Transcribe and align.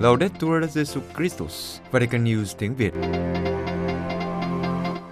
Laudetur 0.00 0.64
Jesu 0.64 1.00
Christus, 1.16 1.80
Vatican 1.90 2.24
News 2.24 2.44
tiếng 2.58 2.74
Việt. 2.74 2.92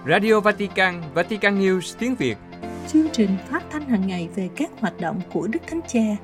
Radio 0.07 0.39
Vatican, 0.39 1.01
Vatican 1.13 1.59
News 1.59 1.95
tiếng 1.99 2.15
Việt. 2.15 2.37
Chương 2.87 3.09
trình 3.13 3.29
phát 3.49 3.63
thanh 3.71 3.89
hàng 3.89 4.07
ngày 4.07 4.29
về 4.35 4.49
các 4.55 4.69
hoạt 4.79 4.99
động 4.99 5.21
của 5.33 5.47
Đức 5.47 5.59
Thánh 5.67 5.79
Cha, 5.87 6.15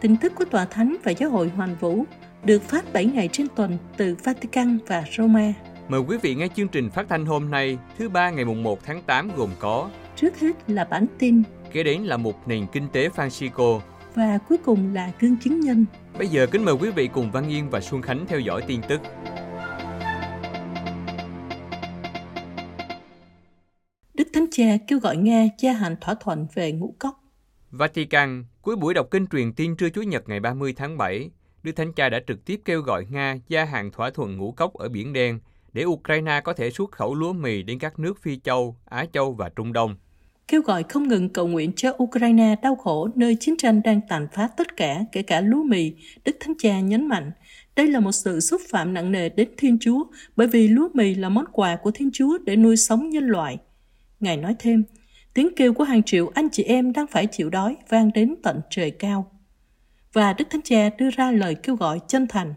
tin 0.00 0.16
tức 0.16 0.32
của 0.36 0.44
Tòa 0.44 0.64
Thánh 0.64 0.96
và 1.04 1.12
Giáo 1.12 1.30
hội 1.30 1.48
Hoàn 1.48 1.76
Vũ 1.80 2.04
được 2.44 2.62
phát 2.62 2.92
7 2.92 3.04
ngày 3.04 3.28
trên 3.32 3.46
tuần 3.56 3.78
từ 3.96 4.16
Vatican 4.24 4.78
và 4.86 5.04
Roma. 5.16 5.52
Mời 5.88 6.00
quý 6.00 6.16
vị 6.22 6.34
nghe 6.34 6.48
chương 6.56 6.68
trình 6.68 6.90
phát 6.90 7.06
thanh 7.08 7.26
hôm 7.26 7.50
nay, 7.50 7.78
thứ 7.98 8.08
ba 8.08 8.30
ngày 8.30 8.44
mùng 8.44 8.62
1 8.62 8.84
tháng 8.84 9.02
8 9.02 9.30
gồm 9.36 9.50
có 9.58 9.90
Trước 10.16 10.40
hết 10.40 10.70
là 10.70 10.84
bản 10.84 11.06
tin 11.18 11.42
kế 11.72 11.82
đến 11.82 12.02
là 12.02 12.16
một 12.16 12.48
nền 12.48 12.66
kinh 12.72 12.88
tế 12.92 13.08
Francisco. 13.08 13.80
và 14.14 14.38
cuối 14.48 14.58
cùng 14.64 14.94
là 14.94 15.12
gương 15.20 15.36
chứng 15.36 15.60
nhân. 15.60 15.84
Bây 16.18 16.28
giờ 16.28 16.46
kính 16.46 16.64
mời 16.64 16.74
quý 16.74 16.90
vị 16.90 17.08
cùng 17.12 17.30
Văn 17.30 17.48
Yên 17.48 17.70
và 17.70 17.80
Xuân 17.80 18.02
Khánh 18.02 18.26
theo 18.26 18.40
dõi 18.40 18.62
tin 18.66 18.80
tức. 18.88 19.00
Đức 24.14 24.28
Thánh 24.34 24.46
Cha 24.50 24.64
kêu 24.88 24.98
gọi 24.98 25.16
Nga 25.16 25.44
gia 25.58 25.72
hạn 25.72 25.96
thỏa 26.00 26.14
thuận 26.14 26.46
về 26.54 26.72
ngũ 26.72 26.94
cốc. 26.98 27.18
Vatican, 27.70 28.44
cuối 28.62 28.76
buổi 28.76 28.94
đọc 28.94 29.06
kinh 29.10 29.26
truyền 29.26 29.52
tin 29.52 29.76
trưa 29.76 29.88
Chủ 29.90 30.02
nhật 30.02 30.28
ngày 30.28 30.40
30 30.40 30.72
tháng 30.76 30.98
7, 30.98 31.30
Đức 31.62 31.72
Thánh 31.72 31.92
Cha 31.92 32.08
đã 32.08 32.20
trực 32.26 32.44
tiếp 32.44 32.60
kêu 32.64 32.80
gọi 32.80 33.06
Nga 33.10 33.36
gia 33.48 33.64
hạn 33.64 33.90
thỏa 33.90 34.10
thuận 34.10 34.36
ngũ 34.36 34.52
cốc 34.52 34.74
ở 34.74 34.88
Biển 34.88 35.12
Đen 35.12 35.40
để 35.72 35.84
Ukraine 35.84 36.40
có 36.44 36.52
thể 36.52 36.70
xuất 36.70 36.92
khẩu 36.92 37.14
lúa 37.14 37.32
mì 37.32 37.62
đến 37.62 37.78
các 37.78 37.98
nước 37.98 38.22
Phi 38.22 38.38
Châu, 38.38 38.76
Á 38.84 39.06
Châu 39.12 39.32
và 39.32 39.48
Trung 39.48 39.72
Đông. 39.72 39.96
Kêu 40.52 40.62
gọi 40.62 40.82
không 40.82 41.08
ngừng 41.08 41.28
cầu 41.28 41.46
nguyện 41.46 41.72
cho 41.76 41.92
Ukraine 42.02 42.56
đau 42.62 42.76
khổ 42.76 43.08
nơi 43.14 43.36
chiến 43.40 43.56
tranh 43.56 43.80
đang 43.84 44.00
tàn 44.08 44.26
phá 44.32 44.48
tất 44.56 44.76
cả, 44.76 45.04
kể 45.12 45.22
cả 45.22 45.40
lúa 45.40 45.62
mì, 45.62 45.92
Đức 46.24 46.36
Thánh 46.40 46.54
Cha 46.58 46.80
nhấn 46.80 47.08
mạnh. 47.08 47.30
Đây 47.76 47.86
là 47.86 48.00
một 48.00 48.12
sự 48.12 48.40
xúc 48.40 48.60
phạm 48.70 48.94
nặng 48.94 49.12
nề 49.12 49.28
đến 49.28 49.48
Thiên 49.56 49.78
Chúa, 49.80 50.04
bởi 50.36 50.46
vì 50.46 50.68
lúa 50.68 50.88
mì 50.94 51.14
là 51.14 51.28
món 51.28 51.44
quà 51.52 51.76
của 51.76 51.90
Thiên 51.90 52.10
Chúa 52.12 52.38
để 52.38 52.56
nuôi 52.56 52.76
sống 52.76 53.10
nhân 53.10 53.24
loại. 53.24 53.58
Ngài 54.20 54.36
nói 54.36 54.56
thêm, 54.58 54.84
tiếng 55.34 55.48
kêu 55.56 55.74
của 55.74 55.84
hàng 55.84 56.02
triệu 56.02 56.30
anh 56.34 56.48
chị 56.52 56.62
em 56.62 56.92
đang 56.92 57.06
phải 57.06 57.26
chịu 57.26 57.50
đói 57.50 57.76
vang 57.88 58.10
đến 58.14 58.34
tận 58.42 58.60
trời 58.70 58.90
cao. 58.90 59.30
Và 60.12 60.32
Đức 60.32 60.44
Thánh 60.50 60.62
Cha 60.62 60.90
đưa 60.98 61.10
ra 61.10 61.30
lời 61.30 61.54
kêu 61.54 61.76
gọi 61.76 62.00
chân 62.08 62.26
thành. 62.28 62.54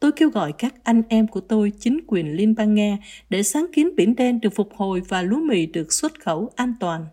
Tôi 0.00 0.12
kêu 0.12 0.30
gọi 0.30 0.52
các 0.58 0.74
anh 0.84 1.02
em 1.08 1.26
của 1.26 1.40
tôi, 1.40 1.72
chính 1.80 2.00
quyền 2.06 2.36
Liên 2.36 2.54
bang 2.54 2.74
Nga, 2.74 2.98
để 3.30 3.42
sáng 3.42 3.66
kiến 3.72 3.96
Biển 3.96 4.16
Đen 4.16 4.40
được 4.40 4.54
phục 4.54 4.68
hồi 4.74 5.02
và 5.08 5.22
lúa 5.22 5.40
mì 5.40 5.66
được 5.66 5.92
xuất 5.92 6.20
khẩu 6.20 6.50
an 6.56 6.74
toàn. 6.80 7.06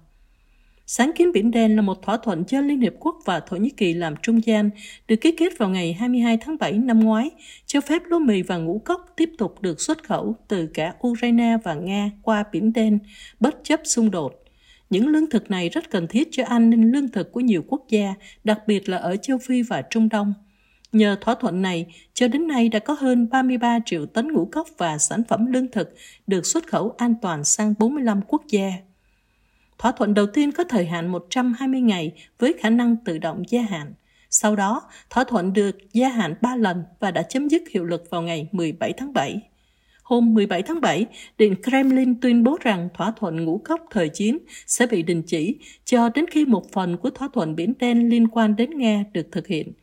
Sáng 0.92 1.12
kiến 1.16 1.32
Biển 1.32 1.52
Đen 1.52 1.76
là 1.76 1.82
một 1.82 2.02
thỏa 2.02 2.18
thuận 2.18 2.44
do 2.48 2.62
Liên 2.62 2.82
Hiệp 2.82 2.94
Quốc 3.00 3.16
và 3.26 3.40
Thổ 3.40 3.58
Nhĩ 3.58 3.70
Kỳ 3.70 3.94
làm 3.94 4.16
trung 4.22 4.46
gian, 4.46 4.70
được 5.08 5.16
ký 5.16 5.32
kết 5.32 5.58
vào 5.58 5.70
ngày 5.70 5.94
22 5.94 6.38
tháng 6.38 6.58
7 6.58 6.72
năm 6.72 7.00
ngoái, 7.00 7.30
cho 7.66 7.82
phép 7.82 8.02
lúa 8.06 8.20
mì 8.20 8.42
và 8.42 8.58
ngũ 8.58 8.82
cốc 8.86 9.14
tiếp 9.16 9.30
tục 9.38 9.62
được 9.62 9.82
xuất 9.82 10.04
khẩu 10.04 10.36
từ 10.48 10.68
cả 10.74 10.94
Ukraine 11.08 11.58
và 11.64 11.74
Nga 11.74 12.12
qua 12.22 12.44
Biển 12.52 12.74
Đen, 12.74 13.00
bất 13.40 13.56
chấp 13.64 13.80
xung 13.84 14.12
đột. 14.12 14.44
Những 14.90 15.08
lương 15.08 15.30
thực 15.30 15.52
này 15.52 15.70
rất 15.70 15.90
cần 15.90 16.08
thiết 16.08 16.28
cho 16.32 16.44
an 16.46 16.70
ninh 16.70 16.92
lương 16.92 17.08
thực 17.08 17.32
của 17.32 17.40
nhiều 17.40 17.64
quốc 17.68 17.86
gia, 17.90 18.14
đặc 18.44 18.60
biệt 18.68 18.90
là 18.90 18.98
ở 18.98 19.16
châu 19.16 19.38
Phi 19.38 19.62
và 19.62 19.82
Trung 19.82 20.10
Đông. 20.10 20.34
Nhờ 20.92 21.18
thỏa 21.22 21.36
thuận 21.36 21.62
này, 21.62 21.86
cho 22.14 22.28
đến 22.28 22.48
nay 22.48 22.70
đã 22.70 22.80
có 22.80 22.96
hơn 23.00 23.30
33 23.30 23.80
triệu 23.86 24.06
tấn 24.06 24.32
ngũ 24.32 24.46
cốc 24.52 24.68
và 24.78 24.98
sản 24.98 25.22
phẩm 25.30 25.46
lương 25.46 25.72
thực 25.72 25.96
được 26.28 26.46
xuất 26.46 26.68
khẩu 26.68 26.96
an 26.98 27.14
toàn 27.22 27.44
sang 27.44 27.74
45 27.80 28.22
quốc 28.28 28.42
gia. 28.48 28.72
Thỏa 29.80 29.92
thuận 29.92 30.14
đầu 30.14 30.26
tiên 30.26 30.52
có 30.52 30.64
thời 30.64 30.86
hạn 30.86 31.08
120 31.08 31.82
ngày 31.82 32.12
với 32.40 32.54
khả 32.60 32.70
năng 32.70 32.96
tự 33.06 33.18
động 33.18 33.44
gia 33.50 33.62
hạn. 33.62 33.94
Sau 34.30 34.56
đó, 34.56 34.82
thỏa 35.10 35.24
thuận 35.24 35.54
được 35.54 35.78
gia 35.94 36.10
hạn 36.10 36.34
3 36.42 36.56
lần 36.56 36.84
và 37.00 37.12
đã 37.12 37.22
chấm 37.22 37.48
dứt 37.48 37.64
hiệu 37.70 37.84
lực 37.84 38.04
vào 38.10 38.22
ngày 38.22 38.50
17 38.52 38.94
tháng 38.98 39.14
7. 39.14 39.42
Hôm 40.04 40.34
17 40.34 40.62
tháng 40.62 40.82
7, 40.82 41.06
Điện 41.38 41.56
Kremlin 41.64 42.22
tuyên 42.22 42.44
bố 42.44 42.58
rằng 42.62 42.90
thỏa 42.94 43.12
thuận 43.12 43.46
ngũ 43.46 43.58
cốc 43.58 43.82
thời 43.92 44.10
chiến 44.10 44.38
sẽ 44.68 44.88
bị 44.88 45.04
đình 45.04 45.22
chỉ 45.22 45.60
cho 45.86 46.10
đến 46.10 46.26
khi 46.28 46.46
một 46.46 46.72
phần 46.72 46.98
của 46.98 47.10
thỏa 47.10 47.30
thuận 47.34 47.56
Biển 47.56 47.74
Đen 47.80 48.10
liên 48.10 48.28
quan 48.28 48.56
đến 48.56 48.78
Nga 48.78 49.04
được 49.14 49.28
thực 49.32 49.48
hiện. 49.48 49.74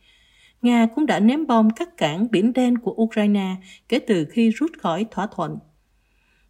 Nga 0.61 0.87
cũng 0.95 1.05
đã 1.05 1.19
ném 1.19 1.47
bom 1.47 1.69
các 1.69 1.97
cảng 1.97 2.31
Biển 2.31 2.53
Đen 2.53 2.77
của 2.77 2.91
Ukraine 2.91 3.55
kể 3.89 3.99
từ 3.99 4.25
khi 4.25 4.49
rút 4.49 4.71
khỏi 4.77 5.05
thỏa 5.11 5.27
thuận. 5.27 5.57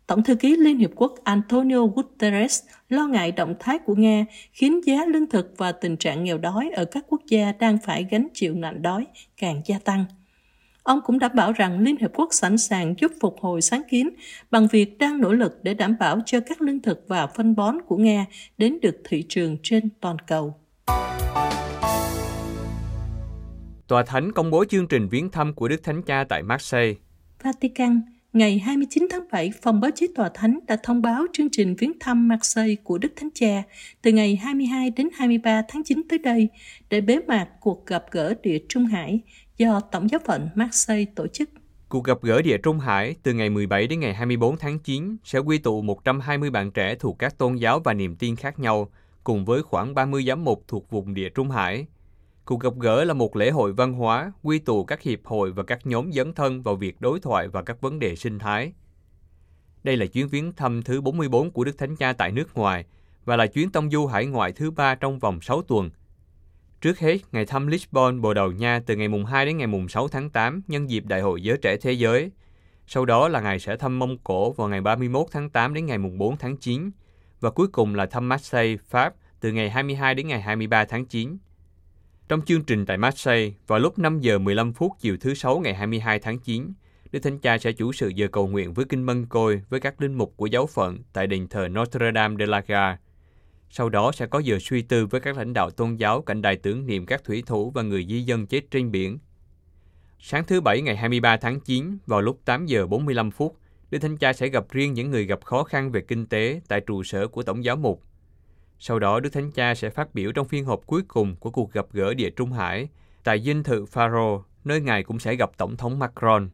Tổng 0.08 0.24
thư 0.24 0.36
ký 0.36 0.56
Liên 0.56 0.78
Hiệp 0.78 0.92
Quốc 0.96 1.14
Antonio 1.24 1.86
Guterres 1.86 2.64
lo 2.90 3.08
ngại 3.08 3.32
động 3.32 3.56
thái 3.60 3.78
của 3.80 3.96
Nga 3.96 4.26
khiến 4.52 4.82
giá 4.86 5.06
lương 5.06 5.30
thực 5.30 5.54
và 5.58 5.72
tình 5.72 5.98
trạng 5.98 6.24
nghèo 6.24 6.38
đói 6.38 6.70
ở 6.76 6.86
các 6.86 7.06
quốc 7.08 7.22
gia 7.28 7.52
đang 7.52 7.78
phải 7.86 8.08
gánh 8.12 8.28
chịu 8.34 8.54
nạn 8.54 8.82
đói 8.82 9.06
càng 9.38 9.62
gia 9.66 9.80
tăng. 9.80 10.06
Ông 10.84 11.00
cũng 11.06 11.20
đảm 11.20 11.32
bảo 11.36 11.52
rằng 11.52 11.80
Liên 11.80 11.98
Hiệp 11.98 12.12
Quốc 12.16 12.30
sẵn 12.32 12.58
sàng 12.58 12.96
giúp 12.98 13.12
phục 13.22 13.36
hồi 13.42 13.62
sáng 13.62 13.82
kiến 13.90 14.10
bằng 14.52 14.68
việc 14.72 14.98
đang 14.98 15.22
nỗ 15.22 15.34
lực 15.34 15.60
để 15.64 15.74
đảm 15.74 15.96
bảo 16.00 16.20
cho 16.26 16.40
các 16.40 16.62
lương 16.62 16.82
thực 16.82 17.06
và 17.08 17.28
phân 17.28 17.56
bón 17.56 17.78
của 17.88 17.98
Nga 17.98 18.26
đến 18.58 18.78
được 18.82 19.02
thị 19.04 19.26
trường 19.30 19.58
trên 19.64 19.90
toàn 20.02 20.18
cầu. 20.28 20.56
Tòa 23.88 24.04
Thánh 24.04 24.32
công 24.32 24.52
bố 24.52 24.66
chương 24.66 24.88
trình 24.88 25.08
viếng 25.08 25.32
thăm 25.32 25.54
của 25.54 25.68
Đức 25.68 25.84
Thánh 25.84 26.04
Cha 26.04 26.24
tại 26.30 26.44
Marseille. 26.44 26.94
Vatican, 27.44 28.02
ngày 28.38 28.60
29 28.60 29.08
tháng 29.12 29.24
7, 29.32 29.52
Phòng 29.62 29.82
báo 29.82 29.92
chí 29.96 30.08
Tòa 30.16 30.30
Thánh 30.34 30.60
đã 30.68 30.78
thông 30.84 31.02
báo 31.02 31.26
chương 31.34 31.48
trình 31.52 31.76
viếng 31.76 32.00
thăm 32.00 32.28
Marseille 32.28 32.76
của 32.84 32.98
Đức 32.98 33.14
Thánh 33.16 33.30
Cha 33.34 33.64
từ 34.02 34.12
ngày 34.12 34.36
22 34.36 34.90
đến 34.90 35.10
23 35.14 35.62
tháng 35.68 35.84
9 35.84 36.02
tới 36.10 36.20
đây 36.20 36.50
để 36.90 37.02
bế 37.02 37.20
mạc 37.28 37.48
cuộc 37.60 37.86
gặp 37.86 38.06
gỡ 38.12 38.34
địa 38.44 38.58
Trung 38.70 38.86
Hải 38.86 39.20
do 39.58 39.80
Tổng 39.80 40.10
giáo 40.10 40.20
phận 40.26 40.50
Marseille 40.56 41.06
tổ 41.16 41.28
chức. 41.28 41.50
Cuộc 41.90 42.04
gặp 42.04 42.18
gỡ 42.22 42.42
Địa 42.42 42.58
Trung 42.58 42.80
Hải 42.80 43.16
từ 43.24 43.34
ngày 43.34 43.50
17 43.50 43.88
đến 43.88 44.00
ngày 44.00 44.14
24 44.14 44.58
tháng 44.58 44.80
9 44.80 45.18
sẽ 45.24 45.40
quy 45.40 45.58
tụ 45.58 45.82
120 45.82 46.50
bạn 46.50 46.72
trẻ 46.72 46.96
thuộc 46.96 47.20
các 47.20 47.38
tôn 47.38 47.56
giáo 47.56 47.80
và 47.80 47.94
niềm 47.94 48.16
tin 48.16 48.36
khác 48.36 48.60
nhau, 48.60 48.92
cùng 49.24 49.46
với 49.46 49.64
khoảng 49.64 49.96
30 49.96 50.24
giám 50.28 50.44
mục 50.44 50.64
thuộc 50.68 50.90
vùng 50.90 51.14
Địa 51.14 51.30
Trung 51.30 51.50
Hải. 51.50 51.86
Cuộc 52.48 52.60
gặp 52.60 52.74
gỡ 52.80 53.04
là 53.04 53.14
một 53.14 53.36
lễ 53.36 53.50
hội 53.50 53.74
văn 53.74 53.94
hóa, 53.94 54.32
quy 54.44 54.60
tụ 54.60 54.84
các 54.84 55.02
hiệp 55.02 55.26
hội 55.26 55.52
và 55.52 55.64
các 55.64 55.86
nhóm 55.88 56.12
dấn 56.14 56.34
thân 56.34 56.62
vào 56.62 56.76
việc 56.76 57.02
đối 57.02 57.20
thoại 57.20 57.48
và 57.48 57.64
các 57.64 57.82
vấn 57.82 58.00
đề 58.00 58.16
sinh 58.16 58.40
thái. 58.40 58.74
Đây 59.84 59.98
là 59.98 60.06
chuyến 60.06 60.28
viếng 60.28 60.54
thăm 60.54 60.84
thứ 60.84 61.02
44 61.02 61.52
của 61.52 61.64
Đức 61.64 61.78
Thánh 61.78 61.96
Cha 61.96 62.14
tại 62.14 62.32
nước 62.32 62.58
ngoài 62.58 62.86
và 63.26 63.36
là 63.36 63.48
chuyến 63.48 63.70
tông 63.70 63.90
du 63.92 64.06
hải 64.06 64.26
ngoại 64.26 64.52
thứ 64.52 64.72
ba 64.72 64.96
trong 64.96 65.20
vòng 65.20 65.42
6 65.42 65.62
tuần. 65.62 65.90
Trước 66.82 67.00
hết, 67.00 67.18
ngày 67.32 67.46
thăm 67.46 67.68
Lisbon, 67.68 68.22
Bồ 68.22 68.34
Đào 68.34 68.52
Nha 68.52 68.80
từ 68.86 68.96
ngày 68.96 69.08
mùng 69.08 69.26
2 69.26 69.46
đến 69.46 69.58
ngày 69.58 69.68
mùng 69.68 69.88
6 69.88 70.08
tháng 70.08 70.30
8 70.30 70.62
nhân 70.68 70.90
dịp 70.90 71.06
Đại 71.06 71.22
hội 71.22 71.44
Giới 71.44 71.58
Trẻ 71.58 71.78
Thế 71.78 71.92
Giới. 71.92 72.32
Sau 72.88 73.06
đó 73.06 73.28
là 73.28 73.42
ngày 73.42 73.60
sẽ 73.60 73.78
thăm 73.78 74.00
Mông 74.00 74.18
Cổ 74.18 74.52
vào 74.52 74.70
ngày 74.70 74.82
31 74.82 75.28
tháng 75.32 75.50
8 75.50 75.74
đến 75.74 75.86
ngày 75.86 75.98
mùng 75.98 76.18
4 76.18 76.38
tháng 76.38 76.58
9. 76.58 76.92
Và 77.40 77.50
cuối 77.50 77.68
cùng 77.68 77.96
là 77.96 78.06
thăm 78.06 78.30
Marseille, 78.30 78.78
Pháp 78.88 79.14
từ 79.40 79.52
ngày 79.52 79.70
22 79.70 80.16
đến 80.16 80.28
ngày 80.28 80.42
23 80.42 80.86
tháng 80.86 81.06
9. 81.06 81.38
Trong 82.30 82.42
chương 82.42 82.64
trình 82.64 82.86
tại 82.86 82.98
Marseille, 82.98 83.52
vào 83.68 83.80
lúc 83.80 84.00
5 84.00 84.20
giờ 84.20 84.38
15 84.40 84.74
phút 84.74 84.92
chiều 85.00 85.18
thứ 85.22 85.34
Sáu 85.34 85.60
ngày 85.60 85.74
22 85.74 86.20
tháng 86.20 86.40
9, 86.40 86.74
Đức 87.12 87.20
Thánh 87.20 87.40
Cha 87.40 87.58
sẽ 87.58 87.72
chủ 87.72 87.92
sự 87.92 88.08
giờ 88.08 88.28
cầu 88.32 88.48
nguyện 88.48 88.74
với 88.74 88.86
kinh 88.86 89.04
mân 89.04 89.26
côi 89.26 89.62
với 89.70 89.80
các 89.80 90.02
linh 90.02 90.14
mục 90.14 90.34
của 90.38 90.46
giáo 90.46 90.68
phận 90.68 91.00
tại 91.14 91.28
đền 91.28 91.48
thờ 91.48 91.68
Notre 91.68 92.12
Dame 92.16 92.36
de 92.40 92.46
la 92.46 92.62
Gare. 92.68 92.98
Sau 93.70 93.90
đó 93.90 94.12
sẽ 94.12 94.26
có 94.26 94.40
giờ 94.40 94.58
suy 94.62 94.82
tư 94.82 95.06
với 95.06 95.22
các 95.22 95.38
lãnh 95.38 95.54
đạo 95.54 95.70
tôn 95.70 95.96
giáo 95.96 96.22
cạnh 96.22 96.42
đài 96.42 96.56
tưởng 96.56 96.86
niệm 96.86 97.06
các 97.06 97.24
thủy 97.24 97.44
thủ 97.46 97.72
và 97.72 97.82
người 97.82 98.06
di 98.10 98.22
dân 98.22 98.48
chết 98.48 98.72
trên 98.72 98.92
biển. 98.92 99.20
Sáng 100.20 100.44
thứ 100.44 100.62
Bảy 100.62 100.82
ngày 100.82 100.96
23 100.98 101.38
tháng 101.38 101.60
9, 101.60 101.98
vào 102.06 102.22
lúc 102.22 102.40
8 102.46 102.66
giờ 102.66 102.88
45 102.88 103.32
phút, 103.32 103.58
Đức 103.90 104.00
Thánh 104.00 104.18
Cha 104.18 104.34
sẽ 104.34 104.48
gặp 104.48 104.66
riêng 104.70 104.94
những 104.94 105.12
người 105.12 105.26
gặp 105.26 105.46
khó 105.46 105.64
khăn 105.64 105.92
về 105.92 106.02
kinh 106.02 106.26
tế 106.26 106.62
tại 106.68 106.82
trụ 106.82 107.04
sở 107.04 107.28
của 107.28 107.44
Tổng 107.44 107.64
giáo 107.64 107.76
mục. 107.76 108.04
Sau 108.80 109.00
đó, 109.00 109.20
Đức 109.20 109.30
Thánh 109.30 109.52
Cha 109.52 109.76
sẽ 109.76 109.90
phát 109.90 110.14
biểu 110.14 110.32
trong 110.32 110.48
phiên 110.48 110.66
họp 110.66 110.82
cuối 110.86 111.02
cùng 111.08 111.36
của 111.36 111.52
cuộc 111.52 111.72
gặp 111.72 111.86
gỡ 111.92 112.14
Địa 112.14 112.30
Trung 112.30 112.52
Hải 112.52 112.90
tại 113.24 113.42
dinh 113.42 113.64
thự 113.64 113.86
Faro, 113.86 114.42
nơi 114.64 114.82
Ngài 114.82 115.04
cũng 115.04 115.20
sẽ 115.20 115.36
gặp 115.36 115.52
Tổng 115.58 115.78
thống 115.78 116.00
Macron. 116.00 116.50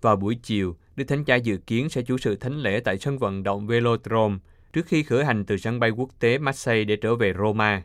Vào 0.00 0.16
buổi 0.16 0.34
chiều, 0.42 0.76
Đức 0.96 1.04
Thánh 1.04 1.24
Cha 1.24 1.36
dự 1.36 1.56
kiến 1.56 1.88
sẽ 1.88 2.02
chủ 2.02 2.18
sự 2.18 2.36
thánh 2.36 2.58
lễ 2.58 2.80
tại 2.80 2.98
sân 2.98 3.18
vận 3.18 3.42
động 3.42 3.66
Velodrome 3.66 4.38
trước 4.72 4.86
khi 4.86 5.02
khởi 5.02 5.24
hành 5.24 5.44
từ 5.44 5.56
sân 5.56 5.80
bay 5.80 5.90
quốc 5.90 6.10
tế 6.18 6.38
Marseille 6.38 6.84
để 6.84 6.96
trở 6.96 7.14
về 7.14 7.32
Roma. 7.38 7.82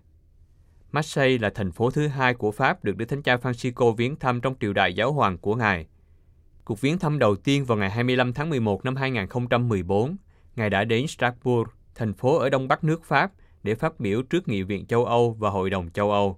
Marseille 0.92 1.38
là 1.38 1.50
thành 1.50 1.72
phố 1.72 1.92
thứ 1.92 2.08
hai 2.08 2.34
của 2.34 2.52
Pháp 2.52 2.84
được 2.84 2.98
Đức 2.98 3.06
Thánh 3.06 3.22
Cha 3.22 3.36
Francisco 3.36 3.92
viếng 3.92 4.16
thăm 4.16 4.42
trong 4.42 4.56
triều 4.60 4.74
đại 4.74 4.94
giáo 4.94 5.14
hoàng 5.14 5.38
của 5.38 5.56
Ngài. 5.56 5.88
Cuộc 6.66 6.82
viếng 6.82 7.00
thăm 7.00 7.20
đầu 7.20 7.36
tiên 7.36 7.66
vào 7.66 7.78
ngày 7.78 7.90
25 7.90 8.34
tháng 8.34 8.50
11 8.50 8.86
năm 8.86 8.96
2014, 8.96 10.16
Ngài 10.56 10.70
đã 10.70 10.84
đến 10.84 11.08
Strasbourg, 11.08 11.70
thành 11.96 12.14
phố 12.14 12.38
ở 12.38 12.50
đông 12.50 12.68
bắc 12.68 12.84
nước 12.84 13.04
Pháp, 13.04 13.32
để 13.64 13.76
phát 13.76 14.00
biểu 14.00 14.22
trước 14.22 14.48
Nghị 14.48 14.64
viện 14.64 14.86
châu 14.86 15.06
Âu 15.06 15.36
và 15.40 15.50
Hội 15.50 15.70
đồng 15.70 15.90
châu 15.90 16.12
Âu. 16.12 16.38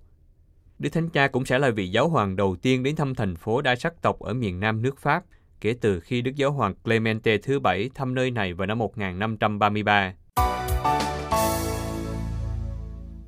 Đức 0.79 0.89
Thánh 0.89 1.09
Cha 1.09 1.27
cũng 1.27 1.45
sẽ 1.45 1.59
là 1.59 1.69
vị 1.69 1.87
giáo 1.87 2.09
hoàng 2.09 2.35
đầu 2.35 2.55
tiên 2.55 2.83
đến 2.83 2.95
thăm 2.95 3.15
thành 3.15 3.35
phố 3.35 3.61
đa 3.61 3.75
sắc 3.75 4.01
tộc 4.01 4.19
ở 4.19 4.33
miền 4.33 4.59
nam 4.59 4.81
nước 4.81 4.99
Pháp, 4.99 5.23
kể 5.61 5.75
từ 5.81 5.99
khi 5.99 6.21
Đức 6.21 6.35
Giáo 6.35 6.51
hoàng 6.51 6.75
Clemente 6.83 7.37
thứ 7.37 7.59
bảy 7.59 7.89
thăm 7.95 8.15
nơi 8.15 8.31
này 8.31 8.53
vào 8.53 8.67
năm 8.67 8.77
1533. 8.79 10.13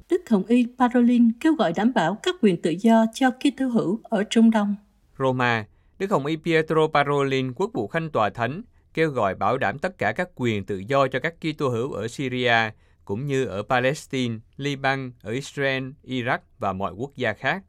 Đức 0.09 0.29
Hồng 0.29 0.43
Y 0.47 0.67
Parolin 0.79 1.31
kêu 1.39 1.53
gọi 1.53 1.73
đảm 1.75 1.91
bảo 1.95 2.17
các 2.23 2.35
quyền 2.41 2.61
tự 2.61 2.75
do 2.79 3.05
cho 3.13 3.31
Kitô 3.31 3.67
hữu 3.67 3.99
ở 4.03 4.23
Trung 4.29 4.51
Đông. 4.51 4.75
Roma, 5.19 5.65
Đức 5.99 6.11
Hồng 6.11 6.25
Y 6.25 6.35
Pietro 6.35 6.87
Parolin, 6.93 7.53
quốc 7.53 7.71
vụ 7.73 7.87
khanh 7.87 8.09
tòa 8.09 8.29
thánh, 8.29 8.61
kêu 8.93 9.09
gọi 9.09 9.35
bảo 9.35 9.57
đảm 9.57 9.79
tất 9.79 9.97
cả 9.97 10.11
các 10.11 10.29
quyền 10.35 10.65
tự 10.65 10.77
do 10.87 11.07
cho 11.07 11.19
các 11.19 11.35
Kitô 11.39 11.69
hữu 11.69 11.91
ở 11.91 12.07
Syria, 12.07 12.71
cũng 13.05 13.25
như 13.25 13.45
ở 13.45 13.63
Palestine, 13.63 14.35
Liban, 14.57 15.11
ở 15.21 15.31
Israel, 15.31 15.89
Iraq 16.03 16.39
và 16.59 16.73
mọi 16.73 16.93
quốc 16.93 17.15
gia 17.15 17.33
khác. 17.33 17.63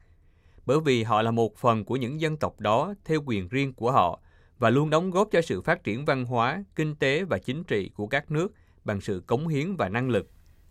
Bởi 0.67 0.81
vì 0.81 1.03
họ 1.03 1.23
là 1.23 1.31
một 1.31 1.57
phần 1.57 1.85
của 1.85 1.97
những 1.97 2.21
dân 2.21 2.37
tộc 2.37 2.61
đó 2.61 2.95
theo 3.05 3.21
quyền 3.27 3.49
riêng 3.49 3.73
của 3.73 3.93
họ 3.93 4.21
và 4.59 4.71
luôn 4.71 4.91
đóng 4.91 5.11
góp 5.11 5.29
cho 5.33 5.41
sự 5.43 5.63
phát 5.63 5.85
triển 5.85 6.05
văn 6.05 6.25
hóa, 6.25 6.65
kinh 6.77 6.95
tế 6.95 7.25
và 7.25 7.39
chính 7.39 7.65
trị 7.65 7.91
của 7.95 8.07
các 8.07 8.31
nước 8.31 8.55
bằng 8.85 9.01
sự 9.01 9.23
cống 9.27 9.49
hiến 9.49 9.77
và 9.77 9.89
năng 9.89 10.11
lực. 10.11 10.31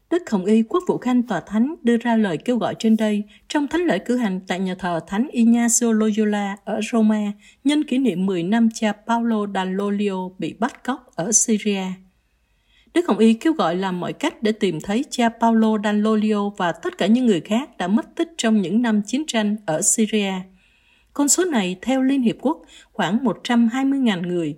Đức 0.09 0.29
Hồng 0.29 0.45
Y 0.45 0.63
Quốc 0.63 0.83
vụ 0.87 0.97
Khanh 0.97 1.23
Tòa 1.23 1.41
Thánh 1.47 1.75
đưa 1.83 1.97
ra 1.97 2.15
lời 2.15 2.37
kêu 2.45 2.57
gọi 2.57 2.75
trên 2.79 2.97
đây 2.97 3.23
trong 3.47 3.67
thánh 3.67 3.81
lễ 3.81 3.99
cử 3.99 4.17
hành 4.17 4.41
tại 4.47 4.59
nhà 4.59 4.75
thờ 4.79 4.99
Thánh 5.07 5.27
Ignacio 5.31 5.91
Loyola 5.91 6.57
ở 6.65 6.79
Roma 6.91 7.31
nhân 7.63 7.83
kỷ 7.83 7.97
niệm 7.97 8.25
10 8.25 8.43
năm 8.43 8.69
cha 8.73 8.93
Paolo 9.07 9.45
Dall'Olio 9.45 10.31
bị 10.39 10.53
bắt 10.59 10.83
cóc 10.83 11.11
ở 11.15 11.31
Syria. 11.31 11.83
Đức 12.95 13.07
Hồng 13.07 13.17
Y 13.17 13.33
kêu 13.33 13.53
gọi 13.53 13.75
làm 13.75 13.99
mọi 13.99 14.13
cách 14.13 14.43
để 14.43 14.51
tìm 14.51 14.81
thấy 14.81 15.05
cha 15.09 15.29
Paolo 15.29 15.77
Danlolio 15.83 16.49
và 16.49 16.71
tất 16.71 16.97
cả 16.97 17.07
những 17.07 17.25
người 17.25 17.41
khác 17.41 17.77
đã 17.77 17.87
mất 17.87 18.15
tích 18.15 18.27
trong 18.37 18.61
những 18.61 18.81
năm 18.81 19.01
chiến 19.01 19.23
tranh 19.27 19.55
ở 19.65 19.81
Syria. 19.81 20.33
Con 21.13 21.29
số 21.29 21.45
này 21.45 21.75
theo 21.81 22.01
Liên 22.01 22.21
Hiệp 22.21 22.35
Quốc 22.41 22.61
khoảng 22.91 23.17
120.000 23.25 24.27
người. 24.27 24.55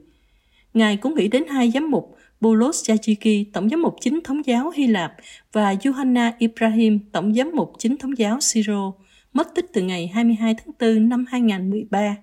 Ngài 0.73 0.97
cũng 0.97 1.15
nghĩ 1.15 1.27
đến 1.27 1.43
hai 1.47 1.71
giám 1.71 1.91
mục 1.91 2.17
Boulos 2.41 2.89
Yajiki, 2.89 3.45
Tổng 3.53 3.69
giám 3.69 3.81
mục 3.81 3.95
chính 4.01 4.19
thống 4.23 4.45
giáo 4.45 4.69
Hy 4.69 4.87
Lạp 4.87 5.13
và 5.51 5.73
Johanna 5.73 6.31
Ibrahim, 6.39 6.99
Tổng 7.11 7.33
giám 7.33 7.51
mục 7.55 7.73
chính 7.77 7.97
thống 7.97 8.17
giáo 8.17 8.39
Syro, 8.41 8.91
mất 9.33 9.55
tích 9.55 9.65
từ 9.73 9.81
ngày 9.81 10.07
22 10.07 10.55
tháng 10.55 10.71
4 10.79 11.09
năm 11.09 11.25
2013. 11.29 12.15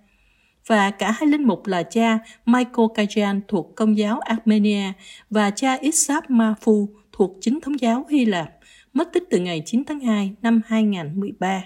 Và 0.66 0.90
cả 0.90 1.10
hai 1.10 1.26
linh 1.26 1.44
mục 1.44 1.66
là 1.66 1.82
cha 1.82 2.18
Michael 2.46 2.86
Kajan 2.94 3.40
thuộc 3.48 3.76
Công 3.76 3.98
giáo 3.98 4.20
Armenia 4.20 4.92
và 5.30 5.50
cha 5.50 5.74
Isaac 5.80 6.24
Mafu 6.30 6.86
thuộc 7.12 7.36
chính 7.40 7.60
thống 7.60 7.80
giáo 7.80 8.06
Hy 8.10 8.24
Lạp, 8.24 8.50
mất 8.92 9.12
tích 9.12 9.22
từ 9.30 9.38
ngày 9.38 9.62
9 9.66 9.82
tháng 9.86 10.00
2 10.00 10.34
năm 10.42 10.60
2013. 10.66 11.64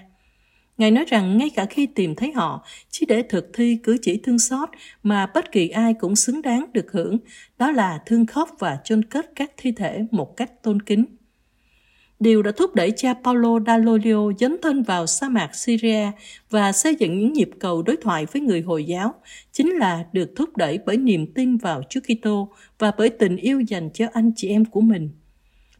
Ngài 0.77 0.91
nói 0.91 1.05
rằng 1.07 1.37
ngay 1.37 1.49
cả 1.49 1.65
khi 1.65 1.85
tìm 1.85 2.15
thấy 2.15 2.31
họ, 2.31 2.65
chỉ 2.89 3.05
để 3.05 3.23
thực 3.23 3.49
thi 3.53 3.77
cử 3.83 3.97
chỉ 4.01 4.19
thương 4.23 4.39
xót 4.39 4.69
mà 5.03 5.25
bất 5.25 5.51
kỳ 5.51 5.69
ai 5.69 5.93
cũng 5.93 6.15
xứng 6.15 6.41
đáng 6.41 6.65
được 6.73 6.91
hưởng, 6.91 7.17
đó 7.57 7.71
là 7.71 7.99
thương 8.05 8.25
khóc 8.25 8.49
và 8.59 8.77
chôn 8.83 9.03
cất 9.03 9.31
các 9.35 9.51
thi 9.57 9.71
thể 9.71 10.05
một 10.11 10.37
cách 10.37 10.63
tôn 10.63 10.81
kính. 10.81 11.05
Điều 12.19 12.41
đã 12.41 12.51
thúc 12.51 12.75
đẩy 12.75 12.91
cha 12.91 13.13
Paulo 13.13 13.59
Dall'Olio 13.59 14.33
dấn 14.39 14.55
thân 14.61 14.83
vào 14.83 15.07
sa 15.07 15.29
mạc 15.29 15.55
Syria 15.55 16.11
và 16.49 16.71
xây 16.71 16.95
dựng 16.95 17.19
những 17.19 17.33
nhịp 17.33 17.49
cầu 17.59 17.81
đối 17.81 17.97
thoại 17.97 18.25
với 18.31 18.41
người 18.41 18.61
Hồi 18.61 18.85
giáo 18.85 19.13
chính 19.51 19.69
là 19.69 20.05
được 20.13 20.35
thúc 20.35 20.57
đẩy 20.57 20.79
bởi 20.85 20.97
niềm 20.97 21.33
tin 21.33 21.57
vào 21.57 21.81
Chúa 21.89 21.99
Kitô 21.99 22.49
và 22.79 22.91
bởi 22.97 23.09
tình 23.09 23.37
yêu 23.37 23.59
dành 23.59 23.89
cho 23.93 24.05
anh 24.13 24.31
chị 24.35 24.49
em 24.49 24.65
của 24.65 24.81
mình. 24.81 25.09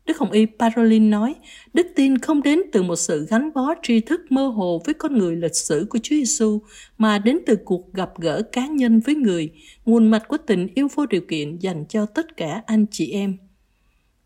Đức 0.06 0.18
Hồng 0.18 0.32
Y 0.32 0.46
Parolin 0.60 1.10
nói, 1.10 1.36
đức 1.74 1.88
tin 1.96 2.18
không 2.18 2.44
đến 2.44 2.62
từ 2.72 2.84
một 2.84 2.96
sự 2.96 3.28
gắn 3.30 3.50
bó 3.54 3.74
tri 3.84 4.00
thức 4.00 4.22
mơ 4.30 4.48
hồ 4.48 4.82
với 4.86 4.94
con 4.94 5.18
người 5.18 5.36
lịch 5.36 5.56
sử 5.56 5.88
của 5.90 6.00
Chúa 6.04 6.16
Giêsu, 6.16 6.62
mà 6.98 7.20
đến 7.20 7.40
từ 7.46 7.56
cuộc 7.66 7.94
gặp 7.94 8.10
gỡ 8.20 8.42
cá 8.52 8.68
nhân 8.68 9.00
với 9.00 9.16
người, 9.16 9.50
nguồn 9.86 10.12
mạch 10.12 10.28
của 10.28 10.38
tình 10.38 10.68
yêu 10.76 10.88
vô 10.96 11.06
điều 11.06 11.22
kiện 11.22 11.58
dành 11.60 11.86
cho 11.90 12.06
tất 12.06 12.38
cả 12.38 12.64
anh 12.66 12.86
chị 12.92 13.12
em. 13.12 13.38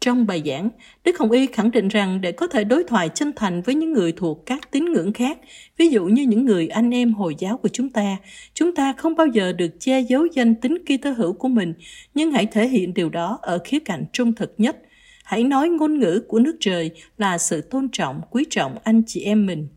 Trong 0.03 0.25
bài 0.27 0.41
giảng, 0.45 0.69
Đức 1.03 1.19
Hồng 1.19 1.31
Y 1.31 1.47
khẳng 1.47 1.71
định 1.71 1.87
rằng 1.87 2.21
để 2.21 2.31
có 2.31 2.47
thể 2.47 2.63
đối 2.63 2.83
thoại 2.83 3.09
chân 3.09 3.31
thành 3.35 3.61
với 3.61 3.75
những 3.75 3.93
người 3.93 4.11
thuộc 4.11 4.45
các 4.45 4.71
tín 4.71 4.85
ngưỡng 4.85 5.13
khác, 5.13 5.37
ví 5.77 5.87
dụ 5.87 6.05
như 6.05 6.23
những 6.23 6.45
người 6.45 6.67
anh 6.67 6.93
em 6.93 7.13
Hồi 7.13 7.35
giáo 7.39 7.57
của 7.57 7.69
chúng 7.69 7.89
ta, 7.89 8.17
chúng 8.53 8.75
ta 8.75 8.93
không 8.97 9.15
bao 9.15 9.27
giờ 9.27 9.53
được 9.53 9.79
che 9.79 10.01
giấu 10.01 10.25
danh 10.33 10.55
tính 10.55 10.77
Kitô 10.85 11.11
hữu 11.11 11.33
của 11.33 11.47
mình, 11.47 11.73
nhưng 12.13 12.31
hãy 12.31 12.45
thể 12.45 12.67
hiện 12.67 12.93
điều 12.93 13.09
đó 13.09 13.39
ở 13.41 13.59
khía 13.63 13.79
cạnh 13.79 14.05
trung 14.13 14.33
thực 14.35 14.53
nhất– 14.57 14.77
Hãy 15.23 15.43
nói 15.43 15.69
ngôn 15.69 15.99
ngữ 15.99 16.23
của 16.27 16.39
nước 16.39 16.57
trời 16.59 16.91
là 17.17 17.37
sự 17.37 17.61
tôn 17.61 17.89
trọng, 17.91 18.21
quý 18.31 18.45
trọng 18.49 18.77
anh 18.83 19.03
chị 19.07 19.21
em 19.21 19.45
mình. 19.45 19.67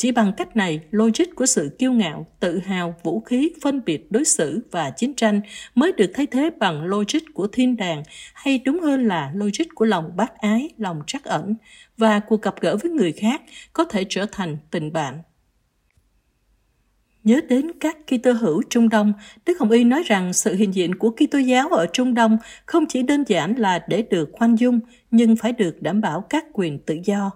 Chỉ 0.00 0.12
bằng 0.12 0.32
cách 0.36 0.56
này, 0.56 0.80
logic 0.90 1.34
của 1.34 1.46
sự 1.46 1.76
kiêu 1.78 1.92
ngạo, 1.92 2.26
tự 2.40 2.58
hào, 2.58 2.94
vũ 3.02 3.20
khí, 3.20 3.50
phân 3.62 3.80
biệt 3.84 4.12
đối 4.12 4.24
xử 4.24 4.60
và 4.70 4.90
chiến 4.90 5.14
tranh 5.14 5.40
mới 5.74 5.92
được 5.92 6.10
thay 6.14 6.26
thế 6.26 6.50
bằng 6.58 6.84
logic 6.84 7.20
của 7.34 7.46
thiên 7.52 7.76
đàng, 7.76 8.02
hay 8.34 8.58
đúng 8.58 8.80
hơn 8.80 9.06
là 9.06 9.32
logic 9.34 9.64
của 9.74 9.84
lòng 9.84 10.10
bác 10.16 10.38
ái, 10.38 10.70
lòng 10.78 11.02
trắc 11.06 11.24
ẩn, 11.24 11.54
và 11.96 12.20
cuộc 12.20 12.42
gặp 12.42 12.54
gỡ 12.60 12.76
với 12.76 12.90
người 12.90 13.12
khác 13.12 13.42
có 13.72 13.84
thể 13.84 14.04
trở 14.08 14.26
thành 14.32 14.56
tình 14.70 14.92
bạn 14.92 15.22
Nhớ 17.24 17.40
đến 17.48 17.70
các 17.80 17.96
Kitô 18.06 18.32
hữu 18.32 18.62
Trung 18.70 18.88
Đông, 18.88 19.12
Đức 19.46 19.58
Hồng 19.60 19.70
Y 19.70 19.84
nói 19.84 20.02
rằng 20.06 20.32
sự 20.32 20.54
hiện 20.54 20.74
diện 20.74 20.94
của 20.94 21.10
Kitô 21.10 21.38
giáo 21.38 21.68
ở 21.68 21.86
Trung 21.92 22.14
Đông 22.14 22.38
không 22.66 22.84
chỉ 22.88 23.02
đơn 23.02 23.24
giản 23.26 23.54
là 23.58 23.84
để 23.88 24.02
được 24.02 24.28
khoan 24.32 24.54
dung, 24.54 24.80
nhưng 25.10 25.36
phải 25.36 25.52
được 25.52 25.82
đảm 25.82 26.00
bảo 26.00 26.20
các 26.20 26.44
quyền 26.52 26.78
tự 26.78 26.98
do. 27.04 27.30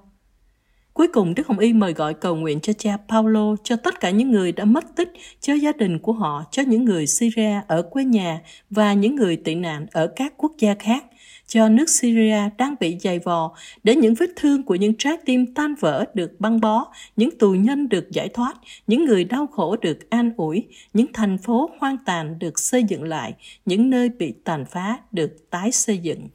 Cuối 0.94 1.08
cùng, 1.08 1.34
Đức 1.34 1.46
Hồng 1.46 1.58
Y 1.58 1.72
mời 1.72 1.92
gọi 1.92 2.14
cầu 2.14 2.36
nguyện 2.36 2.60
cho 2.60 2.72
cha 2.72 2.96
Paulo, 3.08 3.56
cho 3.64 3.76
tất 3.76 4.00
cả 4.00 4.10
những 4.10 4.30
người 4.30 4.52
đã 4.52 4.64
mất 4.64 4.84
tích, 4.96 5.12
cho 5.40 5.54
gia 5.54 5.72
đình 5.72 5.98
của 5.98 6.12
họ, 6.12 6.44
cho 6.50 6.62
những 6.62 6.84
người 6.84 7.06
Syria 7.06 7.60
ở 7.66 7.82
quê 7.82 8.04
nhà 8.04 8.40
và 8.70 8.92
những 8.92 9.16
người 9.16 9.36
tị 9.36 9.54
nạn 9.54 9.86
ở 9.92 10.06
các 10.16 10.34
quốc 10.36 10.52
gia 10.58 10.74
khác, 10.74 11.04
cho 11.46 11.68
nước 11.68 11.88
Syria 11.88 12.38
đang 12.58 12.74
bị 12.80 12.98
dày 13.00 13.18
vò, 13.18 13.56
để 13.82 13.96
những 13.96 14.14
vết 14.14 14.30
thương 14.36 14.62
của 14.62 14.74
những 14.74 14.94
trái 14.98 15.16
tim 15.24 15.54
tan 15.54 15.74
vỡ 15.80 16.04
được 16.14 16.40
băng 16.40 16.60
bó, 16.60 16.92
những 17.16 17.38
tù 17.38 17.50
nhân 17.50 17.88
được 17.88 18.10
giải 18.10 18.28
thoát, 18.28 18.54
những 18.86 19.04
người 19.04 19.24
đau 19.24 19.46
khổ 19.46 19.76
được 19.76 20.10
an 20.10 20.30
ủi, 20.36 20.66
những 20.92 21.06
thành 21.12 21.38
phố 21.38 21.70
hoang 21.78 21.96
tàn 22.06 22.38
được 22.38 22.58
xây 22.58 22.82
dựng 22.84 23.02
lại, 23.02 23.34
những 23.64 23.90
nơi 23.90 24.08
bị 24.08 24.34
tàn 24.44 24.64
phá 24.70 24.98
được 25.12 25.50
tái 25.50 25.72
xây 25.72 25.98
dựng. 25.98 26.28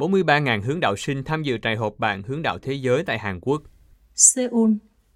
43.000 0.00 0.62
hướng 0.62 0.80
đạo 0.80 0.96
sinh 0.96 1.24
tham 1.24 1.42
dự 1.42 1.58
trại 1.58 1.76
họp 1.76 1.98
bạn 1.98 2.22
hướng 2.22 2.42
đạo 2.42 2.58
thế 2.58 2.72
giới 2.74 3.02
tại 3.04 3.18
Hàn 3.18 3.40
Quốc. 3.40 3.62
Seoul, 4.14 4.72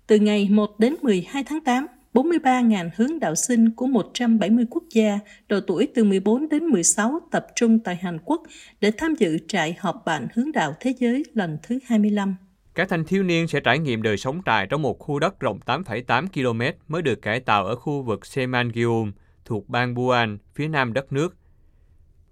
từ 0.06 0.16
ngày 0.16 0.48
1 0.50 0.78
đến 0.78 0.94
12 1.02 1.44
tháng 1.44 1.64
8, 1.64 1.86
43.000 2.14 2.90
hướng 2.96 3.20
đạo 3.20 3.34
sinh 3.34 3.70
của 3.70 3.86
170 3.86 4.64
quốc 4.70 4.84
gia 4.94 5.18
độ 5.48 5.60
tuổi 5.66 5.88
từ 5.94 6.04
14 6.04 6.48
đến 6.48 6.64
16 6.64 7.20
tập 7.30 7.46
trung 7.56 7.78
tại 7.78 7.96
Hàn 7.96 8.18
Quốc 8.24 8.42
để 8.80 8.90
tham 8.98 9.14
dự 9.14 9.38
trại 9.48 9.76
họp 9.78 10.02
bạn 10.04 10.26
hướng 10.34 10.52
đạo 10.52 10.74
thế 10.80 10.94
giới 10.98 11.24
lần 11.34 11.58
thứ 11.62 11.78
25. 11.86 12.36
Các 12.74 12.88
thanh 12.88 13.04
thiếu 13.04 13.22
niên 13.22 13.48
sẽ 13.48 13.60
trải 13.60 13.78
nghiệm 13.78 14.02
đời 14.02 14.16
sống 14.16 14.40
trại 14.46 14.66
trong 14.66 14.82
một 14.82 14.98
khu 14.98 15.18
đất 15.18 15.40
rộng 15.40 15.58
8,8 15.66 16.26
km 16.26 16.78
mới 16.88 17.02
được 17.02 17.22
cải 17.22 17.40
tạo 17.40 17.66
ở 17.66 17.76
khu 17.76 18.02
vực 18.02 18.26
Semangyeom 18.26 19.12
thuộc 19.44 19.68
bang 19.68 19.94
Buan, 19.94 20.38
phía 20.54 20.68
nam 20.68 20.92
đất 20.92 21.12
nước. 21.12 21.36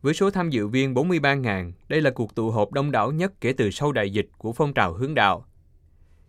Với 0.03 0.15
số 0.15 0.31
tham 0.31 0.51
dự 0.51 0.67
viên 0.67 0.95
43.000, 0.95 1.73
đây 1.89 2.01
là 2.01 2.11
cuộc 2.11 2.35
tụ 2.35 2.51
họp 2.51 2.73
đông 2.73 2.91
đảo 2.91 3.13
nhất 3.13 3.33
kể 3.41 3.53
từ 3.53 3.71
sau 3.71 3.93
đại 3.93 4.11
dịch 4.11 4.29
của 4.39 4.53
phong 4.53 4.75
trào 4.75 4.93
hướng 4.93 5.15
đạo. 5.15 5.47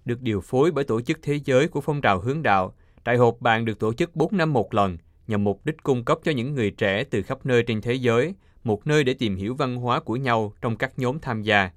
Được 0.06 0.22
điều 0.22 0.42
phối 0.42 0.72
bởi 0.72 0.84
Tổ 0.84 1.02
chức 1.02 1.20
Thế 1.22 1.40
giới 1.46 1.68
của 1.68 1.82
phong 1.82 2.02
trào 2.02 2.20
hướng 2.20 2.44
đạo, 2.44 2.76
Đại 3.06 3.18
họp 3.18 3.42
bạn 3.42 3.66
được 3.66 3.80
tổ 3.80 3.94
chức 3.94 4.16
4 4.16 4.38
năm 4.38 4.54
một 4.54 4.74
lần 4.74 4.98
nhằm 5.28 5.44
mục 5.44 5.66
đích 5.66 5.84
cung 5.84 6.06
cấp 6.06 6.20
cho 6.24 6.32
những 6.32 6.54
người 6.54 6.72
trẻ 6.72 7.04
từ 7.04 7.22
khắp 7.24 7.46
nơi 7.46 7.64
trên 7.64 7.82
thế 7.82 7.94
giới 7.94 8.34
một 8.64 8.88
nơi 8.88 9.04
để 9.04 9.14
tìm 9.14 9.36
hiểu 9.36 9.56
văn 9.56 9.76
hóa 9.76 10.00
của 10.00 10.16
nhau 10.16 10.54
trong 10.62 10.78
các 10.78 11.00
nhóm 11.00 11.20
tham 11.20 11.42
gia. 11.42 11.70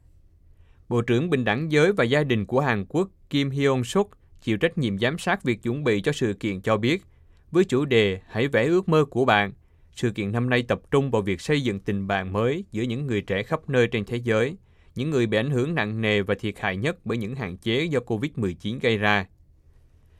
Bộ 0.88 1.02
trưởng 1.02 1.30
Bình 1.30 1.44
đẳng 1.44 1.72
giới 1.72 1.92
và 1.92 2.04
gia 2.04 2.24
đình 2.24 2.46
của 2.46 2.60
Hàn 2.60 2.84
Quốc 2.88 3.08
Kim 3.30 3.50
Hyun 3.50 3.84
Suk 3.84 4.10
chịu 4.42 4.56
trách 4.56 4.78
nhiệm 4.78 4.98
giám 4.98 5.18
sát 5.18 5.42
việc 5.42 5.62
chuẩn 5.62 5.84
bị 5.84 6.00
cho 6.00 6.12
sự 6.12 6.32
kiện 6.32 6.60
cho 6.60 6.76
biết, 6.76 7.02
với 7.50 7.64
chủ 7.64 7.84
đề 7.84 8.20
Hãy 8.28 8.48
vẽ 8.48 8.64
ước 8.64 8.88
mơ 8.88 9.04
của 9.04 9.24
bạn, 9.24 9.52
sự 9.96 10.10
kiện 10.10 10.32
năm 10.32 10.50
nay 10.50 10.62
tập 10.62 10.80
trung 10.90 11.10
vào 11.10 11.22
việc 11.22 11.40
xây 11.40 11.62
dựng 11.62 11.80
tình 11.80 12.06
bạn 12.06 12.32
mới 12.32 12.64
giữa 12.72 12.82
những 12.82 13.06
người 13.06 13.20
trẻ 13.20 13.42
khắp 13.42 13.68
nơi 13.68 13.86
trên 13.86 14.04
thế 14.04 14.16
giới, 14.16 14.56
những 14.94 15.10
người 15.10 15.26
bị 15.26 15.38
ảnh 15.38 15.50
hưởng 15.50 15.74
nặng 15.74 16.00
nề 16.00 16.22
và 16.22 16.34
thiệt 16.34 16.58
hại 16.58 16.76
nhất 16.76 16.96
bởi 17.04 17.18
những 17.18 17.34
hạn 17.34 17.56
chế 17.56 17.84
do 17.84 18.00
COVID-19 18.00 18.78
gây 18.82 18.98
ra. 18.98 19.26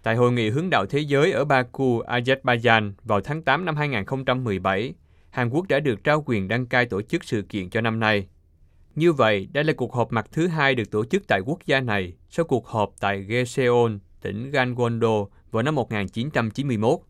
Tại 0.02 0.16
Hội 0.16 0.32
nghị 0.32 0.50
hướng 0.50 0.70
đạo 0.70 0.86
thế 0.86 0.98
giới 0.98 1.32
ở 1.32 1.44
Baku, 1.44 2.02
Azerbaijan 2.02 2.92
vào 3.04 3.20
tháng 3.20 3.42
8 3.42 3.64
năm 3.64 3.76
2017, 3.76 4.94
Hàn 5.30 5.48
Quốc 5.48 5.68
đã 5.68 5.80
được 5.80 6.04
trao 6.04 6.22
quyền 6.26 6.48
đăng 6.48 6.66
cai 6.66 6.86
tổ 6.86 7.02
chức 7.02 7.24
sự 7.24 7.42
kiện 7.42 7.70
cho 7.70 7.80
năm 7.80 8.00
nay. 8.00 8.26
Như 8.94 9.12
vậy, 9.12 9.48
đây 9.52 9.64
là 9.64 9.72
cuộc 9.72 9.94
họp 9.94 10.12
mặt 10.12 10.26
thứ 10.32 10.46
hai 10.46 10.74
được 10.74 10.90
tổ 10.90 11.04
chức 11.04 11.22
tại 11.28 11.40
quốc 11.40 11.58
gia 11.66 11.80
này 11.80 12.12
sau 12.30 12.44
cuộc 12.44 12.66
họp 12.66 12.94
tại 13.00 13.22
Geseon, 13.22 13.98
tỉnh 14.22 14.50
Gangwon-do 14.50 15.26
vào 15.50 15.62
năm 15.62 15.74
1991. 15.74 17.00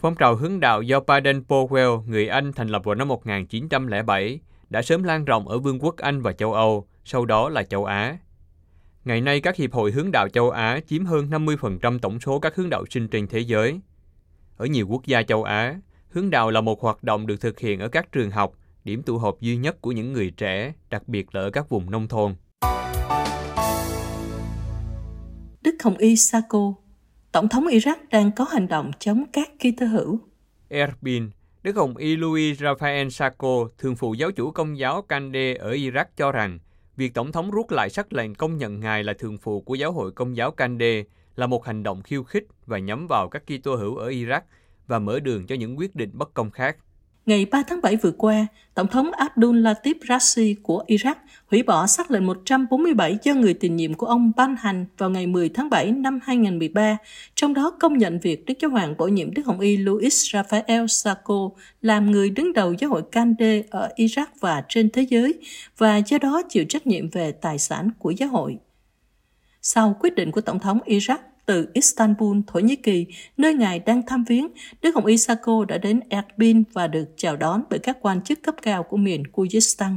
Phong 0.00 0.14
trào 0.14 0.36
hướng 0.36 0.60
đạo 0.60 0.82
do 0.82 1.00
Baden 1.00 1.42
Powell, 1.48 2.02
người 2.06 2.28
Anh 2.28 2.52
thành 2.52 2.68
lập 2.68 2.84
vào 2.84 2.94
năm 2.94 3.08
1907, 3.08 4.40
đã 4.70 4.82
sớm 4.82 5.02
lan 5.02 5.24
rộng 5.24 5.48
ở 5.48 5.58
Vương 5.58 5.78
quốc 5.80 5.96
Anh 5.96 6.22
và 6.22 6.32
châu 6.32 6.52
Âu, 6.52 6.86
sau 7.04 7.24
đó 7.24 7.48
là 7.48 7.62
châu 7.62 7.84
Á. 7.84 8.18
Ngày 9.04 9.20
nay, 9.20 9.40
các 9.40 9.56
hiệp 9.56 9.72
hội 9.72 9.92
hướng 9.92 10.10
đạo 10.12 10.28
châu 10.28 10.50
Á 10.50 10.80
chiếm 10.86 11.04
hơn 11.04 11.30
50% 11.30 11.98
tổng 11.98 12.20
số 12.20 12.38
các 12.38 12.56
hướng 12.56 12.70
đạo 12.70 12.84
sinh 12.90 13.08
trên 13.08 13.26
thế 13.26 13.38
giới. 13.38 13.80
Ở 14.56 14.66
nhiều 14.66 14.86
quốc 14.88 15.06
gia 15.06 15.22
châu 15.22 15.44
Á, 15.44 15.80
hướng 16.08 16.30
đạo 16.30 16.50
là 16.50 16.60
một 16.60 16.80
hoạt 16.80 17.02
động 17.02 17.26
được 17.26 17.40
thực 17.40 17.58
hiện 17.58 17.80
ở 17.80 17.88
các 17.88 18.12
trường 18.12 18.30
học, 18.30 18.52
điểm 18.84 19.02
tụ 19.02 19.18
họp 19.18 19.40
duy 19.40 19.56
nhất 19.56 19.80
của 19.80 19.92
những 19.92 20.12
người 20.12 20.30
trẻ, 20.30 20.72
đặc 20.90 21.08
biệt 21.08 21.34
là 21.34 21.40
ở 21.40 21.50
các 21.50 21.68
vùng 21.68 21.90
nông 21.90 22.08
thôn. 22.08 22.34
Đức 25.62 25.74
Hồng 25.84 25.96
Y 25.96 26.16
Sako, 26.16 26.74
Tổng 27.32 27.48
thống 27.48 27.66
Iraq 27.66 27.96
đang 28.10 28.32
có 28.32 28.44
hành 28.44 28.68
động 28.68 28.90
chống 28.98 29.24
các 29.32 29.50
Kitô 29.58 29.86
hữu. 29.86 30.20
Erbil, 30.68 31.24
Đức 31.62 31.76
Hồng 31.76 31.96
Y 31.96 32.16
Louis 32.16 32.60
Raphael 32.60 33.08
Sacco, 33.08 33.68
thường 33.78 33.96
phụ 33.96 34.14
giáo 34.14 34.30
chủ 34.30 34.50
công 34.50 34.78
giáo 34.78 35.02
Kande 35.02 35.54
ở 35.54 35.72
Iraq 35.72 36.04
cho 36.16 36.32
rằng 36.32 36.58
việc 36.96 37.14
Tổng 37.14 37.32
thống 37.32 37.50
rút 37.50 37.70
lại 37.70 37.90
sắc 37.90 38.12
lệnh 38.12 38.34
công 38.34 38.56
nhận 38.56 38.80
Ngài 38.80 39.04
là 39.04 39.12
thường 39.12 39.38
phụ 39.38 39.60
của 39.60 39.74
giáo 39.74 39.92
hội 39.92 40.12
công 40.12 40.36
giáo 40.36 40.50
Kande 40.50 41.04
là 41.36 41.46
một 41.46 41.66
hành 41.66 41.82
động 41.82 42.02
khiêu 42.02 42.22
khích 42.22 42.44
và 42.66 42.78
nhắm 42.78 43.06
vào 43.06 43.28
các 43.28 43.42
Kitô 43.46 43.76
hữu 43.76 43.96
ở 43.96 44.10
Iraq 44.10 44.40
và 44.86 44.98
mở 44.98 45.20
đường 45.20 45.46
cho 45.46 45.54
những 45.54 45.78
quyết 45.78 45.94
định 45.94 46.10
bất 46.12 46.34
công 46.34 46.50
khác. 46.50 46.76
Ngày 47.28 47.46
3 47.50 47.62
tháng 47.62 47.80
7 47.82 47.96
vừa 47.96 48.10
qua, 48.10 48.46
Tổng 48.74 48.86
thống 48.88 49.12
Abdul 49.12 49.56
Latif 49.56 49.94
Rassi 50.08 50.56
của 50.62 50.84
Iraq 50.86 51.14
hủy 51.46 51.62
bỏ 51.62 51.86
xác 51.86 52.10
lệnh 52.10 52.26
147 52.26 53.18
do 53.22 53.34
người 53.34 53.54
tiền 53.54 53.76
nhiệm 53.76 53.94
của 53.94 54.06
ông 54.06 54.32
ban 54.36 54.56
hành 54.56 54.86
vào 54.98 55.10
ngày 55.10 55.26
10 55.26 55.48
tháng 55.48 55.70
7 55.70 55.92
năm 55.92 56.20
2013, 56.22 56.96
trong 57.34 57.54
đó 57.54 57.70
công 57.80 57.98
nhận 57.98 58.18
việc 58.18 58.46
Đức 58.46 58.54
Giáo 58.60 58.70
Hoàng 58.70 58.94
bổ 58.98 59.06
nhiệm 59.06 59.34
Đức 59.34 59.46
Hồng 59.46 59.60
Y 59.60 59.76
Louis 59.76 60.32
Raphael 60.32 60.86
Sacco 60.88 61.50
làm 61.82 62.10
người 62.10 62.30
đứng 62.30 62.52
đầu 62.52 62.74
giáo 62.78 62.90
hội 62.90 63.02
Kande 63.12 63.62
ở 63.70 63.88
Iraq 63.96 64.26
và 64.40 64.64
trên 64.68 64.90
thế 64.90 65.02
giới, 65.02 65.34
và 65.78 65.96
do 65.96 66.18
đó 66.18 66.42
chịu 66.48 66.64
trách 66.68 66.86
nhiệm 66.86 67.10
về 67.10 67.32
tài 67.32 67.58
sản 67.58 67.90
của 67.98 68.10
giáo 68.10 68.28
hội. 68.28 68.58
Sau 69.62 69.96
quyết 70.00 70.14
định 70.14 70.30
của 70.30 70.40
Tổng 70.40 70.58
thống 70.58 70.78
Iraq 70.86 71.18
từ 71.48 71.66
Istanbul, 71.74 72.38
Thổ 72.46 72.60
Nhĩ 72.60 72.76
Kỳ, 72.76 73.06
nơi 73.36 73.54
ngài 73.54 73.78
đang 73.78 74.06
thăm 74.06 74.24
viếng, 74.24 74.48
Đức 74.82 74.94
Hồng 74.94 75.06
Y 75.06 75.18
Sako 75.18 75.64
đã 75.68 75.78
đến 75.78 76.00
Erbil 76.08 76.56
và 76.72 76.86
được 76.86 77.04
chào 77.16 77.36
đón 77.36 77.62
bởi 77.70 77.78
các 77.78 77.98
quan 78.00 78.22
chức 78.22 78.42
cấp 78.42 78.54
cao 78.62 78.82
của 78.82 78.96
miền 78.96 79.22
Kyrgyzstan. 79.32 79.96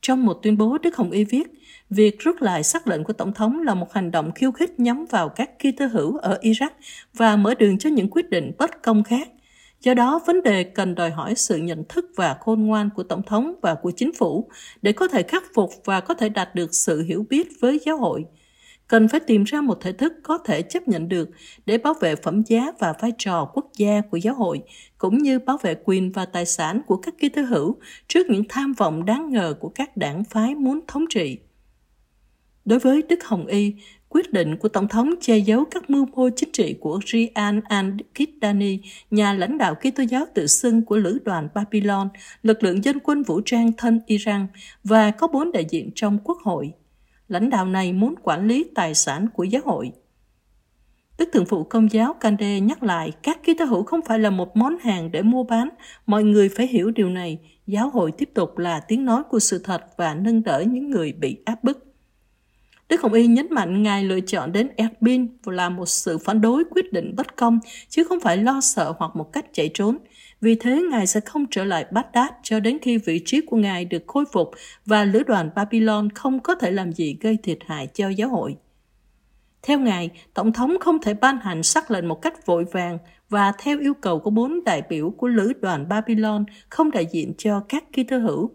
Trong 0.00 0.26
một 0.26 0.38
tuyên 0.42 0.58
bố, 0.58 0.78
Đức 0.78 0.96
Hồng 0.96 1.10
Y 1.10 1.24
viết, 1.24 1.46
việc 1.90 2.18
rút 2.18 2.42
lại 2.42 2.62
sắc 2.62 2.86
lệnh 2.86 3.04
của 3.04 3.12
Tổng 3.12 3.32
thống 3.32 3.62
là 3.62 3.74
một 3.74 3.92
hành 3.92 4.10
động 4.10 4.32
khiêu 4.34 4.52
khích 4.52 4.80
nhắm 4.80 5.06
vào 5.10 5.28
các 5.28 5.50
Kitô 5.58 5.86
hữu 5.86 6.16
ở 6.16 6.38
Iraq 6.42 6.70
và 7.14 7.36
mở 7.36 7.54
đường 7.54 7.78
cho 7.78 7.90
những 7.90 8.10
quyết 8.10 8.30
định 8.30 8.52
bất 8.58 8.82
công 8.82 9.04
khác. 9.04 9.28
Do 9.80 9.94
đó, 9.94 10.20
vấn 10.26 10.42
đề 10.42 10.64
cần 10.64 10.94
đòi 10.94 11.10
hỏi 11.10 11.34
sự 11.34 11.56
nhận 11.56 11.84
thức 11.88 12.10
và 12.16 12.36
khôn 12.40 12.66
ngoan 12.66 12.90
của 12.96 13.02
Tổng 13.02 13.22
thống 13.22 13.54
và 13.62 13.74
của 13.74 13.92
chính 13.96 14.12
phủ 14.12 14.50
để 14.82 14.92
có 14.92 15.08
thể 15.08 15.22
khắc 15.22 15.44
phục 15.54 15.70
và 15.84 16.00
có 16.00 16.14
thể 16.14 16.28
đạt 16.28 16.54
được 16.54 16.74
sự 16.74 17.02
hiểu 17.02 17.26
biết 17.30 17.48
với 17.60 17.80
giáo 17.84 17.96
hội– 17.96 18.24
cần 18.92 19.08
phải 19.08 19.20
tìm 19.20 19.44
ra 19.44 19.60
một 19.60 19.80
thể 19.80 19.92
thức 19.92 20.12
có 20.22 20.38
thể 20.38 20.62
chấp 20.62 20.88
nhận 20.88 21.08
được 21.08 21.30
để 21.66 21.78
bảo 21.78 21.94
vệ 21.94 22.16
phẩm 22.16 22.42
giá 22.46 22.72
và 22.78 22.94
vai 23.00 23.12
trò 23.18 23.50
quốc 23.54 23.70
gia 23.76 24.00
của 24.00 24.16
giáo 24.16 24.34
hội, 24.34 24.62
cũng 24.98 25.18
như 25.18 25.38
bảo 25.38 25.58
vệ 25.62 25.74
quyền 25.84 26.12
và 26.12 26.24
tài 26.24 26.46
sản 26.46 26.80
của 26.86 26.96
các 26.96 27.14
ký 27.18 27.28
tư 27.28 27.42
hữu 27.42 27.76
trước 28.08 28.26
những 28.30 28.44
tham 28.48 28.72
vọng 28.72 29.04
đáng 29.04 29.30
ngờ 29.30 29.54
của 29.60 29.68
các 29.68 29.96
đảng 29.96 30.24
phái 30.24 30.54
muốn 30.54 30.80
thống 30.88 31.04
trị. 31.10 31.38
Đối 32.64 32.78
với 32.78 33.02
Đức 33.08 33.24
Hồng 33.24 33.46
Y, 33.46 33.74
quyết 34.08 34.32
định 34.32 34.56
của 34.56 34.68
Tổng 34.68 34.88
thống 34.88 35.14
che 35.20 35.38
giấu 35.38 35.64
các 35.64 35.90
mưu 35.90 36.06
mô 36.06 36.28
chính 36.36 36.52
trị 36.52 36.74
của 36.80 37.00
Rian 37.06 37.60
al-Kidani, 37.60 38.78
nhà 39.10 39.32
lãnh 39.32 39.58
đạo 39.58 39.74
Kitô 39.74 40.02
giáo 40.02 40.24
tự 40.34 40.46
xưng 40.46 40.84
của 40.84 40.96
lữ 40.96 41.18
đoàn 41.24 41.48
Babylon, 41.54 42.08
lực 42.42 42.62
lượng 42.62 42.84
dân 42.84 42.98
quân 43.00 43.22
vũ 43.22 43.40
trang 43.44 43.72
thân 43.76 44.00
Iran 44.06 44.46
và 44.84 45.10
có 45.10 45.26
bốn 45.26 45.52
đại 45.52 45.64
diện 45.70 45.90
trong 45.94 46.18
quốc 46.24 46.38
hội 46.42 46.72
lãnh 47.32 47.50
đạo 47.50 47.66
này 47.66 47.92
muốn 47.92 48.14
quản 48.22 48.46
lý 48.46 48.64
tài 48.74 48.94
sản 48.94 49.26
của 49.34 49.44
giáo 49.44 49.62
hội. 49.64 49.92
Đức 51.18 51.28
Thượng 51.32 51.44
phụ 51.44 51.64
Công 51.64 51.92
giáo 51.92 52.14
Kande 52.20 52.60
nhắc 52.60 52.82
lại, 52.82 53.12
các 53.22 53.42
ký 53.44 53.54
tố 53.54 53.64
hữu 53.64 53.82
không 53.82 54.00
phải 54.02 54.18
là 54.18 54.30
một 54.30 54.56
món 54.56 54.78
hàng 54.78 55.12
để 55.12 55.22
mua 55.22 55.44
bán. 55.44 55.68
Mọi 56.06 56.24
người 56.24 56.48
phải 56.48 56.66
hiểu 56.66 56.90
điều 56.90 57.08
này. 57.08 57.38
Giáo 57.66 57.90
hội 57.90 58.12
tiếp 58.12 58.30
tục 58.34 58.58
là 58.58 58.80
tiếng 58.80 59.04
nói 59.04 59.22
của 59.30 59.38
sự 59.38 59.60
thật 59.64 59.84
và 59.96 60.14
nâng 60.14 60.42
đỡ 60.42 60.64
những 60.68 60.90
người 60.90 61.12
bị 61.12 61.42
áp 61.44 61.64
bức. 61.64 61.91
Đức 62.92 63.02
Hồng 63.02 63.12
Y 63.12 63.26
nhấn 63.26 63.46
mạnh 63.50 63.82
Ngài 63.82 64.04
lựa 64.04 64.20
chọn 64.20 64.52
đến 64.52 64.68
Erbin 64.76 65.26
là 65.44 65.68
một 65.68 65.86
sự 65.86 66.18
phản 66.18 66.40
đối 66.40 66.64
quyết 66.70 66.92
định 66.92 67.16
bất 67.16 67.36
công, 67.36 67.58
chứ 67.88 68.04
không 68.04 68.20
phải 68.20 68.36
lo 68.36 68.60
sợ 68.60 68.94
hoặc 68.98 69.16
một 69.16 69.32
cách 69.32 69.46
chạy 69.52 69.70
trốn. 69.74 69.98
Vì 70.40 70.54
thế, 70.54 70.82
Ngài 70.90 71.06
sẽ 71.06 71.20
không 71.20 71.46
trở 71.50 71.64
lại 71.64 71.86
Baghdad 71.90 72.28
cho 72.42 72.60
đến 72.60 72.78
khi 72.82 72.98
vị 72.98 73.22
trí 73.24 73.40
của 73.40 73.56
Ngài 73.56 73.84
được 73.84 74.02
khôi 74.06 74.24
phục 74.32 74.50
và 74.86 75.04
lữ 75.04 75.22
đoàn 75.22 75.50
Babylon 75.56 76.10
không 76.10 76.40
có 76.40 76.54
thể 76.54 76.70
làm 76.70 76.92
gì 76.92 77.16
gây 77.20 77.38
thiệt 77.42 77.58
hại 77.66 77.88
cho 77.94 78.08
giáo 78.08 78.28
hội. 78.28 78.56
Theo 79.62 79.78
Ngài, 79.78 80.10
Tổng 80.34 80.52
thống 80.52 80.76
không 80.80 80.98
thể 81.02 81.14
ban 81.14 81.38
hành 81.38 81.62
sắc 81.62 81.90
lệnh 81.90 82.08
một 82.08 82.22
cách 82.22 82.46
vội 82.46 82.64
vàng 82.72 82.98
và 83.28 83.52
theo 83.58 83.80
yêu 83.80 83.94
cầu 83.94 84.18
của 84.18 84.30
bốn 84.30 84.64
đại 84.64 84.82
biểu 84.88 85.10
của 85.10 85.28
lữ 85.28 85.52
đoàn 85.60 85.88
Babylon 85.88 86.44
không 86.68 86.90
đại 86.90 87.06
diện 87.12 87.32
cho 87.38 87.60
các 87.68 87.84
ký 87.92 88.04
thư 88.04 88.18
hữu. 88.18 88.50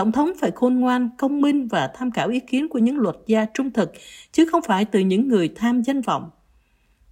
Tổng 0.00 0.12
thống 0.12 0.32
phải 0.40 0.50
khôn 0.50 0.74
ngoan, 0.74 1.08
công 1.18 1.40
minh 1.40 1.68
và 1.68 1.90
tham 1.94 2.10
khảo 2.10 2.28
ý 2.28 2.40
kiến 2.40 2.68
của 2.68 2.78
những 2.78 2.98
luật 2.98 3.16
gia 3.26 3.46
trung 3.54 3.70
thực, 3.70 3.92
chứ 4.32 4.46
không 4.52 4.62
phải 4.62 4.84
từ 4.84 5.00
những 5.00 5.28
người 5.28 5.48
tham 5.56 5.82
danh 5.82 6.00
vọng. 6.00 6.30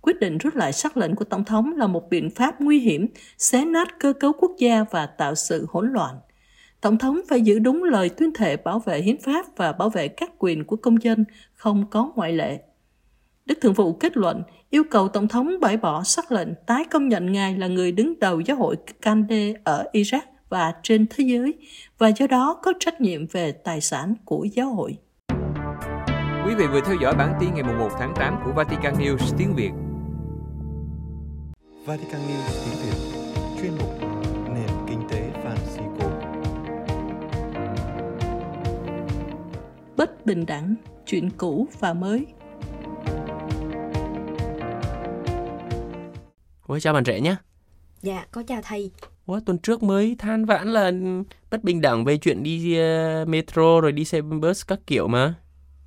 Quyết 0.00 0.21
định 0.21 0.38
rút 0.38 0.54
lại 0.54 0.73
sắc 0.73 0.97
lệnh 0.97 1.14
của 1.14 1.25
Tổng 1.25 1.45
thống 1.45 1.73
là 1.76 1.87
một 1.87 2.11
biện 2.11 2.30
pháp 2.30 2.61
nguy 2.61 2.80
hiểm, 2.80 3.07
xé 3.38 3.64
nát 3.64 3.88
cơ 4.00 4.12
cấu 4.12 4.33
quốc 4.33 4.52
gia 4.59 4.85
và 4.90 5.07
tạo 5.07 5.35
sự 5.35 5.66
hỗn 5.68 5.92
loạn. 5.92 6.14
Tổng 6.80 6.99
thống 6.99 7.21
phải 7.28 7.40
giữ 7.40 7.59
đúng 7.59 7.85
lời 7.85 8.09
tuyên 8.09 8.33
thệ 8.35 8.57
bảo 8.57 8.78
vệ 8.78 9.00
hiến 9.00 9.18
pháp 9.18 9.47
và 9.57 9.73
bảo 9.73 9.90
vệ 9.90 10.09
các 10.09 10.30
quyền 10.38 10.64
của 10.64 10.76
công 10.76 11.02
dân, 11.02 11.25
không 11.54 11.85
có 11.90 12.12
ngoại 12.16 12.33
lệ. 12.33 12.59
Đức 13.47 13.59
Thượng 13.61 13.75
vụ 13.75 13.92
kết 13.92 14.16
luận 14.16 14.42
yêu 14.71 14.85
cầu 14.90 15.09
Tổng 15.09 15.28
thống 15.28 15.61
bãi 15.61 15.76
bỏ 15.76 16.02
sắc 16.02 16.33
lệnh 16.33 16.49
tái 16.66 16.85
công 16.90 17.09
nhận 17.09 17.33
Ngài 17.33 17.59
là 17.59 17.66
người 17.66 17.92
đứng 17.92 18.21
đầu 18.21 18.40
giáo 18.40 18.57
hội 18.57 18.76
Kande 19.00 19.52
ở 19.64 19.85
Iraq 19.92 20.21
và 20.49 20.75
trên 20.83 21.07
thế 21.11 21.25
giới 21.25 21.54
và 21.99 22.09
do 22.09 22.26
đó 22.26 22.61
có 22.62 22.73
trách 22.81 23.00
nhiệm 23.00 23.26
về 23.26 23.52
tài 23.52 23.81
sản 23.81 24.14
của 24.25 24.47
giáo 24.52 24.75
hội. 24.75 24.99
Quý 26.47 26.55
vị 26.55 26.67
vừa 26.67 26.81
theo 26.87 26.97
dõi 27.02 27.14
bản 27.14 27.37
tin 27.40 27.55
ngày 27.55 27.62
1 27.62 27.88
tháng 27.99 28.14
8 28.17 28.40
của 28.45 28.52
Vatican 28.52 28.95
News 28.95 29.37
tiếng 29.38 29.55
Việt. 29.55 29.71
Vatican 31.87 32.21
News 32.21 32.64
tiếng 32.64 32.75
Việt, 32.83 32.97
chuyên 33.61 33.73
mục 33.78 33.90
Nền 34.55 34.87
Kinh 34.88 35.09
tế 35.11 35.31
Francisco. 35.45 36.11
Bất 39.97 40.26
bình 40.26 40.47
đẳng, 40.47 40.75
chuyện 41.07 41.31
cũ 41.37 41.69
và 41.81 41.93
mới. 41.93 42.26
Ôi 46.67 46.81
chào 46.81 46.95
bạn 46.95 47.05
trẻ 47.05 47.21
nhé. 47.21 47.37
Dạ, 48.02 48.26
có 48.31 48.43
chào 48.47 48.61
thầy. 48.62 48.90
Ủa, 49.29 49.41
tuần 49.41 49.59
trước 49.59 49.83
mới 49.83 50.17
than 50.19 50.45
vãn 50.45 50.69
là 50.73 50.93
bất 51.51 51.65
bình 51.65 51.81
đẳng 51.81 52.05
về 52.05 52.17
chuyện 52.17 52.43
đi 52.43 52.79
uh, 53.23 53.29
metro 53.29 53.81
rồi 53.81 53.93
đi 53.93 54.05
xe 54.05 54.21
bus 54.21 54.63
các 54.67 54.81
kiểu 54.87 55.09
mà. 55.09 55.35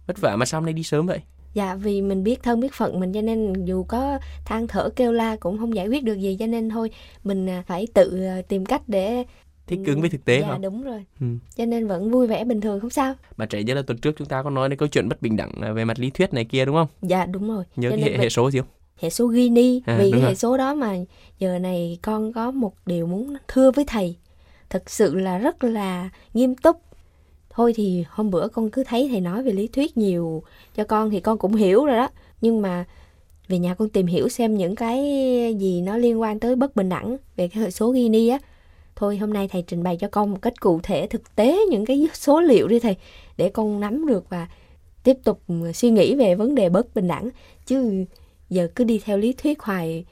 Vất 0.08 0.22
vả 0.22 0.36
mà 0.36 0.46
sao 0.46 0.62
hôm 0.62 0.66
nay 0.66 0.74
đi 0.74 0.84
sớm 0.84 1.08
vậy? 1.08 1.20
Dạ 1.54 1.76
vì 1.76 2.02
mình 2.02 2.24
biết 2.24 2.44
thân 2.44 2.60
biết 2.60 2.74
phận 2.74 3.00
mình 3.00 3.14
cho 3.14 3.22
nên 3.22 3.66
dù 3.66 3.84
có 3.84 4.20
than 4.46 4.68
thở 4.68 4.90
kêu 4.96 5.12
la 5.12 5.36
cũng 5.36 5.58
không 5.58 5.76
giải 5.76 5.88
quyết 5.88 6.04
được 6.04 6.14
gì 6.14 6.38
cho 6.40 6.48
nên 6.48 6.70
thôi 6.70 6.92
mình 7.24 7.50
à, 7.50 7.64
phải 7.68 7.88
tự 7.94 8.24
à, 8.24 8.42
tìm 8.48 8.66
cách 8.66 8.82
để 8.88 9.24
thích 9.68 9.80
ứng 9.86 10.02
với 10.02 10.10
thực 10.10 10.26
tế 10.26 10.42
dạ, 10.42 10.48
không? 10.48 10.62
đúng 10.62 10.84
rồi. 10.84 11.06
Ừ. 11.20 11.28
Cho 11.56 11.66
nên 11.66 11.88
vẫn 11.88 12.12
vui 12.12 12.28
vẻ 12.28 12.44
bình 12.44 12.62
thường 12.62 12.80
không 12.80 12.90
sao. 12.90 13.14
Bạn 13.38 13.50
trẻ 13.50 13.64
nhớ 13.64 13.74
là 13.74 13.82
tuần 13.82 13.98
trước 13.98 14.16
chúng 14.18 14.28
ta 14.28 14.44
có 14.44 14.50
nói 14.50 14.70
đến 14.70 14.80
câu 14.80 14.88
chuyện 14.88 15.10
bất 15.10 15.22
bình 15.22 15.38
đẳng 15.38 15.74
về 15.76 15.86
mặt 15.86 16.00
lý 16.00 16.10
thuyết 16.10 16.34
này 16.34 16.46
kia 16.46 16.66
đúng 16.66 16.76
không? 16.76 16.88
Dạ 17.02 17.26
đúng 17.26 17.48
rồi. 17.48 17.64
Nhớ 17.76 17.90
cái 17.90 18.02
hệ, 18.02 18.18
hệ 18.18 18.30
số 18.30 18.52
gì 18.52 18.60
không? 18.60 18.68
Hệ 19.02 19.10
số 19.10 19.32
Gini 19.32 19.82
à, 19.86 19.98
vì 20.00 20.12
cái 20.12 20.22
hệ 20.22 20.36
số 20.36 20.58
đó 20.58 20.74
mà 20.74 20.96
giờ 21.40 21.60
này 21.60 21.98
con 22.02 22.34
có 22.34 22.52
một 22.52 22.74
điều 22.86 23.08
muốn 23.08 23.36
thưa 23.48 23.72
với 23.72 23.86
thầy. 23.88 24.16
Thực 24.70 24.90
sự 24.90 25.16
là 25.16 25.38
rất 25.38 25.64
là 25.64 26.10
nghiêm 26.34 26.56
túc. 26.56 26.78
Thôi 27.50 27.74
thì 27.76 28.04
hôm 28.10 28.32
bữa 28.32 28.48
con 28.48 28.70
cứ 28.70 28.84
thấy 28.84 29.08
thầy 29.12 29.22
nói 29.22 29.44
về 29.44 29.52
lý 29.52 29.68
thuyết 29.68 29.98
nhiều 29.98 30.44
cho 30.76 30.84
con 30.84 31.10
thì 31.10 31.20
con 31.20 31.38
cũng 31.38 31.56
hiểu 31.56 31.86
rồi 31.86 31.98
đó. 31.98 32.10
Nhưng 32.42 32.62
mà 32.62 32.86
về 33.48 33.60
nhà 33.60 33.74
con 33.74 33.90
tìm 33.90 34.06
hiểu 34.06 34.30
xem 34.30 34.58
những 34.58 34.76
cái 34.76 35.00
gì 35.60 35.82
nó 35.82 35.98
liên 35.98 36.22
quan 36.22 36.40
tới 36.40 36.56
bất 36.56 36.76
bình 36.76 36.90
đẳng 36.90 37.18
về 37.36 37.48
cái 37.48 37.64
hệ 37.64 37.72
số 37.72 37.94
Gini 37.94 38.28
á. 38.28 38.40
Thôi 38.96 39.18
hôm 39.18 39.34
nay 39.34 39.48
thầy 39.48 39.62
trình 39.68 39.84
bày 39.84 39.98
cho 39.98 40.08
con 40.12 40.32
một 40.32 40.38
cách 40.42 40.60
cụ 40.60 40.80
thể 40.84 41.08
thực 41.08 41.36
tế 41.36 41.60
những 41.70 41.86
cái 41.86 42.08
số 42.14 42.42
liệu 42.42 42.68
đi 42.68 42.80
thầy 42.80 42.96
để 43.38 43.50
con 43.50 43.80
nắm 43.80 44.08
được 44.08 44.30
và 44.30 44.48
tiếp 45.04 45.18
tục 45.24 45.42
suy 45.74 45.90
nghĩ 45.90 46.16
về 46.16 46.36
vấn 46.36 46.56
đề 46.56 46.70
bất 46.70 46.96
bình 46.96 47.08
đẳng. 47.08 47.30
Chứ 47.66 48.06
giờ 48.52 48.68
cứ 48.76 48.84
đi 48.84 49.02
theo 49.06 49.18
lý 49.18 49.34
thuyết 49.34 49.60
hoài. 49.62 50.06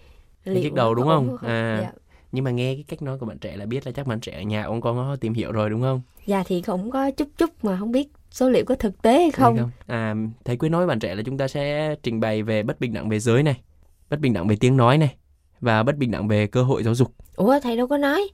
Liệu 0.44 0.74
đầu 0.76 0.96
đúng 0.96 1.08
không, 1.08 1.38
không? 1.38 1.50
à 1.50 1.80
dạ. 1.82 1.92
nhưng 2.32 2.44
mà 2.44 2.52
nghe 2.52 2.76
cái 2.76 2.84
cách 2.88 3.02
nói 3.02 3.18
của 3.18 3.26
bạn 3.26 3.38
trẻ 3.40 3.58
là 3.58 3.66
biết 3.66 3.86
là 3.86 3.92
chắc 3.92 4.08
bạn 4.08 4.20
trẻ 4.20 4.32
ở 4.32 4.42
nhà 4.42 4.64
ông 4.64 4.82
con 4.82 4.98
có 4.98 5.16
tìm 5.16 5.34
hiểu 5.34 5.52
rồi 5.52 5.70
đúng 5.70 5.82
không? 5.82 6.02
Dạ 6.26 6.44
thì 6.48 6.62
cũng 6.62 6.92
có 6.92 7.12
chút 7.12 7.28
chút 7.38 7.50
mà 7.64 7.78
không 7.78 7.92
biết 7.92 8.08
số 8.32 8.50
liệu 8.50 8.66
có 8.66 8.76
thực 8.76 9.02
tế 9.02 9.20
hay 9.20 9.32
không, 9.32 9.58
không? 9.58 9.72
à 9.88 10.16
thầy 10.46 10.58
quyết 10.58 10.70
nói 10.70 10.88
bạn 10.88 11.00
trẻ 11.00 11.16
là 11.16 11.24
chúng 11.26 11.38
ta 11.38 11.48
sẽ 11.48 11.96
trình 12.04 12.20
bày 12.20 12.44
về 12.44 12.64
bất 12.64 12.80
bình 12.80 12.94
đẳng 12.94 13.10
về 13.10 13.20
giới 13.20 13.44
này 13.44 13.62
bất 14.10 14.20
bình 14.20 14.34
đẳng 14.34 14.48
về 14.48 14.56
tiếng 14.60 14.78
nói 14.78 14.98
này 14.98 15.16
và 15.60 15.84
bất 15.84 15.98
bình 15.98 16.12
đẳng 16.12 16.28
về 16.28 16.48
cơ 16.48 16.64
hội 16.64 16.84
giáo 16.84 16.96
dục. 16.96 17.14
Ủa 17.36 17.60
thầy 17.60 17.78
đâu 17.78 17.88
có 17.88 17.98
nói. 17.98 18.30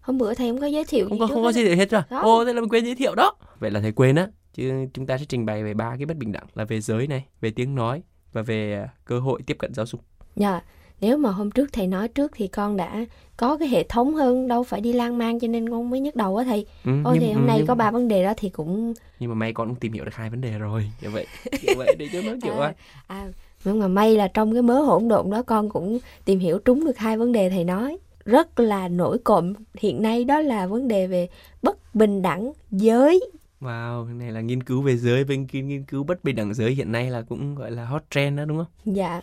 Hôm 0.00 0.18
bữa 0.18 0.34
thầy 0.34 0.50
không 0.50 0.60
có 0.60 0.66
giới 0.66 0.84
thiệu 0.84 1.08
không 1.08 1.18
có 1.18 1.26
không 1.26 1.42
có 1.42 1.52
giới 1.52 1.64
thiệu 1.64 1.76
hết 1.76 1.90
rồi. 1.90 2.02
Ô 2.10 2.44
thế 2.44 2.52
là 2.52 2.60
mình 2.60 2.70
quên 2.70 2.84
giới 2.84 2.94
thiệu 2.94 3.14
đó. 3.14 3.34
Vậy 3.58 3.70
là 3.70 3.80
thầy 3.80 3.92
quên 3.92 4.16
á 4.16 4.28
chứ 4.54 4.86
chúng 4.94 5.06
ta 5.06 5.18
sẽ 5.18 5.24
trình 5.28 5.46
bày 5.46 5.64
về 5.64 5.74
ba 5.74 5.96
cái 5.96 6.06
bất 6.06 6.16
bình 6.16 6.32
đẳng 6.32 6.46
là 6.54 6.64
về 6.64 6.80
giới 6.80 7.06
này 7.06 7.24
về 7.40 7.50
tiếng 7.50 7.74
nói 7.74 8.02
và 8.34 8.42
về 8.42 8.74
à, 8.74 8.88
cơ 9.04 9.18
hội 9.20 9.40
tiếp 9.46 9.56
cận 9.58 9.74
giáo 9.74 9.86
dục. 9.86 10.00
Dạ 10.36 10.60
nếu 11.00 11.16
mà 11.16 11.30
hôm 11.30 11.50
trước 11.50 11.72
thầy 11.72 11.86
nói 11.86 12.08
trước 12.08 12.32
thì 12.34 12.48
con 12.48 12.76
đã 12.76 13.04
có 13.36 13.56
cái 13.56 13.68
hệ 13.68 13.84
thống 13.84 14.14
hơn 14.14 14.48
đâu 14.48 14.64
phải 14.64 14.80
đi 14.80 14.92
lang 14.92 15.18
mang 15.18 15.40
cho 15.40 15.48
nên 15.48 15.70
con 15.70 15.90
mới 15.90 16.00
nhức 16.00 16.16
đầu 16.16 16.36
á 16.36 16.44
thầy. 16.44 16.66
Ừ, 16.84 16.90
ôi 17.04 17.14
nhưng, 17.14 17.22
thì 17.22 17.32
hôm 17.32 17.46
nay 17.46 17.58
nhưng, 17.58 17.66
có 17.66 17.74
ba 17.74 17.90
vấn 17.90 18.08
đề 18.08 18.24
đó 18.24 18.32
thì 18.36 18.48
cũng 18.48 18.94
nhưng 19.20 19.30
mà 19.30 19.34
may 19.34 19.52
con 19.52 19.68
cũng 19.68 19.76
tìm 19.76 19.92
hiểu 19.92 20.04
được 20.04 20.14
hai 20.14 20.30
vấn 20.30 20.40
đề 20.40 20.58
rồi 20.58 20.90
kiểu 21.00 21.10
vậy 21.10 21.26
kiểu 21.60 21.74
vậy 21.78 21.94
để 21.98 22.08
cho 22.12 22.22
nó 22.22 22.32
kiểu 22.42 22.58
à, 22.58 22.74
à, 23.06 23.28
nhưng 23.64 23.78
mà 23.78 23.88
may 23.88 24.16
là 24.16 24.28
trong 24.28 24.52
cái 24.52 24.62
mớ 24.62 24.80
hỗn 24.80 25.08
độn 25.08 25.30
đó 25.30 25.42
con 25.42 25.68
cũng 25.68 25.98
tìm 26.24 26.38
hiểu 26.38 26.58
trúng 26.58 26.84
được 26.84 26.98
hai 26.98 27.16
vấn 27.16 27.32
đề 27.32 27.50
thầy 27.50 27.64
nói. 27.64 27.98
Rất 28.24 28.60
là 28.60 28.88
nổi 28.88 29.18
cộm 29.18 29.52
hiện 29.78 30.02
nay 30.02 30.24
đó 30.24 30.40
là 30.40 30.66
vấn 30.66 30.88
đề 30.88 31.06
về 31.06 31.28
bất 31.62 31.94
bình 31.94 32.22
đẳng 32.22 32.52
giới 32.70 33.20
Wow, 33.64 34.06
cái 34.06 34.14
này 34.14 34.32
là 34.32 34.40
nghiên 34.40 34.62
cứu 34.62 34.82
về 34.82 34.96
giới 34.96 35.24
với 35.24 35.36
nghiên 35.36 35.84
cứu 35.84 36.04
bất 36.04 36.24
bình 36.24 36.36
đẳng 36.36 36.54
giới 36.54 36.72
hiện 36.72 36.92
nay 36.92 37.10
là 37.10 37.22
cũng 37.22 37.54
gọi 37.54 37.70
là 37.70 37.84
hot 37.84 38.02
trend 38.10 38.38
đó 38.38 38.44
đúng 38.44 38.58
không? 38.58 38.94
Dạ. 38.96 39.20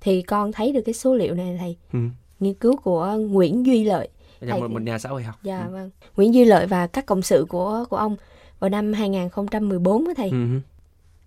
Thì 0.00 0.22
con 0.22 0.52
thấy 0.52 0.72
được 0.72 0.80
cái 0.80 0.94
số 0.94 1.14
liệu 1.14 1.34
này 1.34 1.56
thầy. 1.58 1.76
Ừ. 1.92 1.98
Nghiên 2.40 2.54
cứu 2.54 2.76
của 2.76 3.06
Nguyễn 3.06 3.66
Duy 3.66 3.84
Lợi. 3.84 4.08
Là 4.40 4.56
một, 4.56 4.70
một 4.70 4.82
nhà 4.82 4.98
xã 4.98 5.08
hội 5.08 5.22
học. 5.22 5.34
Dạ 5.42 5.64
ừ. 5.64 5.72
vâng. 5.72 5.90
Nguyễn 6.16 6.34
Duy 6.34 6.44
Lợi 6.44 6.66
và 6.66 6.86
các 6.86 7.06
cộng 7.06 7.22
sự 7.22 7.46
của 7.48 7.84
của 7.90 7.96
ông 7.96 8.16
vào 8.58 8.70
năm 8.70 8.92
2014 8.92 10.04
đó 10.04 10.12
thầy. 10.16 10.30
Ừ. 10.30 10.46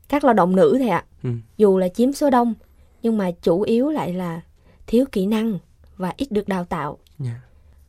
Các 0.09 0.23
lao 0.23 0.33
động 0.33 0.55
nữ 0.55 0.75
thầy 0.79 0.89
ạ. 0.89 1.05
Ừ. 1.23 1.29
Dù 1.57 1.77
là 1.77 1.87
chiếm 1.89 2.13
số 2.13 2.29
đông 2.29 2.53
nhưng 3.01 3.17
mà 3.17 3.31
chủ 3.31 3.61
yếu 3.61 3.89
lại 3.89 4.13
là 4.13 4.41
thiếu 4.87 5.05
kỹ 5.11 5.25
năng 5.25 5.59
và 5.97 6.13
ít 6.17 6.31
được 6.31 6.47
đào 6.47 6.65
tạo. 6.65 6.97
Yeah. 7.23 7.37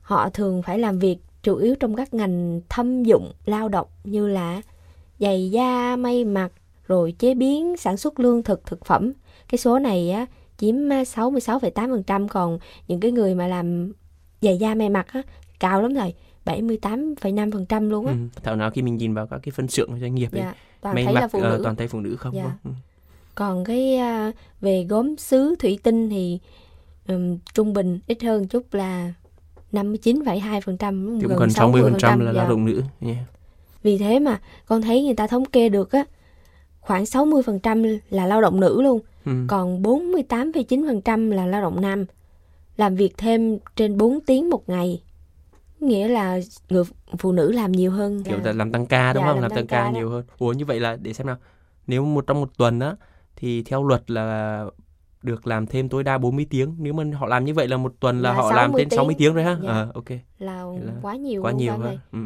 Họ 0.00 0.30
thường 0.30 0.62
phải 0.62 0.78
làm 0.78 0.98
việc 0.98 1.18
chủ 1.42 1.56
yếu 1.56 1.74
trong 1.74 1.96
các 1.96 2.14
ngành 2.14 2.60
thâm 2.68 3.02
dụng 3.02 3.32
lao 3.44 3.68
động 3.68 3.86
như 4.04 4.28
là 4.28 4.62
giày 5.18 5.50
da, 5.50 5.96
may 5.96 6.24
mặc, 6.24 6.52
rồi 6.86 7.14
chế 7.18 7.34
biến, 7.34 7.76
sản 7.76 7.96
xuất 7.96 8.20
lương 8.20 8.42
thực, 8.42 8.66
thực 8.66 8.84
phẩm. 8.84 9.12
Cái 9.48 9.58
số 9.58 9.78
này 9.78 10.10
á, 10.10 10.26
chiếm 10.58 10.74
66,8%, 10.74 12.28
còn 12.28 12.58
những 12.88 13.00
cái 13.00 13.10
người 13.10 13.34
mà 13.34 13.46
làm 13.46 13.92
giày 14.40 14.58
da 14.58 14.74
may 14.74 14.88
mặc 14.88 15.06
á, 15.12 15.22
cao 15.60 15.82
lắm 15.82 15.94
rồi, 15.94 16.14
78,5% 16.44 17.88
luôn 17.90 18.06
á. 18.06 18.12
Ừ. 18.12 18.18
Thảo 18.42 18.56
nào 18.56 18.70
khi 18.70 18.82
mình 18.82 18.96
nhìn 18.96 19.14
vào 19.14 19.26
các 19.26 19.40
cái 19.42 19.52
phân 19.52 19.68
xưởng 19.68 20.00
doanh 20.00 20.14
nghiệp 20.14 20.32
ấy, 20.32 20.40
Dạ, 20.40 20.54
toàn 20.80 20.94
may 20.94 21.04
thấy 21.04 21.14
mặc 21.14 21.20
là 21.20 21.28
phụ 21.28 21.38
uh, 21.38 21.44
nữ. 21.44 21.60
toàn 21.64 21.76
thấy 21.76 21.88
phụ 21.88 22.00
nữ 22.00 22.16
không? 22.16 22.34
Dạ. 22.34 22.42
không? 22.42 22.52
Ừ. 22.64 22.70
Còn 23.34 23.64
cái 23.64 23.96
à, 23.96 24.32
về 24.60 24.84
gốm 24.88 25.16
sứ 25.16 25.54
thủy 25.58 25.78
tinh 25.82 26.10
thì 26.10 26.38
ừm, 27.08 27.38
trung 27.54 27.72
bình 27.72 28.00
ít 28.06 28.22
hơn 28.22 28.48
chút 28.48 28.74
là 28.74 29.12
59,2%, 29.72 31.14
Thì 31.20 31.26
cũng 31.26 31.28
gần 31.28 31.38
còn 31.38 31.48
60% 31.48 32.20
là 32.20 32.32
dạ. 32.32 32.40
lao 32.40 32.48
động 32.50 32.64
nữ. 32.64 32.82
Yeah. 33.00 33.16
Vì 33.82 33.98
thế 33.98 34.18
mà 34.18 34.40
con 34.66 34.82
thấy 34.82 35.04
người 35.04 35.14
ta 35.14 35.26
thống 35.26 35.44
kê 35.44 35.68
được 35.68 35.92
á 35.92 36.04
khoảng 36.80 37.04
60% 37.04 37.98
là 38.10 38.26
lao 38.26 38.40
động 38.40 38.60
nữ 38.60 38.82
luôn, 38.82 39.00
Ừ. 39.26 39.32
còn 39.48 39.82
48,9% 39.82 41.30
là 41.30 41.46
lao 41.46 41.62
động 41.62 41.80
nam. 41.80 42.04
Làm 42.76 42.96
việc 42.96 43.16
thêm 43.18 43.58
trên 43.76 43.96
4 43.98 44.20
tiếng 44.20 44.50
một 44.50 44.68
ngày. 44.68 45.02
Nghĩa 45.80 46.08
là 46.08 46.40
người 46.70 46.84
phụ 47.18 47.32
nữ 47.32 47.52
làm 47.52 47.72
nhiều 47.72 47.90
hơn. 47.90 48.22
Kiểu 48.24 48.36
Dạ. 48.38 48.44
là 48.44 48.52
làm 48.52 48.72
tăng 48.72 48.86
ca 48.86 49.12
đúng 49.12 49.22
Dạ, 49.22 49.26
không? 49.28 49.34
làm 49.36 49.42
Làm 49.42 49.50
tăng 49.50 49.56
tăng 49.56 49.66
ca 49.66 49.76
ca 49.84 49.84
đó. 49.90 49.98
nhiều 49.98 50.10
hơn. 50.10 50.24
Ủa 50.38 50.52
như 50.52 50.64
vậy 50.64 50.80
là 50.80 50.96
để 51.02 51.12
xem 51.12 51.26
nào. 51.26 51.36
Nếu 51.86 52.04
một 52.04 52.26
trong 52.26 52.40
một 52.40 52.50
tuần 52.56 52.80
á 52.80 52.94
thì 53.36 53.62
theo 53.62 53.84
luật 53.84 54.10
là 54.10 54.64
được 55.22 55.46
làm 55.46 55.66
thêm 55.66 55.88
tối 55.88 56.04
đa 56.04 56.18
40 56.18 56.46
tiếng. 56.50 56.74
Nếu 56.78 56.92
mà 56.92 57.04
họ 57.14 57.26
làm 57.26 57.44
như 57.44 57.54
vậy 57.54 57.68
là 57.68 57.76
một 57.76 57.94
tuần 58.00 58.22
là, 58.22 58.30
Là 58.30 58.36
họ 58.36 58.52
làm 58.52 58.70
60 58.70 58.80
trên 58.90 58.96
60 58.96 59.14
tiếng 59.18 59.34
rồi 59.34 59.44
ha. 59.44 59.56
Dạ. 59.62 59.68
Ờ 59.68 59.90
ok. 59.94 60.10
là, 60.38 60.64
là 60.64 60.92
quá 61.02 61.16
nhiều 61.16 61.42
Quá 61.42 61.52
nhiều 61.52 61.72
ha. 61.78 61.90
Ừ. 61.90 61.96
ừ. 62.12 62.18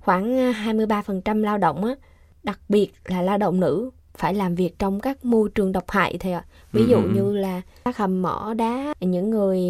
Khoảng 0.00 0.38
à, 0.38 0.52
23% 0.66 1.40
lao 1.42 1.58
động 1.58 1.84
á, 1.84 1.94
đặc 2.42 2.60
biệt 2.68 2.92
là 3.04 3.22
lao 3.22 3.38
động 3.38 3.60
nữ 3.60 3.90
phải 4.14 4.34
làm 4.34 4.54
việc 4.54 4.78
trong 4.78 5.00
các 5.00 5.24
môi 5.24 5.48
trường 5.54 5.72
độc 5.72 5.84
hại 5.90 6.18
thầy 6.18 6.32
ạ. 6.32 6.44
Ví 6.72 6.80
Ừ, 6.80 6.86
dụ 6.86 6.96
ừ. 6.96 7.10
như 7.14 7.32
là 7.36 7.62
các 7.84 7.96
hầm 7.96 8.22
mỏ 8.22 8.54
đá, 8.56 8.94
những 9.00 9.30
người 9.30 9.60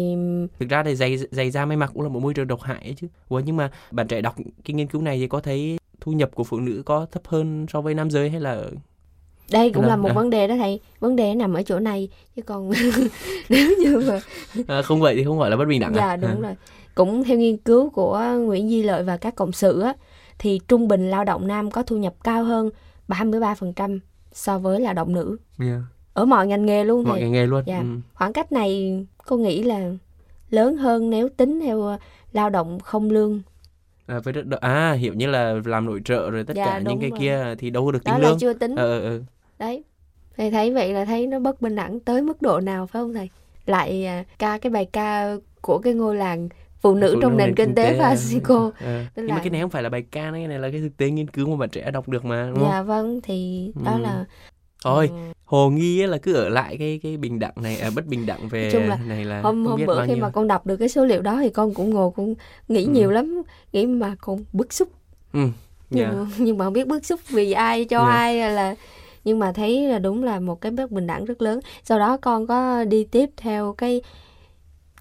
Thực 0.59 0.69
ra 0.69 0.83
thì 0.83 0.95
giày 0.95 1.17
giày 1.17 1.51
da 1.51 1.65
may 1.65 1.77
mặc 1.77 1.91
cũng 1.93 2.03
là 2.03 2.09
một 2.09 2.19
môi 2.19 2.33
trường 2.33 2.47
độc 2.47 2.61
hại 2.61 2.83
ấy 2.83 2.93
chứ. 2.97 3.07
Ủa 3.29 3.39
nhưng 3.39 3.57
mà 3.57 3.71
bạn 3.91 4.07
trẻ 4.07 4.21
đọc 4.21 4.35
cái 4.65 4.73
nghiên 4.73 4.87
cứu 4.87 5.01
này 5.01 5.17
thì 5.17 5.27
có 5.27 5.39
thấy 5.39 5.79
thu 6.01 6.11
nhập 6.11 6.29
của 6.35 6.43
phụ 6.43 6.59
nữ 6.59 6.83
có 6.85 7.05
thấp 7.11 7.23
hơn 7.27 7.65
so 7.69 7.81
với 7.81 7.93
nam 7.93 8.09
giới 8.11 8.29
hay 8.29 8.39
là 8.41 8.63
đây 9.51 9.71
cũng 9.71 9.83
Là- 9.83 9.89
là 9.89 9.95
một 9.95 10.09
à. 10.09 10.13
vấn 10.13 10.29
đề 10.29 10.47
đó 10.47 10.55
thầy 10.57 10.79
vấn 10.99 11.15
đề 11.15 11.35
nằm 11.35 11.53
ở 11.53 11.63
chỗ 11.63 11.79
này 11.79 12.09
chứ 12.35 12.41
còn 12.41 12.71
nếu 13.49 13.71
như 13.79 14.03
mà 14.09 14.19
à, 14.67 14.81
không 14.81 14.99
vậy 15.01 15.15
thì 15.15 15.23
không 15.23 15.39
gọi 15.39 15.49
là 15.49 15.55
bất 15.57 15.65
bình 15.65 15.79
đẳng 15.79 15.93
dạ 15.95 16.05
à? 16.07 16.15
đúng 16.17 16.31
À. 16.31 16.35
rồi 16.41 16.55
cũng 16.95 17.23
theo 17.23 17.37
nghiên 17.37 17.57
cứu 17.57 17.89
của 17.89 18.19
Nguyễn 18.45 18.69
Duy 18.71 18.83
Lợi 18.83 19.03
và 19.03 19.17
các 19.17 19.35
cộng 19.35 19.51
sự 19.51 19.81
á 19.81 19.93
thì 20.39 20.59
trung 20.67 20.87
bình 20.87 21.09
lao 21.09 21.23
động 21.23 21.47
nam 21.47 21.71
có 21.71 21.83
thu 21.83 21.97
nhập 21.97 22.13
cao 22.23 22.43
hơn 22.43 22.69
33% 23.07 23.99
so 24.33 24.59
với 24.59 24.79
lao 24.79 24.93
động 24.93 25.13
nữ 25.13 25.37
Yeah. 25.59 25.79
ở 26.13 26.25
mọi 26.25 26.47
ngành 26.47 26.65
nghề 26.65 26.83
luôn 26.83 27.03
Mọi 27.03 27.19
ngành 27.21 27.31
nghề 27.31 27.45
luôn. 27.45 27.63
Dạ. 27.67 27.77
Ừ. 27.79 27.85
khoảng 28.13 28.33
cách 28.33 28.51
này 28.51 28.99
cô 29.27 29.37
nghĩ 29.37 29.63
là 29.63 29.91
lớn 30.49 30.77
hơn 30.77 31.09
nếu 31.09 31.29
tính 31.37 31.59
theo 31.59 31.81
ờ, 31.81 31.97
lao 32.33 32.49
động 32.49 32.79
không 32.79 33.09
lương 33.11 33.41
À, 34.07 34.19
với 34.19 34.33
đất- 34.33 34.61
à 34.61 34.91
hiểu 34.91 35.13
như 35.13 35.27
là 35.27 35.55
làm 35.65 35.85
nội 35.85 36.01
trợ 36.05 36.29
rồi 36.31 36.43
tất 36.43 36.53
Dạ, 36.55 36.65
cả 36.65 36.79
những 36.79 36.99
cái 37.01 37.09
rồi. 37.09 37.19
kia 37.19 37.55
thì 37.57 37.69
đâu 37.69 37.85
có 37.85 37.91
được 37.91 38.03
đó 38.05 38.13
tính 38.13 38.21
là 38.23 38.29
lương. 38.29 38.39
chưa 38.39 38.53
tính 38.53 38.75
Ờ 38.75 38.99
ờ 38.99 39.03
ờ. 39.09 39.19
đấy 39.59 39.83
thầy 40.37 40.51
thấy 40.51 40.73
vậy 40.73 40.93
là 40.93 41.05
thấy 41.05 41.27
nó 41.27 41.39
bất 41.39 41.61
bình 41.61 41.75
đẳng 41.75 41.99
tới 41.99 42.21
mức 42.21 42.41
độ 42.41 42.59
nào 42.59 42.87
phải 42.87 43.01
không 43.01 43.13
thầy 43.13 43.29
lại 43.65 44.05
à, 44.05 44.23
ca 44.39 44.57
cái 44.57 44.69
bài 44.69 44.85
ca 44.85 45.35
của 45.61 45.77
cái 45.77 45.93
ngôi 45.93 46.15
làng 46.15 46.49
phụ 46.81 46.95
nữ 46.95 47.11
Phụ 47.15 47.21
trong 47.21 47.37
nền 47.37 47.55
kinh 47.55 47.75
tế 47.75 47.97
à. 47.97 48.09
Mexico 48.09 48.71
Ờ. 48.79 49.03
Tức 49.15 49.21
Nhưng 49.21 49.27
mà 49.27 49.35
là- 49.35 49.41
cái 49.43 49.49
này 49.49 49.61
không 49.61 49.69
phải 49.69 49.83
là 49.83 49.89
bài 49.89 50.03
ca 50.11 50.21
đấy, 50.31 50.39
cái 50.41 50.47
này 50.47 50.59
là 50.59 50.69
cái 50.71 50.79
thực 50.81 50.97
tế 50.97 51.09
nghiên 51.09 51.27
cứu 51.27 51.49
mà 51.49 51.55
bạn 51.55 51.69
trẻ 51.69 51.91
đọc 51.91 52.09
được 52.09 52.25
mà 52.25 52.45
đúng 52.49 52.59
không? 52.59 52.69
dạ 52.71 52.81
vâng 52.81 53.21
thì 53.23 53.71
đó 53.85 53.91
Ừ. 53.93 53.99
là 54.01 54.25
Thôi, 54.83 55.07
ừ, 55.11 55.15
hồ 55.45 55.69
nghi 55.69 56.05
là 56.05 56.17
cứ 56.17 56.33
ở 56.33 56.49
lại 56.49 56.77
cái 56.77 56.99
cái 57.03 57.17
bình 57.17 57.39
đẳng 57.39 57.53
này 57.55 57.75
à, 57.77 57.89
bất 57.95 58.05
bình 58.07 58.25
đẳng 58.25 58.47
về 58.49 58.69
chung 58.73 58.87
là 58.89 58.97
này 59.07 59.25
là 59.25 59.41
hôm 59.41 59.65
hôm 59.65 59.85
bữa 59.85 60.07
khi 60.07 60.15
mà 60.15 60.29
con 60.29 60.47
đọc 60.47 60.65
được 60.65 60.77
cái 60.77 60.89
số 60.89 61.05
liệu 61.05 61.21
đó 61.21 61.37
thì 61.41 61.49
con 61.49 61.73
cũng 61.73 61.89
ngồi 61.89 62.11
cũng 62.11 62.35
nghĩ 62.67 62.83
Ừ. 62.85 62.89
nhiều 62.91 63.11
lắm 63.11 63.41
nghĩ 63.73 63.85
mà 63.85 64.15
con 64.21 64.39
bức 64.53 64.73
xúc 64.73 64.89
Ừ. 65.33 65.39
nhưng, 65.89 66.03
Dạ. 66.03 66.11
mà, 66.11 66.25
nhưng 66.37 66.57
mà 66.57 66.65
không 66.65 66.73
biết 66.73 66.87
bức 66.87 67.05
xúc 67.05 67.19
vì 67.29 67.51
ai 67.51 67.85
cho 67.85 67.99
Dạ. 67.99 68.05
ai 68.13 68.37
là 68.51 68.75
nhưng 69.25 69.39
mà 69.39 69.51
thấy 69.51 69.87
là 69.87 69.99
đúng 69.99 70.23
là 70.23 70.39
một 70.39 70.61
cái 70.61 70.71
bất 70.71 70.91
bình 70.91 71.07
đẳng 71.07 71.25
rất 71.25 71.41
lớn 71.41 71.59
sau 71.83 71.99
đó 71.99 72.17
con 72.17 72.47
có 72.47 72.83
đi 72.83 73.03
tiếp 73.03 73.29
theo 73.37 73.73
cái 73.77 74.01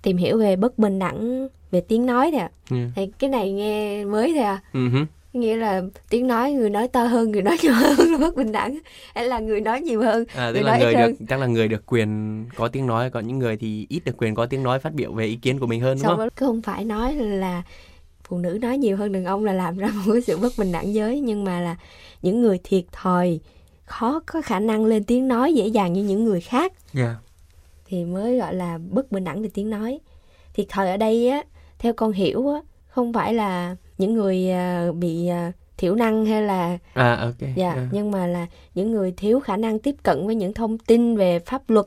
tìm 0.03 0.16
hiểu 0.16 0.38
về 0.38 0.57
bất 0.57 0.79
bình 0.79 0.99
đẳng 0.99 1.49
về 1.71 1.81
tiếng 1.81 2.07
nói 2.07 2.31
nè 2.31 2.49
Dạ. 2.71 2.77
thì 2.97 3.07
cái 3.18 3.31
này 3.31 3.53
nghe 3.53 4.05
mới 4.05 4.33
thôi 4.37 4.42
à 4.45 4.61
hứ. 4.73 5.05
Nghĩa 5.33 5.57
là 5.57 5.83
tiếng 6.11 6.27
nói 6.27 6.53
người 6.53 6.71
nói 6.71 6.88
to 6.88 7.05
hơn 7.05 7.31
người 7.33 7.42
nói 7.42 7.57
nhỏ 7.62 7.73
hơn 7.73 7.99
là 8.12 8.18
bất 8.18 8.37
bình 8.37 8.53
đẳng 8.53 8.79
hay 9.14 9.25
là 9.29 9.38
người 9.38 9.61
nói 9.61 9.81
nhiều 9.81 10.03
hơn 10.03 10.25
À, 10.35 10.51
tức 10.55 10.61
Người 10.61 10.62
là 10.62 10.71
nói 10.71 10.81
người 10.81 10.95
hơn. 10.95 11.11
được 11.18 11.25
chắc 11.29 11.40
là 11.40 11.47
người 11.47 11.68
được 11.68 11.83
quyền 11.87 12.45
có 12.57 12.68
tiếng 12.68 12.87
nói 12.87 13.11
còn 13.11 13.27
những 13.27 13.38
người 13.38 13.57
thì 13.57 13.87
ít 13.88 14.05
được 14.05 14.12
quyền 14.18 14.35
có 14.35 14.47
tiếng 14.47 14.62
nói 14.62 14.79
phát 14.79 14.92
biểu 14.95 15.12
về 15.12 15.27
ý 15.27 15.37
kiến 15.37 15.59
của 15.59 15.66
mình 15.66 15.81
hơn 15.81 15.95
đúng 15.95 16.03
sau 16.03 16.16
không? 16.16 16.29
cứ 16.37 16.47
không 16.47 16.62
phải 16.62 16.85
nói 16.85 17.14
là 17.14 17.62
phụ 18.25 18.38
nữ 18.38 18.59
nói 18.62 18.79
nhiều 18.79 18.97
hơn 18.97 19.12
đàn 19.12 19.25
ông 19.25 19.45
là 19.45 19.53
làm 19.53 19.77
ra 19.79 19.88
một 20.07 20.12
cái 20.12 20.23
sự 20.23 20.37
bất 20.38 20.53
bình 20.59 20.73
đẳng 20.73 20.95
giới 20.95 21.21
nhưng 21.21 21.45
mà 21.45 21.61
là 21.61 21.77
những 22.23 22.42
người 22.42 22.59
thiệt 22.64 22.85
thòi 22.92 23.40
khó 23.85 24.23
có 24.27 24.42
khả 24.42 24.61
năng 24.61 24.85
lên 24.85 25.05
tiếng 25.05 25.29
nói 25.29 25.55
dễ 25.55 25.66
dàng 25.66 25.92
như 25.92 26.05
những 26.05 26.25
người 26.25 26.40
khác 26.40 26.73
Dạ. 26.92 27.14
thì 27.87 28.05
mới 28.05 28.38
gọi 28.38 28.55
là 28.55 28.79
bất 28.90 29.12
bình 29.12 29.25
đẳng 29.25 29.42
về 29.42 29.49
tiếng 29.55 29.71
nói 29.71 30.01
thiệt 30.55 30.66
thòi 30.68 30.90
ở 30.90 30.97
đây 30.97 31.29
á 31.29 31.42
theo 31.79 31.92
con 31.92 32.12
hiểu 32.12 32.49
á 32.49 32.61
không 32.87 33.12
phải 33.12 33.35
là 33.35 33.77
những 34.03 34.15
người 34.15 34.51
à, 34.51 34.88
bị 34.99 35.27
à, 35.27 35.53
thiểu 35.77 35.95
năng 35.95 36.27
hay 36.27 36.43
là 36.43 36.79
À 36.95 37.15
ok. 37.15 37.49
dạ 37.57 37.71
À. 37.73 37.88
nhưng 37.93 38.11
mà 38.11 38.27
là 38.27 38.47
những 38.75 38.93
người 38.93 39.12
thiếu 39.17 39.41
khả 39.41 39.57
năng 39.57 39.79
tiếp 39.79 39.95
cận 40.03 40.27
với 40.27 40.35
những 40.35 40.55
thông 40.55 40.79
tin 40.79 41.17
về 41.17 41.38
pháp 41.38 41.71
luật 41.71 41.87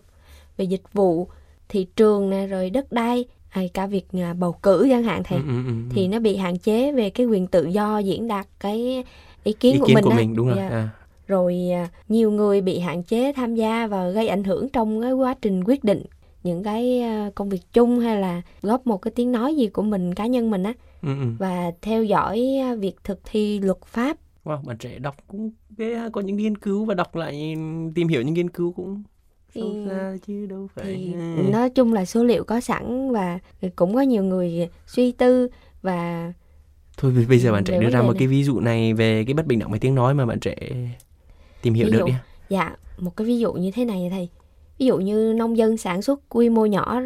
về 0.58 0.66
dịch 0.66 0.82
vụ 0.94 1.28
thị 1.70 1.88
trường 1.96 2.30
nè 2.30 2.48
rồi 2.48 2.70
đất 2.70 2.92
đai 2.92 3.26
hay 3.50 3.70
cả 3.74 3.88
việc 3.88 4.06
à, 4.14 4.34
bầu 4.34 4.52
cử 4.52 4.88
chẳng 4.90 5.04
hạn 5.04 5.24
thầy 5.24 5.38
Ừ, 5.40 5.44
ừ, 5.48 5.64
ừ, 5.68 5.74
thì 5.90 6.08
nó 6.08 6.20
bị 6.20 6.36
hạn 6.36 6.58
chế 6.58 6.92
về 6.92 7.10
cái 7.10 7.26
quyền 7.26 7.48
tự 7.48 7.66
do 7.66 8.00
diễn 8.00 8.28
đạt 8.28 8.48
cái 8.60 9.04
ý 9.44 9.54
kiến 9.54 9.74
ý 9.74 9.80
của 9.80 9.86
kiến 9.86 9.96
mình 9.96 10.04
của 10.04 10.10
mình 10.12 10.36
đúng 10.36 10.48
rồi. 10.48 10.56
Dạ. 10.58 10.70
À. 10.70 10.90
rồi 11.28 11.70
à, 11.74 11.88
nhiều 12.10 12.32
người 12.32 12.62
bị 12.62 12.80
hạn 12.80 13.04
chế 13.04 13.34
tham 13.36 13.56
gia 13.56 13.88
và 13.88 14.10
gây 14.10 14.28
ảnh 14.28 14.44
hưởng 14.44 14.70
trong 14.70 15.02
cái 15.02 15.12
quá 15.14 15.36
trình 15.42 15.64
quyết 15.64 15.84
định 15.84 16.04
những 16.44 16.64
cái 16.64 17.02
à, 17.02 17.30
công 17.36 17.50
việc 17.50 17.62
chung 17.74 18.00
hay 18.00 18.20
là 18.22 18.42
góp 18.62 18.88
một 18.88 18.98
cái 18.98 19.12
tiếng 19.16 19.32
nói 19.32 19.56
gì 19.56 19.68
của 19.68 19.82
mình 19.82 20.14
cá 20.16 20.26
nhân 20.26 20.52
mình 20.52 20.64
á 20.64 20.74
Ừ, 21.06 21.10
ừ. 21.20 21.26
và 21.40 21.72
theo 21.82 22.04
dõi 22.04 22.46
à, 22.62 22.76
việc 22.76 22.96
thực 23.04 23.20
thi 23.26 23.60
luật 23.60 23.78
pháp 23.86 24.18
Wow, 24.46 24.66
bạn 24.66 24.78
trẻ 24.78 25.00
đọc 25.00 25.16
cũng 25.28 25.52
ghê 25.78 26.10
có 26.14 26.22
những 26.22 26.36
nghiên 26.38 26.58
cứu 26.58 26.86
và 26.86 26.94
đọc 26.94 27.16
lại 27.16 27.56
tìm 27.96 28.08
hiểu 28.08 28.22
những 28.22 28.34
nghiên 28.34 28.50
cứu 28.50 28.72
cũng 28.72 29.04
sâu 29.56 29.74
xa 29.86 30.18
chứ 30.28 30.46
đâu 30.46 30.68
phải. 30.76 30.86
thì 30.86 31.14
Ừ. 31.14 31.42
nói 31.52 31.70
chung 31.70 31.94
là 31.94 32.06
số 32.06 32.24
liệu 32.24 32.44
có 32.44 32.60
sẵn 32.62 33.12
và 33.12 33.40
cũng 33.76 33.96
có 33.96 34.02
nhiều 34.02 34.24
người 34.24 34.70
suy 34.88 35.12
tư 35.12 35.48
và 35.82 36.34
Thôi 36.98 37.26
bây- 37.30 37.40
giờ 37.40 37.52
bạn 37.52 37.64
trẻ 37.64 37.80
đưa 37.80 37.90
ra 37.90 38.02
một 38.02 38.12
này. 38.12 38.20
cái 38.20 38.28
ví 38.28 38.44
dụ 38.44 38.60
này 38.60 38.94
về 38.94 39.24
cái 39.26 39.34
bất 39.34 39.46
bình 39.46 39.60
đẳng 39.60 39.72
về 39.72 39.80
tiếng 39.80 39.96
nói 39.96 40.14
mà 40.14 40.26
bạn 40.26 40.40
trẻ 40.40 40.56
tìm 41.62 41.74
hiểu 41.74 41.86
Ví 41.86 41.92
được 41.92 42.00
dụ, 42.00 42.06
đi. 42.06 42.14
dạ 42.50 42.76
một 42.98 43.16
cái 43.18 43.28
ví 43.28 43.40
dụ 43.40 43.54
như 43.54 43.72
thế 43.72 43.86
này 43.86 44.08
thầy 44.12 44.30
ví 44.80 44.86
dụ 44.86 44.98
như 44.98 45.34
nông 45.38 45.58
dân 45.58 45.78
sản 45.78 46.02
xuất 46.02 46.22
quy 46.30 46.50
mô 46.50 46.66
nhỏ 46.66 47.02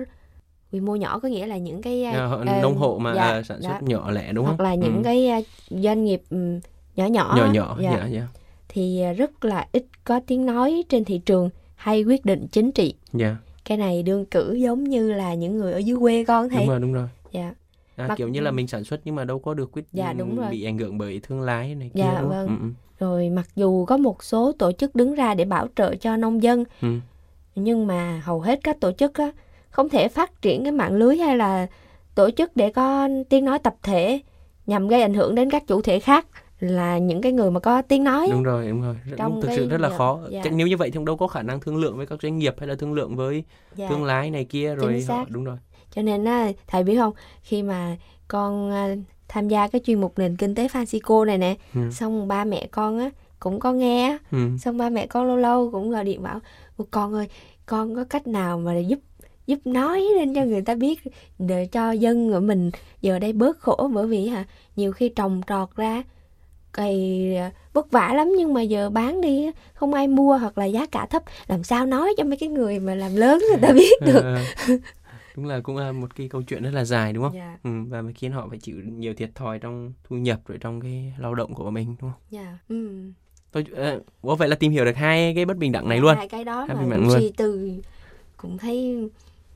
quy 0.71 0.79
mô 0.79 0.95
nhỏ 0.95 1.19
có 1.19 1.27
nghĩa 1.29 1.47
là 1.47 1.57
những 1.57 1.81
cái 1.81 2.03
ờ, 2.05 2.43
nông 2.61 2.75
hộ 2.77 2.97
mà 2.97 3.13
dạ, 3.15 3.21
à, 3.31 3.43
sản 3.43 3.61
xuất 3.61 3.69
đó. 3.73 3.79
nhỏ 3.81 4.11
lẻ 4.11 4.33
đúng 4.33 4.45
không? 4.45 4.55
hoặc 4.57 4.63
là 4.63 4.75
những 4.75 4.95
Ừ. 4.97 5.01
cái 5.03 5.45
doanh 5.69 6.03
nghiệp 6.05 6.21
ừm, 6.29 6.59
nhỏ 6.95 7.05
nhỏ 7.05 7.33
nhỏ 7.37 7.45
nhỏ 7.51 7.77
dạ, 7.81 7.91
dạ 7.91 8.05
dạ 8.07 8.27
thì 8.69 9.03
rất 9.17 9.45
là 9.45 9.67
ít 9.71 9.85
có 10.03 10.19
tiếng 10.27 10.45
nói 10.45 10.83
trên 10.89 11.05
thị 11.05 11.17
trường 11.25 11.49
hay 11.75 12.03
quyết 12.03 12.25
định 12.25 12.47
chính 12.51 12.71
trị 12.71 12.93
dạ. 13.13 13.35
cái 13.65 13.77
này 13.77 14.03
đương 14.03 14.25
cử 14.25 14.53
giống 14.53 14.83
như 14.83 15.11
là 15.13 15.33
những 15.33 15.57
người 15.57 15.73
ở 15.73 15.77
dưới 15.77 15.97
quê 15.99 16.25
con 16.25 16.49
thầy 16.49 16.59
đúng 16.59 16.67
rồi 16.69 16.79
đúng 16.79 16.93
rồi 16.93 17.07
dạ 17.31 17.53
à, 17.95 18.07
Mặc- 18.07 18.15
kiểu 18.15 18.27
như 18.27 18.39
là 18.39 18.51
mình 18.51 18.67
sản 18.67 18.83
xuất 18.83 18.99
nhưng 19.05 19.15
mà 19.15 19.23
đâu 19.23 19.39
có 19.39 19.53
được 19.53 19.71
quyết 19.71 19.85
Dạ, 19.93 20.13
đúng 20.13 20.35
rồi. 20.35 20.49
bị 20.51 20.63
ảnh 20.63 20.77
hưởng 20.77 20.97
bởi 20.97 21.19
thương 21.23 21.41
lái 21.41 21.75
này 21.75 21.89
kia 21.93 21.99
Dạ, 21.99 22.17
đúng 22.21 22.29
vâng. 22.29 22.47
không? 22.47 22.59
Ừ, 22.99 23.05
rồi 23.05 23.29
mặc 23.29 23.47
dù 23.55 23.85
có 23.85 23.97
một 23.97 24.23
số 24.23 24.51
tổ 24.51 24.71
chức 24.71 24.95
đứng 24.95 25.15
ra 25.15 25.33
để 25.33 25.45
bảo 25.45 25.67
trợ 25.75 25.95
cho 25.95 26.17
nông 26.17 26.43
dân 26.43 26.59
ừ, 26.81 26.87
ừ. 26.87 26.99
nhưng 27.55 27.87
mà 27.87 28.21
hầu 28.25 28.41
hết 28.41 28.59
các 28.63 28.79
tổ 28.79 28.91
chức 28.91 29.13
á, 29.13 29.31
không 29.69 29.89
thể 29.89 30.07
phát 30.07 30.41
triển 30.41 30.63
cái 30.63 30.71
mạng 30.71 30.93
lưới 30.95 31.17
hay 31.17 31.37
là 31.37 31.67
tổ 32.15 32.29
chức 32.31 32.55
để 32.55 32.69
có 32.71 33.09
tiếng 33.29 33.45
nói 33.45 33.59
tập 33.59 33.75
thể 33.83 34.19
nhằm 34.65 34.87
gây 34.87 35.01
ảnh 35.01 35.13
hưởng 35.13 35.35
đến 35.35 35.49
các 35.49 35.67
chủ 35.67 35.81
thể 35.81 35.99
khác 35.99 36.27
là 36.59 36.97
những 36.97 37.21
cái 37.21 37.31
người 37.31 37.51
mà 37.51 37.59
có 37.59 37.81
tiếng 37.81 38.03
nói 38.03 38.27
đúng 38.31 38.43
rồi 38.43 38.67
đúng 38.69 38.81
rồi 38.81 38.95
Trong 39.17 39.41
thực 39.41 39.49
sự 39.55 39.69
rất 39.69 39.81
là 39.81 39.89
khó 39.97 40.19
dạ. 40.29 40.41
Chắc 40.43 40.53
nếu 40.53 40.67
như 40.67 40.77
vậy 40.77 40.91
thì 40.91 40.99
đâu 41.05 41.17
có 41.17 41.27
khả 41.27 41.41
năng 41.41 41.59
thương 41.59 41.77
lượng 41.77 41.97
với 41.97 42.05
các 42.05 42.19
doanh 42.21 42.37
nghiệp 42.37 42.55
hay 42.59 42.67
là 42.67 42.75
thương 42.75 42.93
lượng 42.93 43.15
với 43.15 43.43
Dạ. 43.75 43.89
thương 43.89 44.03
lái 44.03 44.29
này 44.31 44.45
kia 44.45 44.75
rồi 44.75 45.05
họ, 45.07 45.25
đúng 45.29 45.43
rồi 45.43 45.57
cho 45.91 46.01
nên 46.01 46.25
á 46.25 46.51
thầy 46.67 46.83
biết 46.83 46.95
không 46.97 47.13
khi 47.41 47.63
mà 47.63 47.95
con 48.27 48.71
à, 48.71 48.95
tham 49.27 49.47
gia 49.47 49.67
cái 49.67 49.81
chuyên 49.85 50.01
mục 50.01 50.19
nền 50.19 50.35
kinh 50.37 50.55
tế 50.55 50.67
Francisco 50.67 51.25
này 51.25 51.37
nè 51.37 51.55
Ừ. 51.75 51.81
xong 51.91 52.27
ba 52.27 52.43
mẹ 52.45 52.67
con 52.71 52.99
á 52.99 53.09
cũng 53.39 53.59
có 53.59 53.73
nghe 53.73 54.17
ừ. 54.31 54.37
xong 54.59 54.77
ba 54.77 54.89
mẹ 54.89 55.07
con 55.07 55.27
lâu 55.27 55.37
lâu 55.37 55.69
cũng 55.71 55.91
gọi 55.91 56.03
điện 56.03 56.23
bảo 56.23 56.39
"Ủa, 56.77 56.85
con 56.91 57.13
ơi 57.13 57.27
con 57.65 57.95
có 57.95 58.03
cách 58.03 58.27
nào 58.27 58.57
mà 58.59 58.73
để 58.73 58.81
giúp 58.81 58.99
giúp 59.49 59.59
nói 59.65 60.01
lên 60.15 60.33
cho 60.33 60.45
người 60.45 60.61
ta 60.61 60.75
biết 60.75 60.99
để 61.39 61.65
cho 61.65 61.91
dân 61.91 62.31
của 62.31 62.39
mình 62.39 62.71
giờ 63.01 63.19
đây 63.19 63.33
bớt 63.33 63.59
khổ 63.59 63.89
bởi 63.93 64.07
vì 64.07 64.27
hả 64.27 64.45
nhiều 64.75 64.91
khi 64.91 65.09
trồng 65.09 65.41
trọt 65.47 65.75
ra 65.75 66.03
cày 66.73 67.35
à, 67.37 67.51
vất 67.73 67.91
vả 67.91 68.13
lắm 68.13 68.33
nhưng 68.37 68.53
mà 68.53 68.61
giờ 68.61 68.89
bán 68.89 69.21
đi 69.21 69.51
không 69.73 69.93
ai 69.93 70.07
mua 70.07 70.37
hoặc 70.37 70.57
là 70.57 70.65
giá 70.65 70.85
cả 70.85 71.05
thấp 71.05 71.23
làm 71.47 71.63
sao 71.63 71.85
nói 71.85 72.13
cho 72.17 72.23
mấy 72.23 72.37
cái 72.37 72.49
người 72.49 72.79
mà 72.79 72.95
làm 72.95 73.15
lớn 73.15 73.43
người 73.49 73.61
ta 73.61 73.73
biết 73.73 74.01
được. 74.05 74.21
Ờ, 74.23 74.37
đúng 75.35 75.45
là 75.45 75.59
cũng 75.59 75.77
là 75.77 75.91
một 75.91 76.15
cái 76.15 76.29
câu 76.29 76.41
chuyện 76.41 76.63
rất 76.63 76.73
là 76.73 76.85
dài 76.85 77.13
đúng 77.13 77.23
không? 77.23 77.35
Dạ. 77.35 77.57
Ừ, 77.63 77.69
và 77.89 78.01
mới 78.01 78.13
khiến 78.13 78.31
họ 78.31 78.47
phải 78.49 78.57
chịu 78.57 78.75
nhiều 78.97 79.13
thiệt 79.13 79.35
thòi 79.35 79.59
trong 79.59 79.93
thu 80.03 80.15
nhập 80.15 80.39
rồi 80.47 80.57
trong 80.61 80.81
cái 80.81 81.13
lao 81.17 81.35
động 81.35 81.53
của 81.53 81.71
mình 81.71 81.85
đúng 81.85 82.11
không? 82.11 82.21
Dạ. 82.29 82.57
Ừ. 82.69 82.89
tôi 83.51 83.65
uh, 83.97 84.05
ủa 84.21 84.35
vậy 84.35 84.49
là 84.49 84.55
tìm 84.55 84.71
hiểu 84.71 84.85
được 84.85 84.95
hai 84.95 85.33
cái 85.35 85.45
bất 85.45 85.57
bình 85.57 85.71
đẳng 85.71 85.89
này 85.89 85.99
luôn. 85.99 86.15
hai 86.15 86.27
cái 86.27 86.43
đó 86.43 86.65
Hai 86.67 86.77
mà 86.77 86.81
mạng 86.81 86.99
cũng 86.99 87.07
luôn. 87.07 87.31
tư 87.37 87.71
cũng 88.37 88.57
thấy 88.57 89.09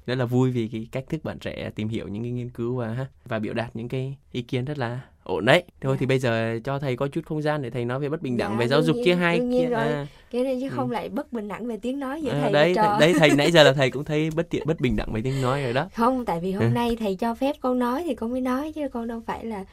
rất 0.06 0.16
là 0.16 0.26
vui 0.26 0.52
vì 0.52 0.68
cái 0.72 0.88
cách 0.92 1.04
thức 1.10 1.24
bạn 1.24 1.40
trẻ 1.40 1.72
tìm 1.76 1.88
hiểu 1.88 2.08
những 2.08 2.24
cái 2.24 2.32
nghiên 2.32 2.50
cứu 2.50 2.76
và 2.76 2.88
ha, 2.94 3.06
và 3.26 3.40
biểu 3.40 3.54
đạt 3.54 3.76
những 3.76 3.90
cái 3.90 4.16
ý 4.32 4.42
kiến 4.42 4.66
rất 4.66 4.78
là 4.78 5.00
ổn 5.24 5.46
đấy 5.46 5.64
thôi 5.82 5.96
Dạ. 5.96 6.00
thì 6.00 6.06
bây 6.06 6.20
giờ 6.20 6.60
cho 6.64 6.80
thầy 6.80 6.96
có 6.96 7.08
chút 7.08 7.22
không 7.26 7.42
gian 7.42 7.62
để 7.62 7.70
thầy 7.70 7.86
nói 7.86 8.00
về 8.00 8.10
bất 8.10 8.22
bình 8.22 8.38
đẳng 8.38 8.52
Dạ, 8.52 8.58
về 8.58 8.68
giáo 8.68 8.82
dục 8.84 8.96
nhiên, 8.96 9.06
chứ 9.06 9.14
hai 9.14 9.40
kia 9.40 9.70
à, 9.76 10.08
cái 10.32 10.44
này 10.44 10.58
chứ 10.62 10.68
Ừ. 10.70 10.74
không 10.76 10.92
lại 10.92 11.10
bất 11.10 11.34
bình 11.34 11.48
đẳng 11.48 11.68
về 11.68 11.78
tiếng 11.78 12.00
nói 12.00 12.22
giữa 12.22 12.32
à, 12.32 12.40
thầy 12.42 12.52
đấy 12.54 12.74
trò 12.76 12.98
đấy 13.00 13.14
thầy 13.20 13.30
nãy 13.36 13.52
giờ 13.52 13.64
là 13.64 13.74
thầy 13.74 13.92
cũng 13.92 14.04
thấy 14.06 14.30
bất 14.36 14.50
tiện 14.50 14.64
bất 14.68 14.80
bình 14.82 14.96
đẳng 14.96 15.14
về 15.14 15.22
tiếng 15.24 15.42
nói 15.42 15.64
rồi 15.64 15.74
đó 15.74 15.90
không 15.96 16.26
tại 16.26 16.40
vì 16.40 16.52
Ừ. 16.54 16.60
hôm 16.60 16.74
nay 16.74 16.96
thầy 17.00 17.16
cho 17.16 17.36
phép 17.36 17.56
con 17.62 17.80
nói 17.80 18.04
thì 18.06 18.16
con 18.16 18.32
mới 18.32 18.42
nói 18.42 18.72
chứ 18.76 18.88
con 18.94 19.08
đâu 19.08 19.22
phải 19.26 19.46
là 19.46 19.66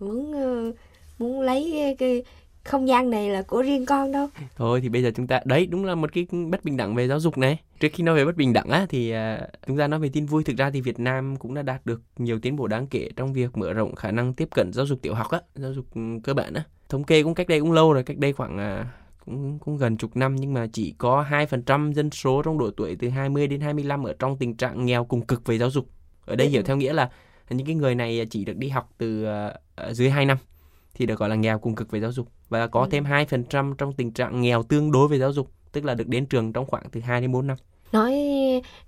muốn 0.00 0.32
muốn 1.18 1.40
lấy 1.40 1.70
cái, 1.72 1.94
cái 1.98 2.22
không 2.70 2.88
gian 2.88 3.10
này 3.10 3.28
là 3.28 3.42
của 3.42 3.62
riêng 3.62 3.86
con 3.86 4.12
đâu 4.12 4.28
Thôi 4.56 4.80
thì 4.80 4.88
bây 4.88 5.02
giờ 5.02 5.10
chúng 5.16 5.26
ta 5.26 5.40
đấy 5.44 5.66
đúng 5.66 5.84
là 5.84 5.94
một 5.94 6.12
cái 6.12 6.26
bất 6.50 6.64
bình 6.64 6.76
đẳng 6.76 6.94
về 6.94 7.08
giáo 7.08 7.20
dục 7.20 7.38
này. 7.38 7.60
Trước 7.80 7.88
khi 7.92 8.04
nói 8.04 8.16
về 8.16 8.24
bất 8.24 8.36
bình 8.36 8.52
đẳng 8.52 8.68
á 8.68 8.86
thì 8.88 9.10
à, 9.10 9.48
chúng 9.66 9.78
ta 9.78 9.88
nói 9.88 10.00
về 10.00 10.10
tin 10.12 10.26
vui 10.26 10.44
thực 10.44 10.56
ra 10.56 10.70
thì 10.70 10.80
Việt 10.80 10.98
Nam 10.98 11.36
cũng 11.36 11.54
đã 11.54 11.62
đạt 11.62 11.86
được 11.86 12.02
nhiều 12.18 12.38
tiến 12.38 12.56
bộ 12.56 12.66
đáng 12.66 12.86
kể 12.86 13.08
trong 13.16 13.32
việc 13.32 13.56
mở 13.56 13.72
rộng 13.72 13.94
khả 13.94 14.10
năng 14.10 14.34
tiếp 14.34 14.48
cận 14.54 14.72
giáo 14.72 14.86
dục 14.86 14.98
tiểu 15.02 15.14
học 15.14 15.30
á, 15.30 15.40
giáo 15.54 15.72
dục 15.72 15.86
ừ, 15.94 16.00
cơ 16.24 16.34
bản 16.34 16.54
á. 16.54 16.64
Thống 16.88 17.04
kê 17.04 17.22
cũng 17.22 17.34
cách 17.34 17.48
đây 17.48 17.60
cũng 17.60 17.72
lâu 17.72 17.92
rồi, 17.92 18.02
cách 18.02 18.18
đây 18.18 18.32
khoảng 18.32 18.58
à, 18.58 18.86
cũng 19.24 19.58
cũng 19.58 19.76
gần 19.76 19.96
chục 19.96 20.16
năm 20.16 20.36
nhưng 20.36 20.54
mà 20.54 20.66
chỉ 20.72 20.94
có 20.98 21.26
2% 21.30 21.92
dân 21.92 22.10
số 22.10 22.42
trong 22.42 22.58
độ 22.58 22.70
tuổi 22.76 22.96
từ 22.96 23.08
20 23.08 23.46
đến 23.46 23.60
25 23.60 24.04
ở 24.04 24.14
trong 24.18 24.36
tình 24.36 24.56
trạng 24.56 24.86
nghèo 24.86 25.04
cùng 25.04 25.26
cực 25.26 25.46
về 25.46 25.58
giáo 25.58 25.70
dục. 25.70 25.86
Ở 26.26 26.36
đây 26.36 26.48
hiểu 26.48 26.62
theo 26.62 26.76
nghĩa 26.76 26.92
là 26.92 27.10
những 27.50 27.66
cái 27.66 27.74
người 27.74 27.94
này 27.94 28.26
chỉ 28.30 28.44
được 28.44 28.56
đi 28.56 28.68
học 28.68 28.90
từ 28.98 29.26
uh, 29.26 29.96
dưới 29.96 30.10
2 30.10 30.26
năm 30.26 30.38
thì 30.94 31.06
được 31.06 31.18
gọi 31.18 31.28
là 31.28 31.34
nghèo 31.34 31.58
cùng 31.58 31.74
cực 31.74 31.90
về 31.90 32.00
giáo 32.00 32.12
dục 32.12 32.28
và 32.48 32.66
có 32.66 32.80
Ừ. 32.80 32.86
thêm 32.90 33.04
2% 33.04 33.74
trong 33.74 33.92
tình 33.92 34.10
trạng 34.12 34.40
nghèo 34.40 34.62
tương 34.62 34.92
đối 34.92 35.08
về 35.08 35.18
giáo 35.18 35.32
dục, 35.32 35.50
tức 35.72 35.84
là 35.84 35.94
được 35.94 36.08
đến 36.08 36.26
trường 36.26 36.52
trong 36.52 36.66
khoảng 36.66 36.84
từ 36.92 37.00
2 37.00 37.20
đến 37.20 37.32
4 37.32 37.46
năm. 37.46 37.56
nói 37.92 38.14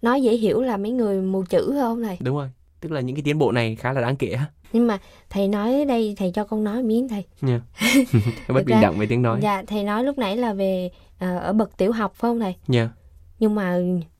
nói 0.02 0.22
dễ 0.22 0.36
hiểu 0.36 0.60
là 0.62 0.76
mấy 0.76 0.92
người 0.92 1.20
mù 1.20 1.44
chữ 1.48 1.74
không 1.80 2.02
thầy 2.02 2.16
Đúng 2.20 2.36
rồi. 2.36 2.48
Tức 2.80 2.92
là 2.92 3.00
những 3.00 3.16
cái 3.16 3.22
tiến 3.22 3.38
bộ 3.38 3.52
này 3.52 3.76
khá 3.76 3.92
là 3.92 4.00
đáng 4.00 4.16
kể 4.16 4.36
ha. 4.36 4.46
nhưng 4.72 4.86
mà 4.86 4.98
thầy 5.30 5.48
nói 5.48 5.84
đây 5.84 6.14
thầy 6.18 6.30
cho 6.34 6.44
con 6.44 6.64
nói 6.64 6.82
miếng 6.82 7.08
thầy 7.08 7.24
Nha. 7.40 7.60
bất 7.80 8.04
Thực 8.48 8.54
bình 8.66 8.66
ra- 8.66 8.80
đẳng 8.82 8.98
về 8.98 9.06
tiếng 9.06 9.22
nói. 9.22 9.40
dạ 9.42 9.62
thầy 9.66 9.84
nói 9.84 10.04
lúc 10.04 10.18
nãy 10.18 10.36
là 10.36 10.52
về 10.54 10.90
ờ, 11.18 11.38
ở 11.38 11.52
bậc 11.52 11.76
tiểu 11.76 11.92
học 11.92 12.12
phải 12.14 12.28
không 12.28 12.40
thầy 12.40 12.54
Nha. 12.66 12.90
nhưng 13.38 13.54
mà 13.54 13.78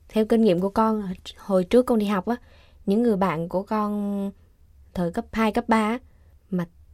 theo 0.08 0.24
kinh 0.24 0.44
nghiệm 0.44 0.60
của 0.60 0.68
con 0.68 1.02
hồi 1.36 1.64
trước 1.64 1.86
con 1.86 1.98
đi 1.98 2.06
học 2.06 2.26
á 2.26 2.36
những 2.86 3.02
người 3.02 3.16
bạn 3.16 3.48
của 3.48 3.62
con 3.62 4.30
thời 4.94 5.12
cấp 5.12 5.24
2, 5.32 5.52
cấp 5.52 5.64
3 5.68 5.76
á 5.88 5.98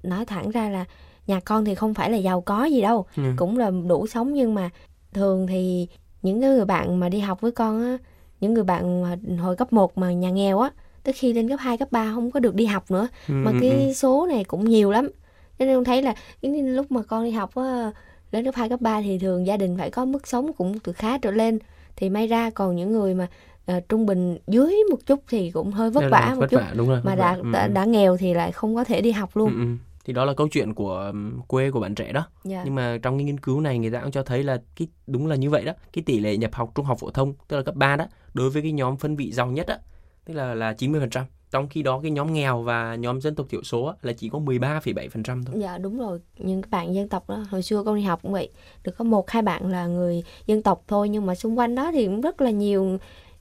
nói 0.02 0.24
thẳng 0.24 0.50
ra 0.50 0.68
là 0.70 0.84
nhà 1.26 1.40
con 1.40 1.64
thì 1.64 1.74
không 1.74 1.94
phải 1.94 2.10
là 2.10 2.16
giàu 2.16 2.40
có 2.40 2.64
gì 2.64 2.80
đâu 2.82 3.06
Ừ. 3.16 3.22
cũng 3.36 3.58
là 3.58 3.70
đủ 3.88 4.06
sống 4.06 4.32
nhưng 4.32 4.54
mà 4.54 4.70
thường 5.12 5.46
thì 5.46 5.86
những 6.22 6.40
cái 6.40 6.50
người 6.50 6.64
bạn 6.64 7.00
mà 7.00 7.08
đi 7.08 7.18
học 7.18 7.40
với 7.40 7.50
con 7.52 7.82
á 7.82 7.98
những 8.40 8.54
người 8.54 8.64
bạn 8.64 9.04
hồi 9.38 9.56
cấp 9.56 9.72
1 9.72 9.98
mà 9.98 10.12
nhà 10.12 10.30
nghèo 10.30 10.58
á 10.60 10.70
tới 11.04 11.12
khi 11.12 11.32
lên 11.32 11.48
cấp 11.48 11.58
2, 11.62 11.76
cấp 11.78 11.88
3 11.92 12.12
không 12.14 12.30
có 12.30 12.40
được 12.40 12.54
đi 12.54 12.66
học 12.66 12.90
nữa 12.90 13.08
mà 13.28 13.50
Ừ, 13.50 13.54
ừ, 13.54 13.58
cái 13.60 13.94
số 13.94 14.26
này 14.26 14.44
cũng 14.44 14.64
nhiều 14.68 14.90
lắm 14.90 15.10
cho 15.58 15.64
nên 15.64 15.74
con 15.76 15.84
thấy 15.84 16.02
là 16.02 16.14
cái 16.42 16.62
lúc 16.62 16.92
mà 16.92 17.02
con 17.02 17.24
đi 17.24 17.30
học 17.30 17.54
á 17.54 17.92
lên 18.32 18.44
cấp 18.44 18.54
2, 18.54 18.68
cấp 18.68 18.80
3 18.80 19.00
thì 19.02 19.18
thường 19.18 19.46
gia 19.46 19.56
đình 19.56 19.76
phải 19.78 19.90
có 19.90 20.04
mức 20.04 20.26
sống 20.26 20.52
cũng 20.52 20.78
từ 20.78 20.92
khá 20.92 21.18
trở 21.18 21.30
lên 21.30 21.58
thì 21.96 22.10
may 22.10 22.26
ra 22.26 22.50
còn 22.50 22.76
những 22.76 22.92
người 22.92 23.14
mà 23.14 23.26
ờ, 23.66 23.80
trung 23.88 24.06
bình 24.06 24.38
dưới 24.46 24.76
một 24.90 24.98
chút 25.06 25.20
thì 25.28 25.50
cũng 25.50 25.72
hơi 25.72 25.90
vất 25.90 26.04
vả 26.10 26.28
một 26.34 26.40
vất 26.40 26.50
chút 26.50 26.56
vả 26.60 26.72
đúng 26.76 26.88
rồi. 26.88 27.00
mà 27.04 27.14
đã. 27.14 27.34
Ừ, 27.34 27.42
đã 27.52 27.62
ừ. 27.66 27.72
đã 27.72 27.84
nghèo 27.84 28.16
thì 28.16 28.34
lại 28.34 28.52
không 28.52 28.74
có 28.74 28.84
thể 28.84 29.00
đi 29.00 29.12
học 29.12 29.36
luôn 29.36 29.52
Ừ, 29.54 29.58
ừ. 29.58 29.66
Thì 30.08 30.14
đó 30.14 30.24
là 30.24 30.34
câu 30.34 30.48
chuyện 30.48 30.74
của 30.74 31.12
quê 31.48 31.70
của 31.70 31.80
bạn 31.80 31.94
trẻ 31.94 32.12
đó. 32.12 32.26
dạ 32.44 32.62
Nhưng 32.64 32.74
mà 32.74 32.98
trong 33.02 33.18
cái 33.18 33.24
nghiên 33.24 33.40
cứu 33.40 33.60
này 33.60 33.78
người 33.78 33.90
ta 33.90 34.00
cũng 34.00 34.10
cho 34.10 34.22
thấy 34.22 34.42
là 34.42 34.62
cái 34.76 34.88
đúng 35.06 35.26
là 35.26 35.36
như 35.36 35.50
vậy 35.50 35.64
đó. 35.64 35.72
Cái 35.92 36.02
tỷ 36.06 36.20
lệ 36.20 36.36
nhập 36.36 36.54
học 36.54 36.72
trung 36.74 36.86
học 36.86 36.98
phổ 37.00 37.10
thông 37.10 37.34
tức 37.48 37.56
là 37.56 37.62
cấp 37.62 37.74
3 37.74 37.96
đó 37.96 38.06
đối 38.34 38.50
với 38.50 38.62
cái 38.62 38.72
nhóm 38.72 38.96
phân 38.96 39.16
vị 39.16 39.32
giàu 39.32 39.46
nhất 39.46 39.66
á 39.66 39.78
tức 40.24 40.34
là 40.34 40.54
là 40.54 40.72
90%. 40.72 41.24
Trong 41.50 41.68
khi 41.68 41.82
đó 41.82 42.00
cái 42.02 42.10
nhóm 42.10 42.32
nghèo 42.32 42.62
và 42.62 42.94
nhóm 42.94 43.20
dân 43.20 43.34
tộc 43.34 43.46
thiểu 43.50 43.62
số 43.62 43.92
là 44.02 44.12
chỉ 44.12 44.28
có 44.28 44.38
13,7% 44.38 45.44
thôi. 45.44 45.56
dạ 45.60 45.78
đúng 45.78 45.98
rồi 45.98 46.20
những 46.38 46.62
bạn 46.70 46.94
dân 46.94 47.08
tộc 47.08 47.28
đó 47.28 47.44
hồi 47.50 47.62
xưa 47.62 47.82
con 47.84 47.96
đi 47.96 48.02
học 48.02 48.22
cũng 48.22 48.32
vậy 48.32 48.50
được 48.84 48.92
có 48.98 49.04
một 49.04 49.30
hai 49.30 49.42
bạn 49.42 49.66
là 49.70 49.86
người 49.86 50.24
dân 50.46 50.62
tộc 50.62 50.84
thôi 50.88 51.08
nhưng 51.08 51.26
mà 51.26 51.34
xung 51.34 51.58
quanh 51.58 51.74
đó 51.74 51.90
thì 51.92 52.06
cũng 52.06 52.20
rất 52.20 52.40
là 52.40 52.50
nhiều 52.50 52.98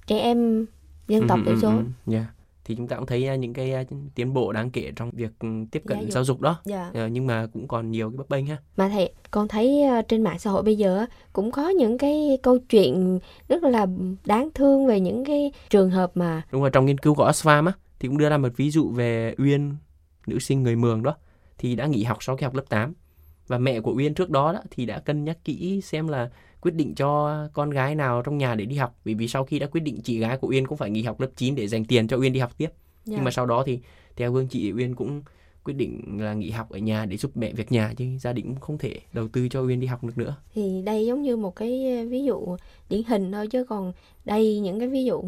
trẻ 0.08 0.20
em 0.20 0.66
dân 1.08 1.28
tộc 1.28 1.40
Ừ, 1.40 1.44
thiểu 1.46 1.54
ừ, 1.54 1.60
số 1.62 1.70
ừ, 1.70 1.84
ừ. 2.08 2.14
Yeah. 2.14 2.26
Thì 2.68 2.76
chúng 2.76 2.88
ta 2.88 2.96
cũng 2.96 3.06
thấy 3.06 3.28
à, 3.28 3.36
những 3.36 3.54
cái 3.54 3.74
à, 3.74 3.84
tiến 4.16 4.34
bộ 4.34 4.52
đáng 4.52 4.70
kể 4.70 4.92
trong 4.96 5.10
việc 5.14 5.32
ừ, 5.40 5.48
tiếp 5.72 5.84
cận 5.88 5.98
Giáo 5.98 6.04
dục. 6.06 6.12
giáo 6.14 6.24
dục 6.24 6.42
đó. 6.42 6.60
dạ 6.66 6.92
Ờ, 6.94 7.08
nhưng 7.08 7.28
mà 7.28 7.48
cũng 7.54 7.68
còn 7.68 7.92
nhiều 7.92 8.10
cái 8.10 8.18
bấp 8.18 8.30
bênh 8.30 8.46
ha. 8.46 8.58
mà 8.78 8.90
thầy 8.90 9.14
con 9.32 9.48
thấy 9.48 9.84
ờ, 9.84 10.02
trên 10.02 10.22
mạng 10.24 10.40
xã 10.40 10.50
hội 10.50 10.64
bây 10.64 10.76
giờ 10.78 11.06
cũng 11.34 11.52
có 11.52 11.70
những 11.70 11.98
cái 11.98 12.38
câu 12.44 12.58
chuyện 12.58 13.20
rất 13.50 13.64
là 13.64 13.86
đáng 14.26 14.50
thương 14.56 14.88
về 14.88 15.00
những 15.00 15.26
cái 15.26 15.52
trường 15.70 15.90
hợp 15.90 16.12
mà 16.18 16.42
Đúng 16.52 16.62
rồi, 16.62 16.70
trong 16.74 16.86
nghiên 16.86 16.98
cứu 16.98 17.16
của 17.16 17.30
Oxfam 17.30 17.66
á 17.66 17.74
thì 18.00 18.08
cũng 18.08 18.18
đưa 18.18 18.30
ra 18.30 18.38
một 18.38 18.50
ví 18.56 18.70
dụ 18.70 18.90
về 18.90 19.36
Uyên, 19.38 19.76
nữ 20.28 20.40
sinh 20.40 20.64
người 20.64 20.76
Mường 20.76 21.04
đó 21.04 21.16
thì 21.58 21.76
đã 21.76 21.86
nghỉ 21.86 22.04
học 22.04 22.18
sau 22.24 22.38
khi 22.38 22.44
học 22.44 22.56
lớp 22.56 22.64
8. 22.70 22.94
Và 23.48 23.58
mẹ 23.58 23.82
của 23.82 23.94
Uyên 23.98 24.14
trước 24.14 24.30
đó, 24.30 24.54
đó 24.54 24.60
thì 24.72 24.86
đã 24.86 25.00
cân 25.00 25.24
nhắc 25.24 25.38
kỹ 25.46 25.82
xem 25.82 26.08
là 26.08 26.30
quyết 26.62 26.74
định 26.76 26.96
cho 26.96 27.38
con 27.54 27.70
gái 27.70 27.96
nào 27.96 28.22
trong 28.22 28.38
nhà 28.38 28.56
để 28.56 28.66
đi 28.66 28.76
học 28.76 29.00
bởi 29.06 29.14
vì 29.14 29.28
sau 29.28 29.44
khi 29.46 29.60
đã 29.60 29.68
quyết 29.68 29.82
định 29.82 30.02
chị 30.02 30.20
gái 30.20 30.38
của 30.38 30.48
Uyên 30.48 30.68
cũng 30.68 30.78
phải 30.78 30.90
nghỉ 30.90 31.04
học 31.04 31.20
lớp 31.22 31.30
9 31.36 31.56
để 31.56 31.68
dành 31.68 31.86
tiền 31.86 32.08
cho 32.08 32.18
Uyên 32.18 32.34
đi 32.34 32.40
học 32.40 32.52
tiếp. 32.58 32.70
dạ, 33.06 33.16
Nhưng 33.16 33.24
mà 33.24 33.32
sau 33.32 33.46
đó 33.46 33.64
thì 33.66 33.80
theo 34.16 34.32
Vương 34.32 34.48
chị 34.48 34.72
Uyên 34.74 34.96
cũng 34.96 35.22
quyết 35.64 35.74
định 35.74 36.18
là 36.22 36.34
nghỉ 36.34 36.50
học 36.50 36.70
ở 36.70 36.78
nhà 36.78 37.06
để 37.06 37.18
giúp 37.18 37.38
mẹ 37.38 37.52
việc 37.54 37.72
nhà 37.72 37.94
chứ 37.98 38.06
gia 38.20 38.34
đình 38.34 38.46
cũng 38.46 38.60
không 38.60 38.78
thể 38.78 39.00
đầu 39.14 39.28
tư 39.28 39.50
cho 39.50 39.62
Uyên 39.62 39.80
đi 39.80 39.88
học 39.88 40.04
được 40.04 40.18
nữa. 40.18 40.36
thì 40.54 40.82
đây 40.86 41.06
giống 41.06 41.22
như 41.22 41.38
một 41.38 41.56
cái 41.56 42.06
ví 42.10 42.24
dụ 42.24 42.58
điển 42.90 43.02
hình 43.08 43.32
thôi 43.32 43.48
chứ 43.48 43.64
còn 43.64 43.94
đây 44.26 44.60
những 44.60 44.80
cái 44.80 44.88
ví 44.88 45.06
dụ 45.06 45.24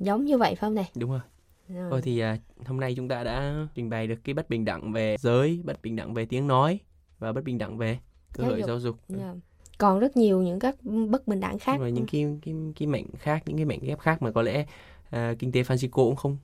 giống 0.00 0.24
như 0.24 0.38
vậy 0.38 0.50
phải 0.54 0.56
không 0.56 0.74
này 0.74 0.90
Đúng 0.96 1.10
rồi. 1.10 1.20
Rồi. 1.68 1.90
Thôi 1.90 2.00
thì 2.04 2.18
à, 2.18 2.38
hôm 2.66 2.80
nay 2.80 2.94
chúng 2.96 3.08
ta 3.08 3.24
đã 3.24 3.66
trình 3.74 3.90
bày 3.90 4.06
được 4.06 4.16
cái 4.24 4.34
bất 4.34 4.50
bình 4.50 4.64
đẳng 4.64 4.92
về 4.92 5.16
giới, 5.18 5.60
bất 5.64 5.82
bình 5.82 5.96
đẳng 5.96 6.14
về 6.14 6.24
tiếng 6.26 6.46
nói 6.46 6.78
và 7.18 7.32
bất 7.32 7.44
bình 7.44 7.58
đẳng 7.58 7.78
về 7.78 7.98
cơ 8.32 8.42
Giáo 8.42 8.50
hội 8.50 8.60
dục. 8.60 8.68
giáo 8.68 8.80
dục. 8.80 8.96
Dạ. 9.08 9.34
Còn 9.78 9.98
rất 9.98 10.16
nhiều 10.16 10.42
những 10.42 10.58
các 10.58 10.76
bất 10.84 11.28
bình 11.28 11.40
đẳng 11.40 11.58
khác 11.58 11.76
và 11.80 11.88
những 11.88 12.06
cái 12.12 12.26
cái 12.42 12.54
cái 12.78 12.86
mảnh 12.88 13.04
khác, 13.18 13.42
những 13.46 13.56
cái 13.56 13.64
mảnh 13.64 13.78
ghép 13.82 13.98
khác 14.00 14.22
mà 14.22 14.30
có 14.30 14.42
lẽ 14.42 14.66
à, 15.10 15.34
kinh 15.38 15.52
tế 15.52 15.62
Francisco 15.62 15.88
cũng 15.90 16.16
không 16.16 16.36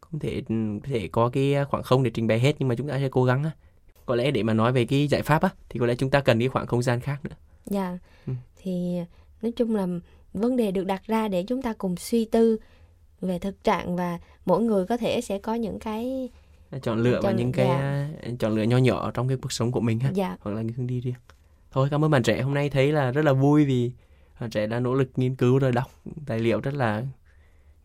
không 0.00 0.20
thể 0.20 0.42
ừ, 0.48 0.54
có 0.82 0.88
thể 0.90 1.08
có 1.12 1.28
cái 1.28 1.54
khoảng 1.70 1.82
không 1.82 2.02
để 2.02 2.10
trình 2.14 2.26
bày 2.26 2.40
hết 2.40 2.52
nhưng 2.58 2.68
mà 2.68 2.74
chúng 2.74 2.88
ta 2.88 2.98
sẽ 2.98 3.08
cố 3.08 3.24
gắng 3.24 3.44
á. 3.44 3.50
Có 4.06 4.14
lẽ 4.14 4.30
để 4.30 4.42
mà 4.42 4.54
nói 4.54 4.72
về 4.72 4.84
cái 4.84 5.06
giải 5.06 5.22
pháp 5.22 5.42
á 5.42 5.48
thì 5.68 5.80
có 5.80 5.86
lẽ 5.86 5.94
chúng 5.94 6.10
ta 6.10 6.20
cần 6.20 6.38
cái 6.38 6.48
khoảng 6.48 6.66
không 6.66 6.82
gian 6.82 7.00
khác 7.00 7.24
nữa. 7.24 7.36
dạ 7.66 7.98
Ừ. 8.26 8.32
thì 8.56 8.96
nói 9.42 9.52
chung 9.56 9.74
là 9.76 9.86
vấn 10.32 10.56
đề 10.56 10.70
được 10.70 10.84
đặt 10.86 11.02
ra 11.06 11.28
để 11.28 11.42
chúng 11.42 11.62
ta 11.62 11.72
cùng 11.78 11.96
suy 11.96 12.24
tư 12.24 12.56
về 13.20 13.38
thực 13.38 13.64
trạng 13.64 13.96
và 13.96 14.18
mỗi 14.46 14.62
người 14.62 14.86
có 14.86 14.96
thể 14.96 15.20
sẽ 15.20 15.38
có 15.38 15.54
những 15.54 15.78
cái 15.78 16.28
Chọn 16.82 16.98
lựa 17.02 17.20
và 17.22 17.30
Chọn- 17.30 17.36
những 17.36 17.52
cái 17.52 17.66
dạ. 17.66 18.08
chọn 18.38 18.54
lựa 18.56 18.62
nho 18.62 18.76
nhỏ 18.76 19.10
trong 19.14 19.28
cái 19.28 19.36
cuộc 19.36 19.52
sống 19.52 19.72
của 19.72 19.80
mình 19.80 19.98
ha. 20.00 20.10
dạ 20.14 20.36
hoặc 20.40 20.52
là 20.52 20.62
những 20.62 20.76
hướng 20.76 20.86
đi 20.86 21.00
riêng 21.00 21.14
thôi 21.76 21.88
cảm 21.90 22.04
ơn 22.04 22.10
bạn 22.10 22.22
trẻ 22.22 22.42
hôm 22.42 22.54
nay 22.54 22.70
thấy 22.70 22.92
là 22.92 23.10
rất 23.10 23.24
là 23.24 23.32
vui 23.32 23.64
vì 23.64 23.90
bạn 24.40 24.50
trẻ 24.50 24.66
đã 24.66 24.80
nỗ 24.80 24.94
lực 24.94 25.10
nghiên 25.16 25.34
cứu 25.34 25.58
rồi 25.58 25.72
đọc 25.72 25.90
tài 26.26 26.38
liệu 26.38 26.60
rất 26.60 26.74
là 26.74 27.02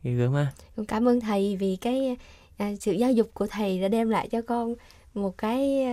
ghê 0.03 0.13
gớm 0.13 0.33
ha. 0.33 0.47
Cảm 0.87 1.07
ơn 1.07 1.19
thầy 1.19 1.57
vì 1.59 1.77
cái 1.81 2.17
à, 2.57 2.71
sự 2.79 2.91
giáo 2.91 3.11
dục 3.11 3.29
của 3.33 3.47
thầy 3.47 3.81
đã 3.81 3.87
đem 3.87 4.09
lại 4.09 4.27
cho 4.31 4.41
con 4.41 4.75
một 5.13 5.37
cái 5.37 5.83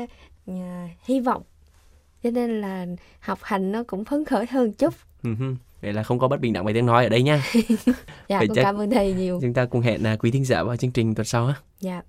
à, 0.47 0.89
hy 1.05 1.21
vọng. 1.21 1.43
Cho 2.23 2.31
nên 2.31 2.61
là 2.61 2.87
học 3.21 3.39
hành 3.43 3.73
nó 3.73 3.83
cũng 3.87 4.05
phấn 4.05 4.25
khởi 4.25 4.47
hơn 4.47 4.73
chút. 4.73 4.95
Ừ 5.23 5.31
vậy 5.83 5.93
là 5.93 6.03
không 6.03 6.19
có 6.19 6.29
bất 6.29 6.41
bình 6.41 6.53
đẳng 6.53 6.65
về 6.65 6.73
tiếng 6.73 6.87
nói 6.87 7.05
ở 7.05 7.09
đây 7.09 7.23
nha. 7.23 7.43
Dạ 8.29 8.41
con 8.41 8.57
cảm 8.57 8.77
ơn 8.77 8.91
thầy 8.91 9.13
nhiều. 9.13 9.39
chúng 9.43 9.55
ta 9.55 9.65
cùng 9.65 9.81
hẹn 9.81 10.03
là 10.03 10.17
quý 10.17 10.31
thính 10.31 10.45
giả 10.45 10.63
vào 10.63 10.77
chương 10.77 10.91
trình 10.91 11.15
tuần 11.15 11.25
sau 11.25 11.47
á 11.47 11.55
dạ 11.81 12.03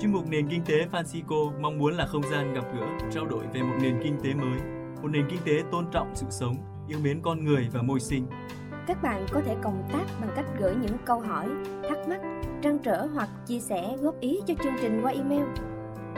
chuyên 0.00 0.12
mục 0.12 0.28
nền 0.28 0.48
kinh 0.48 0.64
tế 0.64 0.86
Francisco 0.92 1.60
mong 1.60 1.78
muốn 1.78 1.96
là 1.96 2.06
không 2.06 2.22
gian 2.32 2.54
gặp 2.54 2.64
gỡ, 2.74 2.86
trao 3.10 3.26
đổi 3.26 3.44
về 3.54 3.62
một 3.62 3.76
nền 3.82 4.00
kinh 4.02 4.16
tế 4.24 4.34
mới, 4.34 4.60
một 5.02 5.08
nền 5.08 5.26
kinh 5.30 5.40
tế 5.44 5.62
tôn 5.70 5.86
trọng 5.92 6.10
sự 6.14 6.26
sống, 6.30 6.56
yêu 6.88 6.98
mến 7.02 7.20
con 7.22 7.44
người 7.44 7.68
và 7.72 7.82
môi 7.82 8.00
sinh 8.00 8.26
các 8.90 9.02
bạn 9.02 9.26
có 9.32 9.40
thể 9.46 9.56
cộng 9.62 9.88
tác 9.92 10.04
bằng 10.20 10.30
cách 10.36 10.46
gửi 10.58 10.74
những 10.82 10.96
câu 11.04 11.20
hỏi, 11.20 11.48
thắc 11.88 12.08
mắc, 12.08 12.20
trăn 12.62 12.78
trở 12.78 13.06
hoặc 13.14 13.28
chia 13.46 13.60
sẻ 13.60 13.96
góp 14.00 14.20
ý 14.20 14.40
cho 14.46 14.54
chương 14.62 14.72
trình 14.80 15.00
qua 15.02 15.12
email 15.12 15.44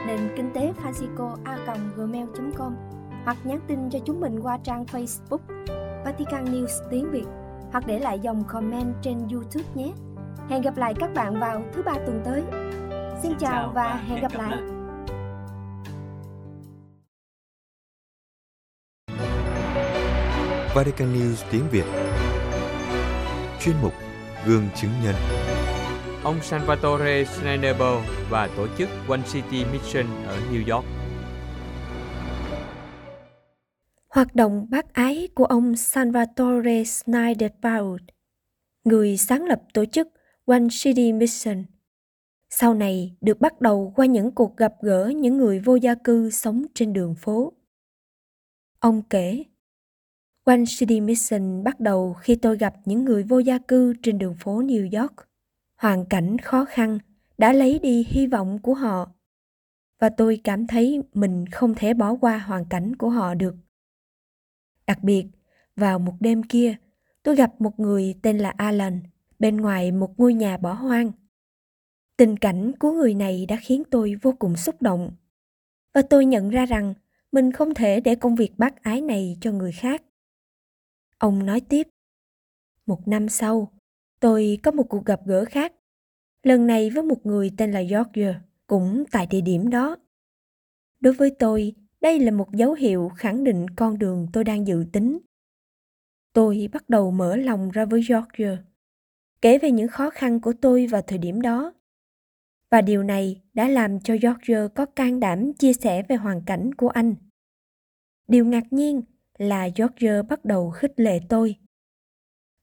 nền 0.07 0.19
kinh 0.35 0.49
tế 0.53 0.73
Francisco 0.83 1.35
a 1.43 1.57
gmail.com 1.95 2.75
hoặc 3.23 3.37
nhắn 3.43 3.59
tin 3.67 3.89
cho 3.89 3.99
chúng 4.05 4.19
mình 4.19 4.39
qua 4.39 4.57
trang 4.63 4.85
Facebook 4.85 5.39
Vatican 6.05 6.45
News 6.45 6.89
tiếng 6.89 7.11
Việt 7.11 7.25
hoặc 7.71 7.83
để 7.87 7.99
lại 7.99 8.19
dòng 8.19 8.43
comment 8.47 8.95
trên 9.01 9.17
YouTube 9.31 9.65
nhé. 9.75 9.91
Hẹn 10.49 10.61
gặp 10.61 10.77
lại 10.77 10.93
các 10.99 11.13
bạn 11.13 11.39
vào 11.39 11.61
thứ 11.73 11.83
ba 11.83 11.93
tuần 11.93 12.21
tới. 12.25 12.43
Xin, 13.23 13.31
chào 13.39 13.71
và 13.75 13.95
hẹn 13.95 14.21
gặp 14.21 14.31
lại. 14.33 14.57
Vatican 20.75 21.13
News 21.13 21.35
tiếng 21.51 21.63
Việt. 21.71 21.85
Chuyên 23.61 23.75
mục 23.81 23.93
Gương 24.45 24.63
chứng 24.75 24.91
nhân. 25.03 25.15
Ông 26.23 26.41
Salvatore 26.41 27.25
Schneiderbo 27.25 28.01
và 28.29 28.49
tổ 28.57 28.67
chức 28.77 28.89
One 29.07 29.21
City 29.33 29.65
Mission 29.65 30.05
ở 30.25 30.39
New 30.51 30.75
York. 30.75 30.85
Hoạt 34.09 34.35
động 34.35 34.67
bác 34.69 34.93
ái 34.93 35.27
của 35.35 35.45
ông 35.45 35.75
Salvatore 35.75 36.83
Schneiderbaud, 36.83 38.01
người 38.83 39.17
sáng 39.17 39.45
lập 39.45 39.61
tổ 39.73 39.85
chức 39.85 40.07
One 40.45 40.67
City 40.83 41.13
Mission, 41.13 41.63
sau 42.55 42.73
này 42.73 43.15
được 43.21 43.41
bắt 43.41 43.61
đầu 43.61 43.93
qua 43.95 44.05
những 44.05 44.31
cuộc 44.31 44.57
gặp 44.57 44.73
gỡ 44.81 45.11
những 45.15 45.37
người 45.37 45.59
vô 45.59 45.75
gia 45.75 45.95
cư 45.95 46.29
sống 46.29 46.65
trên 46.73 46.93
đường 46.93 47.15
phố. 47.15 47.53
Ông 48.79 49.01
kể, 49.09 49.43
One 50.43 50.63
City 50.77 51.01
Mission 51.01 51.63
bắt 51.63 51.79
đầu 51.79 52.13
khi 52.13 52.35
tôi 52.35 52.57
gặp 52.57 52.75
những 52.85 53.05
người 53.05 53.23
vô 53.23 53.39
gia 53.39 53.57
cư 53.57 53.93
trên 54.01 54.17
đường 54.17 54.35
phố 54.39 54.61
New 54.61 55.01
York. 55.01 55.13
Hoàn 55.75 56.05
cảnh 56.05 56.37
khó 56.37 56.65
khăn 56.65 56.99
đã 57.37 57.53
lấy 57.53 57.79
đi 57.79 58.07
hy 58.09 58.27
vọng 58.27 58.59
của 58.61 58.73
họ 58.73 59.11
và 59.99 60.09
tôi 60.09 60.41
cảm 60.43 60.67
thấy 60.67 61.01
mình 61.13 61.45
không 61.51 61.75
thể 61.75 61.93
bỏ 61.93 62.15
qua 62.21 62.37
hoàn 62.37 62.65
cảnh 62.65 62.95
của 62.95 63.09
họ 63.09 63.33
được. 63.33 63.55
Đặc 64.87 65.03
biệt, 65.03 65.25
vào 65.75 65.99
một 65.99 66.13
đêm 66.19 66.43
kia, 66.43 66.75
tôi 67.23 67.35
gặp 67.35 67.61
một 67.61 67.79
người 67.79 68.15
tên 68.21 68.37
là 68.37 68.49
Alan 68.57 68.99
bên 69.39 69.57
ngoài 69.57 69.91
một 69.91 70.19
ngôi 70.19 70.33
nhà 70.33 70.57
bỏ 70.57 70.73
hoang. 70.73 71.11
Tình 72.17 72.37
cảnh 72.37 72.71
của 72.79 72.91
người 72.91 73.13
này 73.13 73.45
đã 73.45 73.57
khiến 73.61 73.83
tôi 73.91 74.15
vô 74.21 74.33
cùng 74.39 74.55
xúc 74.55 74.81
động. 74.81 75.11
Và 75.93 76.01
tôi 76.01 76.25
nhận 76.25 76.49
ra 76.49 76.65
rằng 76.65 76.93
mình 77.31 77.51
không 77.51 77.73
thể 77.73 77.99
để 77.99 78.15
công 78.15 78.35
việc 78.35 78.51
bác 78.57 78.83
ái 78.83 79.01
này 79.01 79.37
cho 79.41 79.51
người 79.51 79.71
khác. 79.71 80.03
Ông 81.17 81.45
nói 81.45 81.61
tiếp, 81.61 81.87
một 82.85 83.07
năm 83.07 83.29
sau, 83.29 83.71
tôi 84.19 84.59
có 84.63 84.71
một 84.71 84.83
cuộc 84.89 85.05
gặp 85.05 85.21
gỡ 85.25 85.45
khác, 85.45 85.73
lần 86.43 86.67
này 86.67 86.89
với 86.89 87.03
một 87.03 87.25
người 87.25 87.51
tên 87.57 87.71
là 87.71 87.81
George, 87.81 88.35
cũng 88.67 89.03
tại 89.11 89.27
địa 89.27 89.41
điểm 89.41 89.69
đó. 89.69 89.97
Đối 90.99 91.13
với 91.13 91.35
tôi, 91.39 91.73
đây 92.01 92.19
là 92.19 92.31
một 92.31 92.51
dấu 92.51 92.73
hiệu 92.73 93.11
khẳng 93.15 93.43
định 93.43 93.65
con 93.75 93.99
đường 93.99 94.27
tôi 94.33 94.43
đang 94.43 94.67
dự 94.67 94.85
tính. 94.91 95.19
Tôi 96.33 96.69
bắt 96.73 96.89
đầu 96.89 97.11
mở 97.11 97.35
lòng 97.35 97.71
ra 97.71 97.85
với 97.85 98.01
George, 98.09 98.57
kể 99.41 99.57
về 99.57 99.71
những 99.71 99.87
khó 99.87 100.09
khăn 100.09 100.41
của 100.41 100.53
tôi 100.61 100.87
vào 100.87 101.01
thời 101.01 101.17
điểm 101.17 101.41
đó. 101.41 101.73
Và 102.73 102.81
điều 102.81 103.03
này 103.03 103.41
đã 103.53 103.67
làm 103.67 103.99
cho 103.99 104.15
George 104.21 104.67
có 104.75 104.85
can 104.85 105.19
đảm 105.19 105.53
chia 105.53 105.73
sẻ 105.73 106.03
về 106.07 106.15
hoàn 106.15 106.41
cảnh 106.45 106.73
của 106.73 106.89
anh. 106.89 107.15
Điều 108.27 108.45
ngạc 108.45 108.73
nhiên 108.73 109.01
là 109.37 109.69
George 109.75 110.21
bắt 110.21 110.45
đầu 110.45 110.69
khích 110.69 110.99
lệ 110.99 111.19
tôi. 111.29 111.55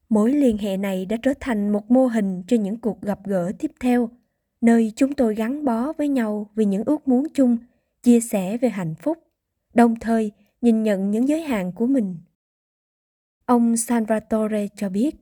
Mối 0.09 0.33
liên 0.33 0.59
hệ 0.59 0.77
này 0.77 1.07
đã 1.07 1.17
trở 1.23 1.35
thành 1.41 1.71
một 1.71 1.91
mô 1.91 2.07
hình 2.07 2.43
cho 2.49 2.57
những 2.57 2.81
cuộc 2.81 3.03
gặp 3.03 3.19
gỡ 3.25 3.53
tiếp 3.59 3.71
theo, 3.81 4.11
nơi 4.61 4.93
chúng 4.97 5.15
tôi 5.15 5.35
gắn 5.35 5.65
bó 5.65 5.93
với 5.93 6.09
nhau 6.09 6.51
vì 6.55 6.65
những 6.65 6.85
ước 6.85 7.09
muốn 7.09 7.27
chung, 7.35 7.59
chia 8.03 8.21
sẻ 8.21 8.57
về 8.57 8.69
hạnh 8.69 8.95
phúc 8.95 9.19
đồng 9.75 9.97
thời 10.01 10.33
nhìn 10.61 10.83
nhận 10.83 11.11
những 11.11 11.29
giới 11.29 11.43
hạn 11.43 11.73
của 11.73 11.87
mình. 11.87 12.17
Ông 13.45 13.77
Salvatore 13.77 14.69
cho 14.77 14.89
biết, 14.89 15.17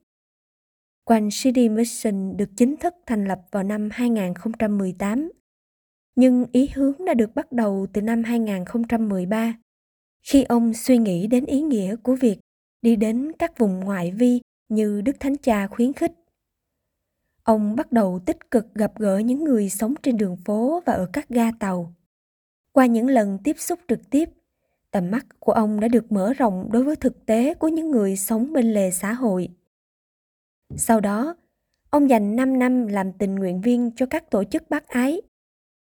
One 1.08 1.28
City 1.30 1.68
Mission 1.68 2.36
được 2.36 2.50
chính 2.56 2.76
thức 2.76 2.94
thành 3.06 3.24
lập 3.24 3.40
vào 3.50 3.62
năm 3.62 3.88
2018, 3.92 5.32
nhưng 6.16 6.46
ý 6.52 6.68
hướng 6.74 7.04
đã 7.06 7.14
được 7.14 7.34
bắt 7.34 7.52
đầu 7.52 7.86
từ 7.92 8.02
năm 8.02 8.24
2013, 8.24 9.54
khi 10.22 10.42
ông 10.42 10.74
suy 10.74 10.98
nghĩ 10.98 11.26
đến 11.26 11.44
ý 11.44 11.60
nghĩa 11.60 11.96
của 11.96 12.16
việc 12.16 12.38
đi 12.82 12.96
đến 12.96 13.32
các 13.38 13.58
vùng 13.58 13.80
ngoại 13.80 14.10
vi 14.10 14.40
như 14.68 15.00
Đức 15.00 15.20
Thánh 15.20 15.36
Cha 15.36 15.66
khuyến 15.66 15.92
khích. 15.92 16.12
Ông 17.42 17.76
bắt 17.76 17.92
đầu 17.92 18.20
tích 18.26 18.50
cực 18.50 18.74
gặp 18.74 18.92
gỡ 18.98 19.18
những 19.18 19.44
người 19.44 19.70
sống 19.70 19.94
trên 20.02 20.16
đường 20.16 20.36
phố 20.36 20.82
và 20.86 20.92
ở 20.92 21.08
các 21.12 21.28
ga 21.28 21.52
tàu. 21.60 21.94
Qua 22.72 22.86
những 22.86 23.06
lần 23.06 23.38
tiếp 23.44 23.56
xúc 23.58 23.78
trực 23.88 24.10
tiếp, 24.10 24.28
tầm 24.90 25.10
mắt 25.10 25.26
của 25.38 25.52
ông 25.52 25.80
đã 25.80 25.88
được 25.88 26.12
mở 26.12 26.32
rộng 26.32 26.68
đối 26.72 26.84
với 26.84 26.96
thực 26.96 27.26
tế 27.26 27.54
của 27.54 27.68
những 27.68 27.90
người 27.90 28.16
sống 28.16 28.52
bên 28.52 28.72
lề 28.72 28.90
xã 28.90 29.12
hội. 29.12 29.48
Sau 30.76 31.00
đó, 31.00 31.36
ông 31.90 32.10
dành 32.10 32.36
5 32.36 32.58
năm 32.58 32.86
làm 32.86 33.12
tình 33.12 33.34
nguyện 33.34 33.60
viên 33.60 33.90
cho 33.96 34.06
các 34.06 34.30
tổ 34.30 34.44
chức 34.44 34.70
bác 34.70 34.88
ái 34.88 35.20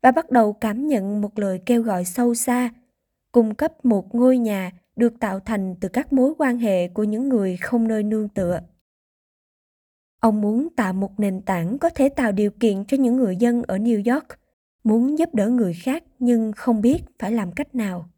và 0.03 0.11
bắt 0.11 0.31
đầu 0.31 0.53
cảm 0.53 0.87
nhận 0.87 1.21
một 1.21 1.39
lời 1.39 1.61
kêu 1.67 1.83
gọi 1.83 2.05
sâu 2.05 2.35
xa, 2.35 2.71
cung 3.33 3.55
cấp 3.55 3.85
một 3.85 4.15
ngôi 4.15 4.39
nhà 4.39 4.73
được 4.97 5.21
tạo 5.21 5.41
thành 5.41 5.75
từ 5.81 5.89
các 5.89 6.13
mối 6.13 6.35
quan 6.39 6.59
hệ 6.59 6.89
của 6.89 7.05
những 7.05 7.29
người 7.29 7.57
không 7.57 7.89
nơi 7.89 8.03
nương 8.03 8.29
tựa. 8.29 8.61
Ông 10.21 10.41
muốn 10.41 10.69
tạo 10.77 10.93
một 10.93 11.21
nền 11.21 11.41
tảng 11.43 11.79
có 11.79 11.91
thể 11.91 12.09
tạo 12.09 12.33
điều 12.33 12.51
kiện 12.51 12.85
cho 12.85 12.97
những 12.97 13.17
người 13.17 13.37
dân 13.37 13.63
ở 13.63 13.77
New 13.77 14.15
York 14.15 14.27
muốn 14.85 15.19
giúp 15.19 15.35
đỡ 15.35 15.49
người 15.49 15.75
khác 15.75 16.05
nhưng 16.19 16.53
không 16.53 16.81
biết 16.81 16.99
phải 17.19 17.33
làm 17.33 17.53
cách 17.53 17.75
nào. 17.75 18.11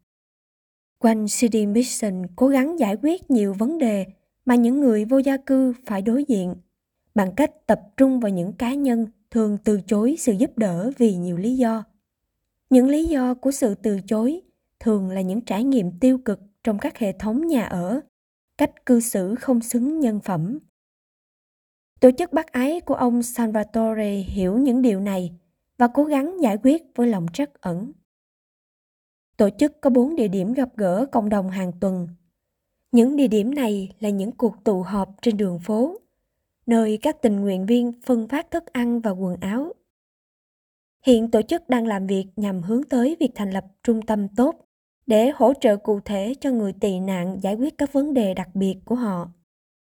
Quanh 0.99 1.25
City 1.29 1.65
Mission 1.65 2.27
cố 2.35 2.47
gắng 2.47 2.79
giải 2.79 2.97
quyết 3.01 3.31
nhiều 3.31 3.53
vấn 3.53 3.77
đề 3.77 4.05
mà 4.45 4.55
những 4.55 4.81
người 4.81 5.05
vô 5.05 5.17
gia 5.17 5.37
cư 5.37 5.73
phải 5.85 6.01
đối 6.01 6.23
diện 6.23 6.55
bằng 7.15 7.35
cách 7.35 7.67
tập 7.67 7.81
trung 7.97 8.19
vào 8.19 8.29
những 8.29 8.53
cá 8.53 8.73
nhân 8.73 9.07
thường 9.31 9.57
từ 9.63 9.81
chối 9.87 10.15
sự 10.19 10.31
giúp 10.31 10.57
đỡ 10.57 10.91
vì 10.97 11.15
nhiều 11.15 11.37
lý 11.37 11.57
do. 11.57 11.83
Những 12.69 12.89
lý 12.89 13.05
do 13.05 13.33
của 13.33 13.51
sự 13.51 13.75
từ 13.75 13.99
chối 14.07 14.41
thường 14.79 15.09
là 15.09 15.21
những 15.21 15.41
trải 15.41 15.63
nghiệm 15.63 15.99
tiêu 15.99 16.17
cực 16.17 16.39
trong 16.63 16.79
các 16.79 16.97
hệ 16.97 17.11
thống 17.11 17.47
nhà 17.47 17.65
ở, 17.65 18.01
cách 18.57 18.85
cư 18.85 18.99
xử 18.99 19.35
không 19.35 19.61
xứng 19.61 19.99
nhân 19.99 20.19
phẩm. 20.19 20.59
Tổ 21.99 22.11
chức 22.17 22.33
bác 22.33 22.51
ái 22.51 22.81
của 22.81 22.93
ông 22.93 23.23
Salvatore 23.23 24.11
hiểu 24.11 24.57
những 24.57 24.81
điều 24.81 24.99
này 24.99 25.31
và 25.77 25.87
cố 25.87 26.03
gắng 26.03 26.37
giải 26.41 26.57
quyết 26.63 26.83
với 26.95 27.07
lòng 27.07 27.25
trắc 27.33 27.61
ẩn. 27.61 27.91
Tổ 29.37 29.49
chức 29.59 29.81
có 29.81 29.89
4 29.89 30.15
địa 30.15 30.27
điểm 30.27 30.53
gặp 30.53 30.69
gỡ 30.77 31.05
cộng 31.11 31.29
đồng 31.29 31.49
hàng 31.49 31.71
tuần. 31.79 32.07
Những 32.91 33.15
địa 33.15 33.27
điểm 33.27 33.55
này 33.55 33.93
là 33.99 34.09
những 34.09 34.31
cuộc 34.31 34.63
tụ 34.63 34.81
họp 34.81 35.21
trên 35.21 35.37
đường 35.37 35.59
phố, 35.59 35.97
nơi 36.65 36.99
các 37.01 37.21
tình 37.21 37.39
nguyện 37.39 37.65
viên 37.65 37.91
phân 38.05 38.27
phát 38.27 38.51
thức 38.51 38.65
ăn 38.65 38.99
và 38.99 39.11
quần 39.11 39.35
áo. 39.41 39.73
Hiện 41.05 41.31
tổ 41.31 41.41
chức 41.41 41.69
đang 41.69 41.87
làm 41.87 42.07
việc 42.07 42.25
nhằm 42.35 42.61
hướng 42.61 42.83
tới 42.83 43.17
việc 43.19 43.31
thành 43.35 43.51
lập 43.51 43.65
trung 43.83 44.01
tâm 44.01 44.27
tốt 44.27 44.55
để 45.07 45.31
hỗ 45.35 45.53
trợ 45.61 45.77
cụ 45.77 45.99
thể 46.05 46.33
cho 46.39 46.51
người 46.51 46.73
tị 46.73 46.99
nạn 46.99 47.37
giải 47.41 47.55
quyết 47.55 47.77
các 47.77 47.93
vấn 47.93 48.13
đề 48.13 48.33
đặc 48.33 48.49
biệt 48.55 48.75
của 48.85 48.95
họ 48.95 49.31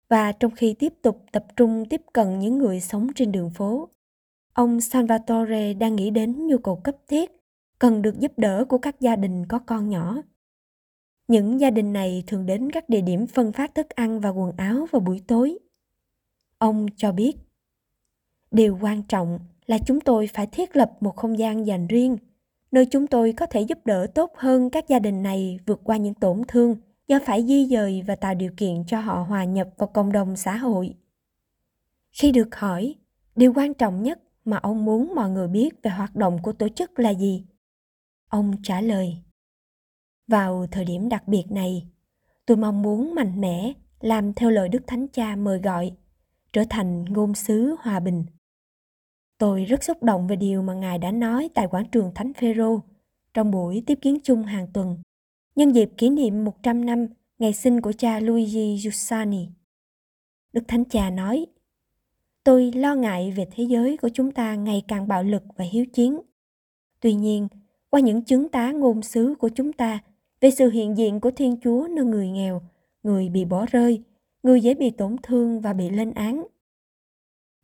và 0.08 0.32
trong 0.32 0.50
khi 0.50 0.74
tiếp 0.74 0.92
tục 1.02 1.24
tập 1.32 1.46
trung 1.56 1.84
tiếp 1.90 2.02
cận 2.12 2.38
những 2.38 2.58
người 2.58 2.80
sống 2.80 3.08
trên 3.14 3.32
đường 3.32 3.50
phố 3.50 3.88
ông 4.52 4.80
salvatore 4.80 5.74
đang 5.74 5.96
nghĩ 5.96 6.10
đến 6.10 6.46
nhu 6.46 6.58
cầu 6.58 6.76
cấp 6.76 6.96
thiết 7.08 7.30
cần 7.78 8.02
được 8.02 8.18
giúp 8.18 8.32
đỡ 8.36 8.64
của 8.68 8.78
các 8.78 9.00
gia 9.00 9.16
đình 9.16 9.46
có 9.46 9.58
con 9.58 9.88
nhỏ. 9.88 10.22
Những 11.30 11.60
gia 11.60 11.70
đình 11.70 11.92
này 11.92 12.24
thường 12.26 12.46
đến 12.46 12.70
các 12.70 12.88
địa 12.88 13.00
điểm 13.00 13.26
phân 13.26 13.52
phát 13.52 13.74
thức 13.74 13.88
ăn 13.90 14.20
và 14.20 14.28
quần 14.28 14.52
áo 14.56 14.86
vào 14.90 15.00
buổi 15.00 15.22
tối. 15.26 15.58
Ông 16.58 16.86
cho 16.96 17.12
biết, 17.12 17.32
điều 18.50 18.78
quan 18.80 19.02
trọng 19.02 19.38
là 19.66 19.78
chúng 19.86 20.00
tôi 20.00 20.26
phải 20.26 20.46
thiết 20.46 20.76
lập 20.76 20.92
một 21.00 21.16
không 21.16 21.38
gian 21.38 21.66
dành 21.66 21.86
riêng, 21.86 22.16
nơi 22.72 22.86
chúng 22.86 23.06
tôi 23.06 23.32
có 23.32 23.46
thể 23.46 23.60
giúp 23.60 23.78
đỡ 23.86 24.06
tốt 24.14 24.32
hơn 24.36 24.70
các 24.70 24.88
gia 24.88 24.98
đình 24.98 25.22
này 25.22 25.58
vượt 25.66 25.80
qua 25.84 25.96
những 25.96 26.14
tổn 26.14 26.42
thương 26.48 26.76
do 27.08 27.18
phải 27.26 27.46
di 27.46 27.66
dời 27.66 28.02
và 28.06 28.16
tạo 28.16 28.34
điều 28.34 28.50
kiện 28.56 28.84
cho 28.86 29.00
họ 29.00 29.22
hòa 29.22 29.44
nhập 29.44 29.68
vào 29.76 29.86
cộng 29.86 30.12
đồng 30.12 30.36
xã 30.36 30.56
hội. 30.56 30.94
Khi 32.12 32.32
được 32.32 32.56
hỏi, 32.56 32.94
điều 33.36 33.52
quan 33.52 33.74
trọng 33.74 34.02
nhất 34.02 34.20
mà 34.44 34.56
ông 34.56 34.84
muốn 34.84 35.14
mọi 35.14 35.30
người 35.30 35.48
biết 35.48 35.82
về 35.82 35.90
hoạt 35.90 36.16
động 36.16 36.38
của 36.42 36.52
tổ 36.52 36.68
chức 36.68 36.98
là 36.98 37.10
gì? 37.10 37.44
Ông 38.28 38.52
trả 38.62 38.80
lời, 38.80 39.16
vào 40.30 40.66
thời 40.70 40.84
điểm 40.84 41.08
đặc 41.08 41.28
biệt 41.28 41.44
này, 41.50 41.86
tôi 42.46 42.56
mong 42.56 42.82
muốn 42.82 43.14
mạnh 43.14 43.40
mẽ 43.40 43.72
làm 44.00 44.34
theo 44.34 44.50
lời 44.50 44.68
Đức 44.68 44.82
Thánh 44.86 45.08
Cha 45.08 45.36
mời 45.36 45.58
gọi, 45.58 45.92
trở 46.52 46.64
thành 46.70 47.04
ngôn 47.04 47.34
sứ 47.34 47.74
hòa 47.80 48.00
bình. 48.00 48.24
Tôi 49.38 49.64
rất 49.64 49.84
xúc 49.84 50.02
động 50.02 50.26
về 50.26 50.36
điều 50.36 50.62
mà 50.62 50.74
Ngài 50.74 50.98
đã 50.98 51.10
nói 51.10 51.50
tại 51.54 51.66
quảng 51.70 51.90
trường 51.92 52.12
Thánh 52.14 52.32
Phêrô 52.32 52.80
trong 53.34 53.50
buổi 53.50 53.82
tiếp 53.86 53.98
kiến 54.02 54.18
chung 54.22 54.42
hàng 54.42 54.66
tuần, 54.72 54.98
nhân 55.56 55.74
dịp 55.74 55.90
kỷ 55.96 56.10
niệm 56.10 56.44
100 56.44 56.84
năm 56.84 57.06
ngày 57.38 57.52
sinh 57.52 57.80
của 57.80 57.92
cha 57.98 58.20
Luigi 58.20 58.80
Giussani. 58.84 59.48
Đức 60.52 60.64
Thánh 60.68 60.84
Cha 60.84 61.10
nói, 61.10 61.46
Tôi 62.44 62.72
lo 62.72 62.94
ngại 62.94 63.32
về 63.36 63.46
thế 63.50 63.64
giới 63.64 63.96
của 63.96 64.08
chúng 64.14 64.32
ta 64.32 64.54
ngày 64.54 64.82
càng 64.88 65.08
bạo 65.08 65.22
lực 65.22 65.42
và 65.56 65.64
hiếu 65.64 65.86
chiến. 65.86 66.20
Tuy 67.00 67.14
nhiên, 67.14 67.48
qua 67.90 68.00
những 68.00 68.22
chứng 68.22 68.48
tá 68.48 68.72
ngôn 68.72 69.02
sứ 69.02 69.34
của 69.38 69.48
chúng 69.48 69.72
ta 69.72 70.00
về 70.40 70.50
sự 70.50 70.70
hiện 70.70 70.96
diện 70.96 71.20
của 71.20 71.30
Thiên 71.30 71.56
Chúa 71.62 71.88
nơi 71.90 72.04
người 72.04 72.28
nghèo, 72.28 72.62
người 73.02 73.28
bị 73.28 73.44
bỏ 73.44 73.66
rơi, 73.66 74.02
người 74.42 74.60
dễ 74.60 74.74
bị 74.74 74.90
tổn 74.90 75.16
thương 75.22 75.60
và 75.60 75.72
bị 75.72 75.90
lên 75.90 76.10
án. 76.14 76.46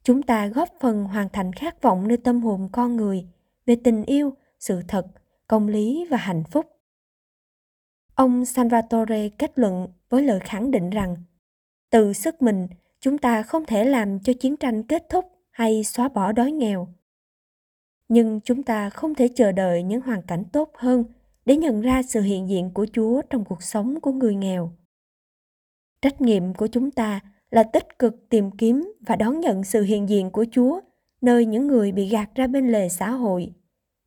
Chúng 0.02 0.22
ta 0.22 0.46
góp 0.46 0.68
phần 0.80 1.04
hoàn 1.04 1.28
thành 1.32 1.52
khát 1.52 1.82
vọng 1.82 2.08
nơi 2.08 2.16
tâm 2.16 2.42
hồn 2.42 2.68
con 2.72 2.96
người 2.96 3.26
về 3.66 3.76
tình 3.84 4.04
yêu, 4.04 4.32
sự 4.58 4.80
thật, 4.88 5.06
công 5.48 5.68
lý 5.68 6.06
và 6.10 6.16
hạnh 6.16 6.44
phúc. 6.50 6.66
Ông 8.14 8.44
Salvatore 8.44 9.28
kết 9.28 9.58
luận 9.58 9.88
với 10.08 10.22
lời 10.22 10.40
khẳng 10.40 10.70
định 10.70 10.90
rằng 10.90 11.16
từ 11.90 12.12
sức 12.12 12.42
mình 12.42 12.66
chúng 13.00 13.18
ta 13.18 13.42
không 13.42 13.64
thể 13.64 13.84
làm 13.84 14.20
cho 14.20 14.32
chiến 14.40 14.56
tranh 14.56 14.82
kết 14.82 15.06
thúc 15.08 15.24
hay 15.50 15.84
xóa 15.84 16.08
bỏ 16.08 16.32
đói 16.32 16.52
nghèo 16.52 16.88
nhưng 18.08 18.40
chúng 18.40 18.62
ta 18.62 18.90
không 18.90 19.14
thể 19.14 19.28
chờ 19.34 19.52
đợi 19.52 19.82
những 19.82 20.00
hoàn 20.00 20.22
cảnh 20.22 20.44
tốt 20.52 20.70
hơn 20.74 21.04
để 21.46 21.56
nhận 21.56 21.80
ra 21.80 22.02
sự 22.02 22.20
hiện 22.20 22.48
diện 22.48 22.70
của 22.74 22.86
chúa 22.92 23.22
trong 23.30 23.44
cuộc 23.44 23.62
sống 23.62 24.00
của 24.00 24.12
người 24.12 24.34
nghèo 24.34 24.72
trách 26.02 26.20
nhiệm 26.20 26.54
của 26.54 26.66
chúng 26.66 26.90
ta 26.90 27.20
là 27.50 27.62
tích 27.62 27.98
cực 27.98 28.28
tìm 28.28 28.50
kiếm 28.50 28.92
và 29.00 29.16
đón 29.16 29.40
nhận 29.40 29.64
sự 29.64 29.82
hiện 29.82 30.08
diện 30.08 30.30
của 30.30 30.46
chúa 30.50 30.80
nơi 31.20 31.46
những 31.46 31.66
người 31.66 31.92
bị 31.92 32.08
gạt 32.08 32.30
ra 32.34 32.46
bên 32.46 32.72
lề 32.72 32.88
xã 32.88 33.10
hội 33.10 33.52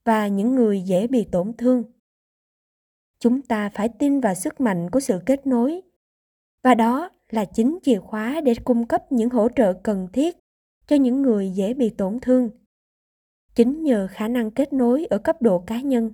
và 0.06 0.28
những 0.28 0.56
người 0.56 0.82
dễ 0.82 1.08
bị 1.08 1.24
tổn 1.32 1.54
thương 1.58 1.84
chúng 3.20 3.42
ta 3.42 3.70
phải 3.70 3.90
tin 3.90 4.20
vào 4.20 4.34
sức 4.34 4.62
mạnh 4.62 4.90
của 4.90 5.00
sự 5.00 5.20
kết 5.26 5.48
nối, 5.48 5.82
và 6.64 6.76
đó 6.76 7.10
là 7.30 7.46
chính 7.46 7.80
chìa 7.84 8.00
khóa 8.00 8.42
để 8.42 8.54
cung 8.64 8.88
cấp 8.88 9.12
những 9.12 9.30
hỗ 9.30 9.48
trợ 9.56 9.74
cần 9.74 10.08
thiết 10.14 10.38
cho 10.88 10.96
những 10.96 11.22
người 11.22 11.50
dễ 11.50 11.74
bị 11.74 11.90
tổn 11.90 12.20
thương. 12.22 12.50
Chính 13.56 13.84
nhờ 13.84 14.08
khả 14.12 14.28
năng 14.28 14.52
kết 14.52 14.74
nối 14.74 15.06
ở 15.06 15.18
cấp 15.18 15.42
độ 15.42 15.60
cá 15.60 15.82
nhân 15.82 16.12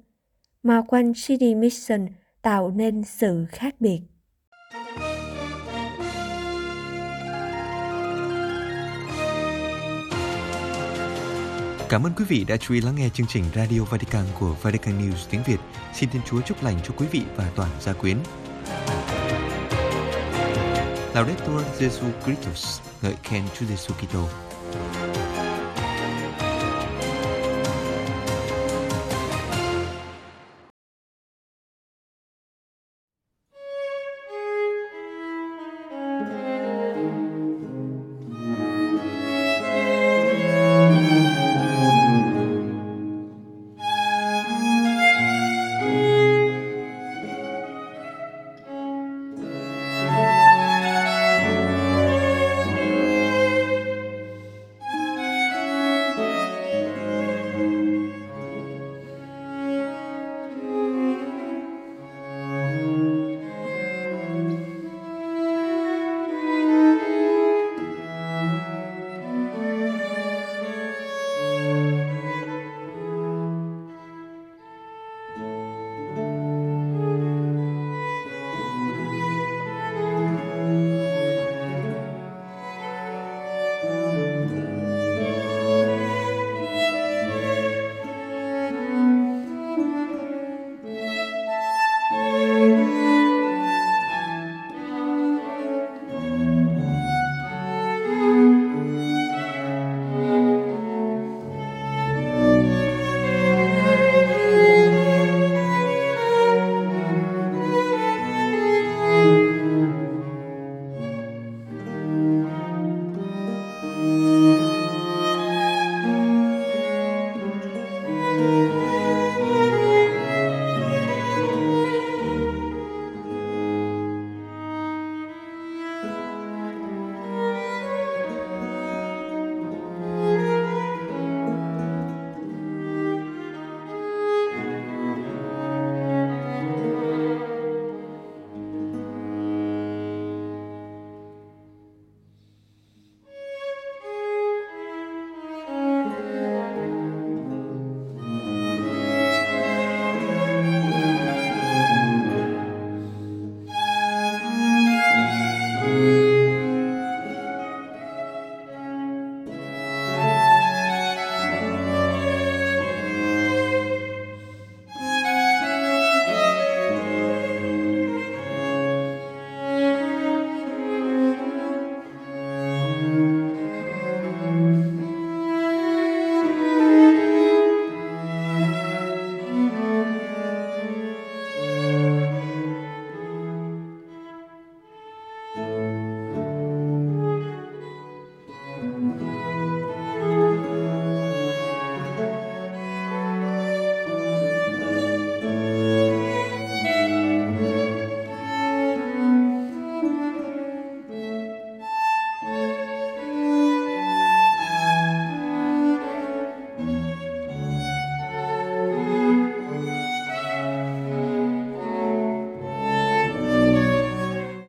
mà 0.65 0.81
quanh 0.87 1.13
City 1.13 1.55
Mission 1.55 2.07
tạo 2.41 2.71
nên 2.71 3.03
sự 3.03 3.45
khác 3.49 3.75
biệt. 3.79 3.99
Cảm 11.89 12.03
ơn 12.03 12.13
quý 12.17 12.25
vị 12.27 12.45
đã 12.47 12.57
chú 12.57 12.73
ý 12.73 12.81
lắng 12.81 12.95
nghe 12.95 13.09
chương 13.09 13.27
trình 13.27 13.43
Radio 13.55 13.81
Vatican 13.83 14.25
của 14.39 14.55
Vatican 14.61 15.01
News 15.01 15.27
tiếng 15.29 15.41
Việt. 15.45 15.59
Xin 15.93 16.09
Thiên 16.09 16.21
Chúa 16.25 16.41
chúc 16.41 16.63
lành 16.63 16.79
cho 16.83 16.93
quý 16.97 17.07
vị 17.11 17.21
và 17.35 17.51
toàn 17.55 17.69
gia 17.79 17.93
quyến. 17.93 18.17
Laudetur 21.13 21.61
Jesu 21.79 22.09
Christus, 22.23 22.81
ngợi 23.01 23.13
khen 23.23 23.43
Chúa 23.59 23.65
Giêsu 23.65 23.93
Kitô. 23.93 24.27